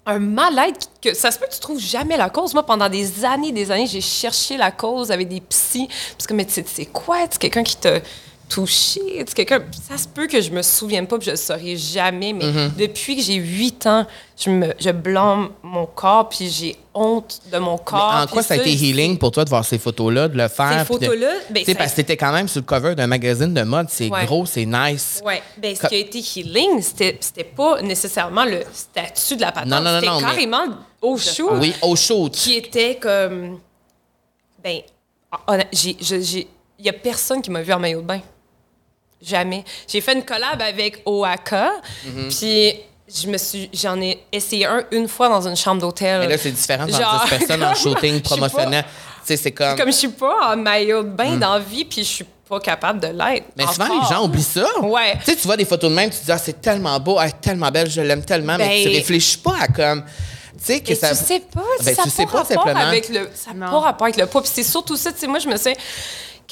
[0.07, 2.55] un mal-être que ça se peut que tu trouves jamais la cause.
[2.55, 5.89] Moi, pendant des années, des années, j'ai cherché la cause avec des psys.
[6.17, 7.19] Parce que, mais tu sais, quoi?
[7.31, 8.01] C'est quelqu'un qui t'a
[8.55, 9.01] touché?
[9.27, 9.61] C'est quelqu'un...
[9.89, 12.77] Ça se peut que je me souvienne pas, puis je le saurai jamais, mais Mm-hmm.
[12.77, 14.07] depuis que j'ai 8 ans,
[14.39, 18.15] je, me, je blâme mon corps, puis j'ai honte de mon Mais corps.
[18.23, 20.49] en quoi ça a été c'est- healing pour toi de voir ces photos-là, de le
[20.49, 20.81] faire?
[20.81, 23.63] Ces photos-là, ben, ça- parce que t'étais quand même sur le cover d'un magazine de
[23.63, 23.87] mode.
[23.91, 24.27] C'est Ouais.
[24.27, 25.23] gros, c'est nice.
[25.25, 29.53] Ouais, ben, ce qui a été healing, c'était c'était pas nécessairement le statut de la
[29.53, 29.69] patente.
[29.71, 30.65] Non, non, non, C'était non, mais- carrément
[31.01, 31.51] au show.
[31.55, 32.33] Oui, au shoot.
[32.33, 33.59] qui était comme.
[34.63, 34.81] Ben,
[35.73, 35.97] j'ai-
[36.79, 38.21] il y a personne qui m'a vu en maillot de bain.
[39.23, 39.65] Jamais.
[39.89, 41.71] J'ai fait une collab avec Oaka,
[42.07, 42.29] Mhm.
[42.29, 42.75] puis
[43.15, 46.21] je me suis, j'en ai essayé un une fois dans une chambre d'hôtel.
[46.21, 48.85] Mais là, c'est différent dans Genre, 10 personnes en shooting promotionnel.
[48.85, 48.89] Tu
[49.29, 49.77] sais, c'est comme.
[49.77, 52.59] Comme je suis pas en maillot de bain dans la vie, puis je suis pas
[52.61, 53.47] capable de l'être.
[53.57, 54.67] Mais souvent, les gens oublient ça.
[54.81, 55.17] Ouais.
[55.25, 57.17] Tu sais, tu vois des photos de même, tu te dis, ah, c'est tellement beau,
[57.19, 60.03] ah, tellement belle, je l'aime tellement, mais tu Ben- réfléchis pas à comme.
[60.59, 61.11] Tu sais, que Mais ça.
[61.11, 62.87] tu sais pas, Ben, ça tu n'a sais pas, pas rapport simplement.
[62.89, 64.43] avec le, ça n'a pas rapport avec le poids.
[64.43, 65.75] Puis c'est surtout ça, tu sais, moi, je me sais,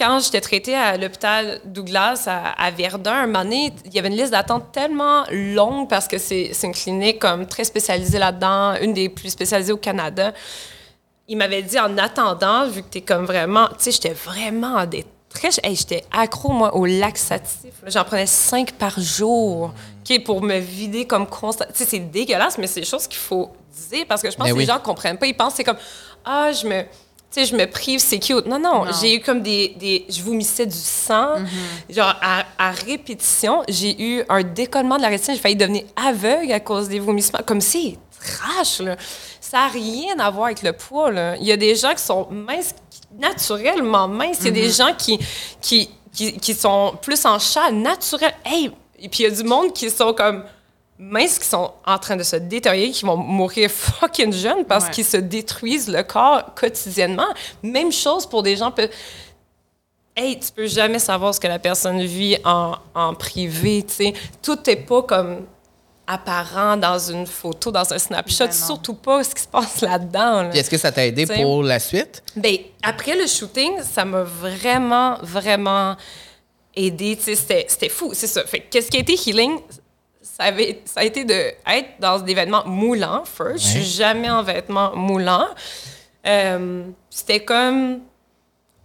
[0.01, 4.09] quand j'étais traitée à l'hôpital Douglas à, à Verdun, un moment donné, il y avait
[4.09, 8.95] une liste d'attente tellement longue parce que c'est une clinique comme très spécialisée là-dedans, une
[8.95, 10.33] des plus spécialisées au Canada.
[11.29, 14.77] Il m'avait dit, en attendant, vu que tu es comme vraiment, tu sais, j'étais vraiment
[14.77, 15.61] en détresse.
[15.63, 17.71] Hey, j'étais accro, moi, au laxatif.
[17.87, 21.67] J'en prenais cinq par jour OK, pour me vider comme constant.
[21.67, 23.53] Tu sais, c'est dégueulasse, mais c'est des choses qu'il faut
[23.91, 24.63] dire parce que je pense Mais que oui.
[24.63, 25.27] les gens ne comprennent pas.
[25.27, 25.79] Ils pensent c'est comme,
[26.25, 26.85] ah, je me.
[27.33, 28.47] Tu sais, je me prive, c'est cute.
[28.47, 28.91] Non, non, Non.
[29.01, 30.05] j'ai eu comme des, des.
[30.09, 31.37] Je vomissais du sang.
[31.89, 35.35] Genre, à, à répétition, j'ai eu un décollement de la rétine.
[35.35, 37.39] J'ai failli devenir aveugle à cause des vomissements.
[37.47, 38.97] Comme c'est trash, là.
[39.41, 41.37] Ça n'a rien à voir avec le poids, là.
[41.37, 44.39] Il y a des gens qui sont minces, qui- naturellement minces.
[44.41, 45.19] Il y a des gens qui,
[45.61, 48.33] qui, qui, qui sont plus en chat naturel.
[48.45, 48.73] Hey!
[48.99, 50.45] Et puis, il y a du monde qui sont comme
[51.03, 54.91] minces, qui sont en train de se détériorer, qui vont mourir fucking jeunes parce Ouais.
[54.91, 57.27] qu'ils se détruisent le corps quotidiennement.
[57.63, 58.71] Même chose pour des gens...
[58.71, 58.89] Peu...
[60.17, 64.13] Hey, tu peux jamais savoir ce que la personne vit en, en privé, tu sais.
[64.43, 65.47] Tout n'est pas comme
[66.07, 70.43] apparent dans une photo, dans un snapshot, Ben surtout pas ce qui se passe là-dedans.
[70.43, 70.51] là.
[70.53, 72.23] Est-ce que ça t'a aidé pour la suite?
[72.37, 75.97] Ben, après le shooting, ça m'a vraiment, vraiment
[76.75, 77.17] aidé.
[77.17, 78.45] Tu sais, C'était c'était fou, c'est ça.
[78.45, 79.59] Fait que qu'est-ce qui a été healing?
[80.41, 83.59] Ça, avait, ça a été d'être dans des vêtements moulants, first.
[83.59, 83.83] Je Ouais.
[83.83, 85.49] suis jamais en vêtements moulants.
[86.27, 88.01] Euh, c'était comme...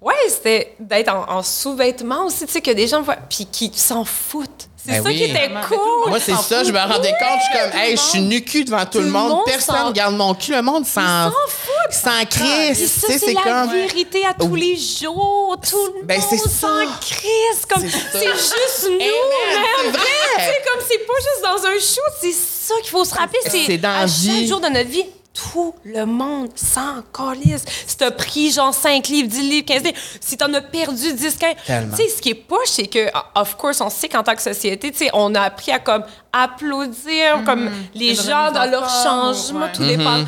[0.01, 3.71] Ouais, c'était d'être en, en sous-vêtements aussi, tu sais, que des gens voient, puis qui
[3.73, 4.67] s'en foutent.
[4.85, 5.15] C'est Ben ça oui.
[5.17, 6.09] qui était cool.
[6.09, 6.67] Moi, c'est ça, fout.
[6.67, 7.39] je me rendais compte.
[7.39, 9.29] Je suis comme, hey, je suis nu cul devant tout, le le monde.
[9.29, 10.51] monde Personne s'en- regarde mon cul.
[10.51, 11.91] Le monde s'en s'en fout.
[11.91, 13.05] S'en crisse.
[13.07, 13.71] C'est la comme.
[13.71, 15.57] vérité à tous les jours.
[15.67, 17.65] Tout le Ben, c'est monde s'en crisse.
[17.67, 19.65] Comme, C'est juste nous, man, man.
[19.81, 20.01] c'est vrai.
[20.37, 22.13] C'est comme, c'est pas juste dans un shoot.
[22.21, 23.39] C'est ça qu'il faut se rappeler.
[23.65, 25.05] C'est dans chaque jour de notre vie.
[25.35, 27.65] Tout le monde s'en calisse.
[27.85, 31.35] Si t'as pris genre 5 livres, 10 livres, 15 livres, si t'en as perdu 10,
[31.35, 31.55] 15...
[31.65, 31.95] Tellement.
[31.97, 34.41] Tu sais, ce qui est poche, c'est que, of course, on sait qu'en tant que
[34.41, 39.33] société, tu sais, on a appris à comme applaudir comme les gens dans leur forme,
[39.35, 39.71] changement, ouais.
[39.73, 40.23] tout dépend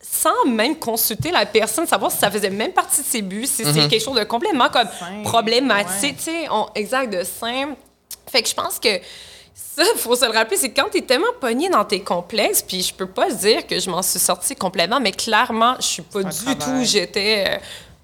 [0.00, 3.64] sans même consulter la personne, savoir si ça faisait même partie de ses buts, si
[3.64, 4.88] c'est quelque chose de complètement comme
[5.24, 6.14] problématique, ouais.
[6.16, 7.74] tu sais, on- exact, de simple.
[8.30, 8.88] Fait que je pense que
[9.54, 12.92] ça, faut se le rappeler, c'est quand t'es tellement pogné dans tes complexes, puis je
[12.92, 16.36] peux pas dire que je m'en suis sortie complètement, mais clairement, je suis pas du
[16.36, 16.58] travail.
[16.58, 17.44] tout, j'étais...
[17.48, 17.58] euh,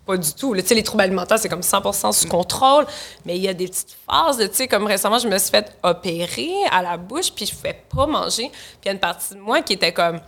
[0.07, 0.55] pas du tout.
[0.55, 0.63] là.
[0.63, 2.87] Tu les troubles alimentaires, c'est comme 100% sous contrôle,
[3.25, 5.77] mais il y a des petites phases, tu sais, comme récemment, je me suis fait
[5.83, 8.49] opérer à la bouche, puis je pouvais pas manger.
[8.51, 10.21] Puis il y a une partie de moi qui était comme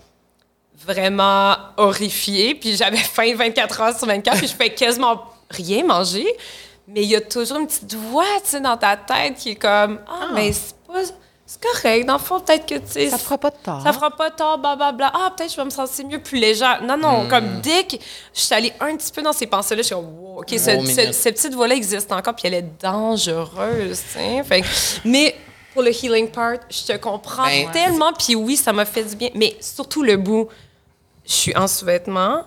[0.85, 6.27] vraiment horrifiée, puis j'avais faim 24 heures sur 24, puis je pouvais quasiment rien manger.
[6.89, 9.57] Mais il y a toujours une petite voix, tu sais, dans ta tête qui est
[9.57, 11.01] comme Ah, mais c'est pas.
[11.45, 13.11] C'est correct, dans le fond, peut-être que, tu sais.
[13.11, 13.83] Ça fera pas de tort.
[13.83, 15.11] Ça fera pas tort, blablabla.
[15.13, 16.81] Ah, peut-être que je vais me sentir mieux, plus légère.
[16.83, 17.01] Non, Hmm.
[17.01, 17.97] non, comme dès que
[18.33, 20.77] je suis allée un petit peu dans ces pensées-là, je suis comme, wow, OK, ce-
[20.77, 24.43] Wow, ce- cette petite voix-là existe encore, puis elle est dangereuse, tu sais.
[24.45, 24.67] Fait que-
[25.05, 25.35] mais
[25.75, 29.17] pour le healing part, je te comprends Ben, tellement, puis oui, ça m'a fait du
[29.17, 29.31] bien.
[29.35, 30.49] Mais surtout le bout,
[31.27, 32.45] je suis en sous-vêtements,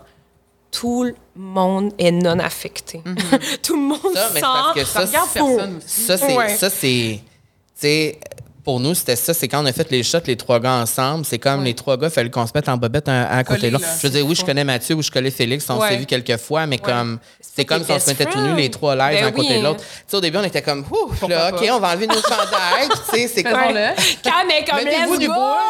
[0.71, 3.01] tout le monde est non affecté.
[3.61, 4.11] tout le monde Mhm.
[4.33, 4.91] Mais parce que sent...
[4.93, 6.01] ça, regarde c'est- personne aussi.
[6.01, 6.35] Ça, c'est.
[6.35, 6.49] Ouais.
[6.55, 7.19] Ça, c'est.
[7.21, 8.19] Tu sais,
[8.65, 9.33] pour nous, c'était ça.
[9.33, 11.23] C'est quand on a fait les shots, les trois gars ensemble.
[11.23, 13.67] C'est comme les trois gars, il fallait qu'on se mette en bobette un, à côté
[13.67, 13.85] de l'autre.
[13.85, 13.93] Là.
[14.01, 15.69] Je veux dire, oui, je connais Mathieu ou je connais Félix.
[15.69, 15.89] On Ouais.
[15.89, 17.19] s'est vu quelques fois, mais comme.
[17.39, 19.59] C'est comme si on se mettait tout nus, les trois live Ben un côté oui.
[19.59, 19.79] de l'autre.
[19.79, 22.89] Tu sais, au début, on était comme, Pourquoi là, OK, on va enlever nos chandails.
[22.89, 23.53] Tu sais, c'est comme.
[23.53, 23.95] Faisons-le.
[24.23, 25.61] Calme, mais comme Mettez-vous du bois,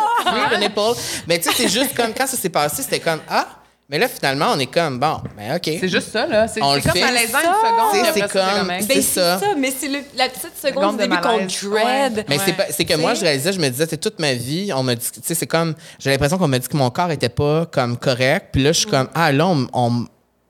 [0.59, 0.79] nipple.
[1.27, 3.45] Mais tu sais, c'est juste comme quand ça s'est passé, c'était comme, ah,
[3.89, 5.63] mais là, finalement, on est comme, bon, ben, OK.
[5.79, 6.47] C'est juste ça, là.
[6.47, 7.01] C'est On c'est le comme fait.
[7.01, 8.13] malaisant une seconde.
[8.13, 8.71] C'est- comme-.
[8.81, 9.39] C'est Ben, c'est ça.
[9.39, 9.45] ça.
[9.57, 11.63] mais c'est le- la petite seconde du de début qu'on malaise.
[11.63, 12.25] dread.
[12.27, 12.53] Mais c'est Ouais.
[12.53, 14.95] pas- c'est que moi, je réalisais, je me disais, c'est toute ma vie, on m'a
[14.95, 17.65] dit, tu sais, c'est comme, j'ai l'impression qu'on m'a dit que mon corps était pas
[17.67, 18.47] comme correct.
[18.53, 20.05] Puis là, je suis comme, ah, là, on, on-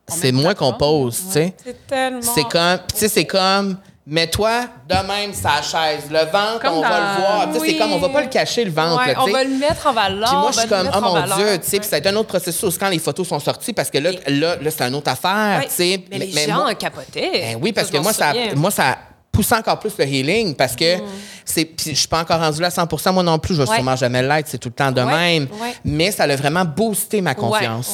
[0.08, 1.54] c'est moi qu'on pose, tu sais.
[1.64, 2.22] C'est tellement...
[2.22, 3.78] C'est comme, tu sais, c'est comme,
[4.08, 6.04] mets-toi de même sa chaise.
[6.12, 7.48] Le ventre, Comme on va le voir.
[7.60, 9.88] C'est comme, on va pas le cacher, le ventre, Ouais, là, on va le mettre
[9.88, 10.30] en valeur.
[10.30, 11.22] Puis moi, je suis comme, oh mon.
[11.36, 13.74] Dieu, tu sais, puis ça a été un autre processus quand les photos sont sorties,
[13.74, 15.66] parce que là, là, là c'est une autre affaire, Ouais.
[15.68, 16.04] tu sais.
[16.12, 17.32] Mais, les moi- gens capotaient.
[17.32, 18.98] ben oui, parce que moi, ça, moi, ça
[19.32, 20.78] pousse encore plus le healing parce Mm.
[20.78, 20.96] que
[21.44, 21.66] c'est.
[21.66, 23.54] Puis je suis pas encore rendue là à 100% moi non plus.
[23.56, 23.76] Je vais Ouais.
[23.76, 25.48] sûrement jamais l'être, c'est tout le temps de même.
[25.84, 27.92] Mais ça a vraiment boosté ma confiance.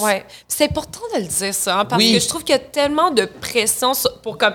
[0.48, 2.14] C'est important de le dire ça, hein, parce Oui.
[2.14, 4.54] que je trouve qu'il y a tellement de pression pour comme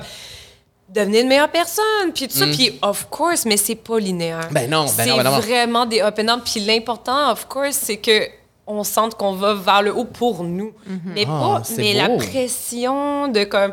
[0.97, 4.49] devenir une meilleure personne, puis tout ça, puis of course, mais c'est pas linéaire.
[4.51, 4.55] Mm.
[4.55, 5.39] Ben non, ben c'est non, ben non.
[5.39, 8.29] vraiment des up and down, puis l'important, of course, c'est que
[8.67, 10.73] on sente qu'on va vers le haut pour nous,
[11.05, 13.73] mais Ah, pas, c'est mais la pression de comme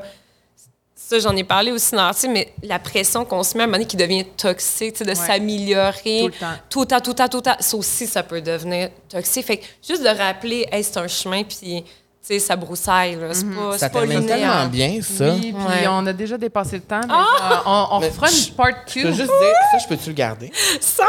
[1.03, 3.67] ça, j'en ai parlé aussi dans l'article, mais la pression qu'on se met à un
[3.67, 6.21] moment donné qui devient toxique, tu sais, de s'améliorer.
[6.21, 6.45] Tout le temps.
[6.69, 7.55] Tout le temps, tout le temps, tout le temps.
[7.59, 9.45] Ça aussi, ça peut devenir toxique.
[9.45, 11.83] Fait que juste de rappeler, hey, c'est un chemin, puis,
[12.27, 13.27] sais, ça broussaille, là.
[13.33, 14.37] C'est pas, Ça c'est pas termine linéaire.
[14.37, 15.25] tellement bien, ça.
[15.33, 15.87] Oui, puis Ouais.
[15.89, 17.01] on a déjà dépassé le temps.
[17.07, 17.63] mais Ah!
[17.65, 19.01] on, on- on Mais fera je- une part Je 2.
[19.03, 20.51] peux juste dire, ça, je peux-tu le garder?
[20.79, 21.03] 100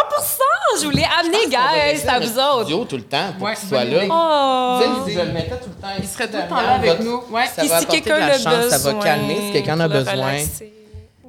[0.80, 2.62] Je voulais amener, guys, à vous autres.
[2.64, 4.04] studio tout le temps pour Ouais, qu'il soit bonne là.
[4.04, 4.08] idée.
[4.12, 4.78] Oh!
[4.80, 6.74] Tu sais, si je le mettais tout le temps Il serait tout le temps là
[6.74, 7.22] avec nous.
[7.30, 7.46] Ouais.
[7.46, 9.36] Ça Puis va si apporter quelqu'un a la chance, ça va besoin calmer.
[9.46, 10.12] Si quelqu'un a besoin.
[10.12, 10.72] relaxer.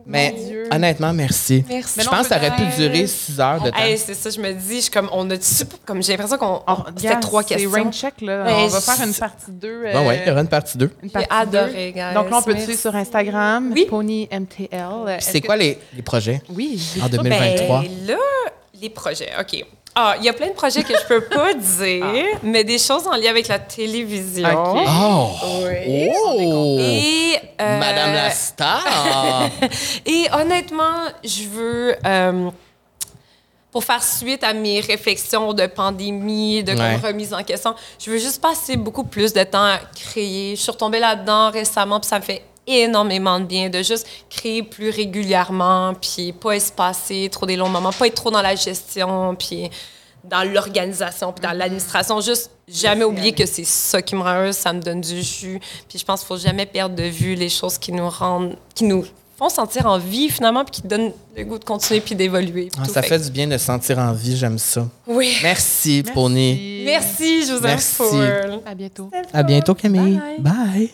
[0.07, 0.67] Mais Dieu.
[0.71, 1.63] honnêtement, merci.
[1.67, 2.01] Merci.
[2.01, 3.77] Je pense que ça aurait pu durer six heures de temps.
[3.77, 5.35] Hey, c'est ça, je me dis, je suis comme, on a
[5.85, 7.71] comme j'ai l'impression qu'on On- c'était trois c'est questions.
[7.71, 8.45] rain check, là.
[8.49, 9.83] On va faire une partie 2.
[9.93, 10.91] Bon, ouais, il y aura une partie 2.
[11.01, 11.99] Une J'ai partie adoré, deux.
[11.99, 12.13] guys.
[12.13, 13.85] Donc là, on peut te suivre sur Instagram, Oui.
[13.89, 14.67] PonyMTL.
[14.71, 16.41] Euh, C'est que- quoi les, les projets?
[16.49, 16.79] Oui.
[17.03, 17.81] en 2023?
[17.81, 18.17] Ben, là,
[18.81, 19.65] les projets, OK.
[19.97, 22.05] Ah, il y a plein de projets que je peux pas dire,
[22.43, 24.49] mais des choses en lien avec la télévision.
[24.49, 24.81] OK.
[24.87, 25.29] Oh!
[25.63, 26.09] Oui.
[26.25, 26.77] Oh!
[26.81, 28.83] Et, euh, Madame la star!
[30.05, 32.49] Et honnêtement, je veux, euh,
[33.71, 36.97] pour faire suite à mes réflexions de pandémie, de Ouais.
[36.97, 40.57] remise en question, je veux juste passer beaucoup plus de temps à créer.
[40.57, 44.63] Je suis retombée là-dedans récemment, puis ça me fait énormément de bien de juste créer
[44.63, 49.35] plus régulièrement, puis pas espacer trop des longs moments, pas être trop dans la gestion,
[49.35, 49.69] puis
[50.23, 52.19] dans l'organisation, puis dans l'administration.
[52.21, 55.59] Juste jamais oublier que c'est ça qui me rend heureuse, ça me donne du jus.
[55.87, 58.85] Puis je pense qu'il faut jamais perdre de vue les choses qui nous rendent, qui
[58.85, 59.05] nous
[59.37, 62.69] font sentir en vie finalement, puis qui donnent le goût de continuer puis d'évoluer.
[62.79, 64.87] Ah, ça Fait fait que- du bien de se sentir en vie, j'aime ça.
[65.05, 65.31] Oui.
[65.43, 66.83] Merci, Pony.
[66.85, 67.93] Merci, je vous aime Merci.
[67.95, 68.61] full.
[68.65, 69.11] À bientôt.
[69.33, 70.19] À bientôt, Camille.
[70.39, 70.39] Bye.
[70.39, 70.91] Bye.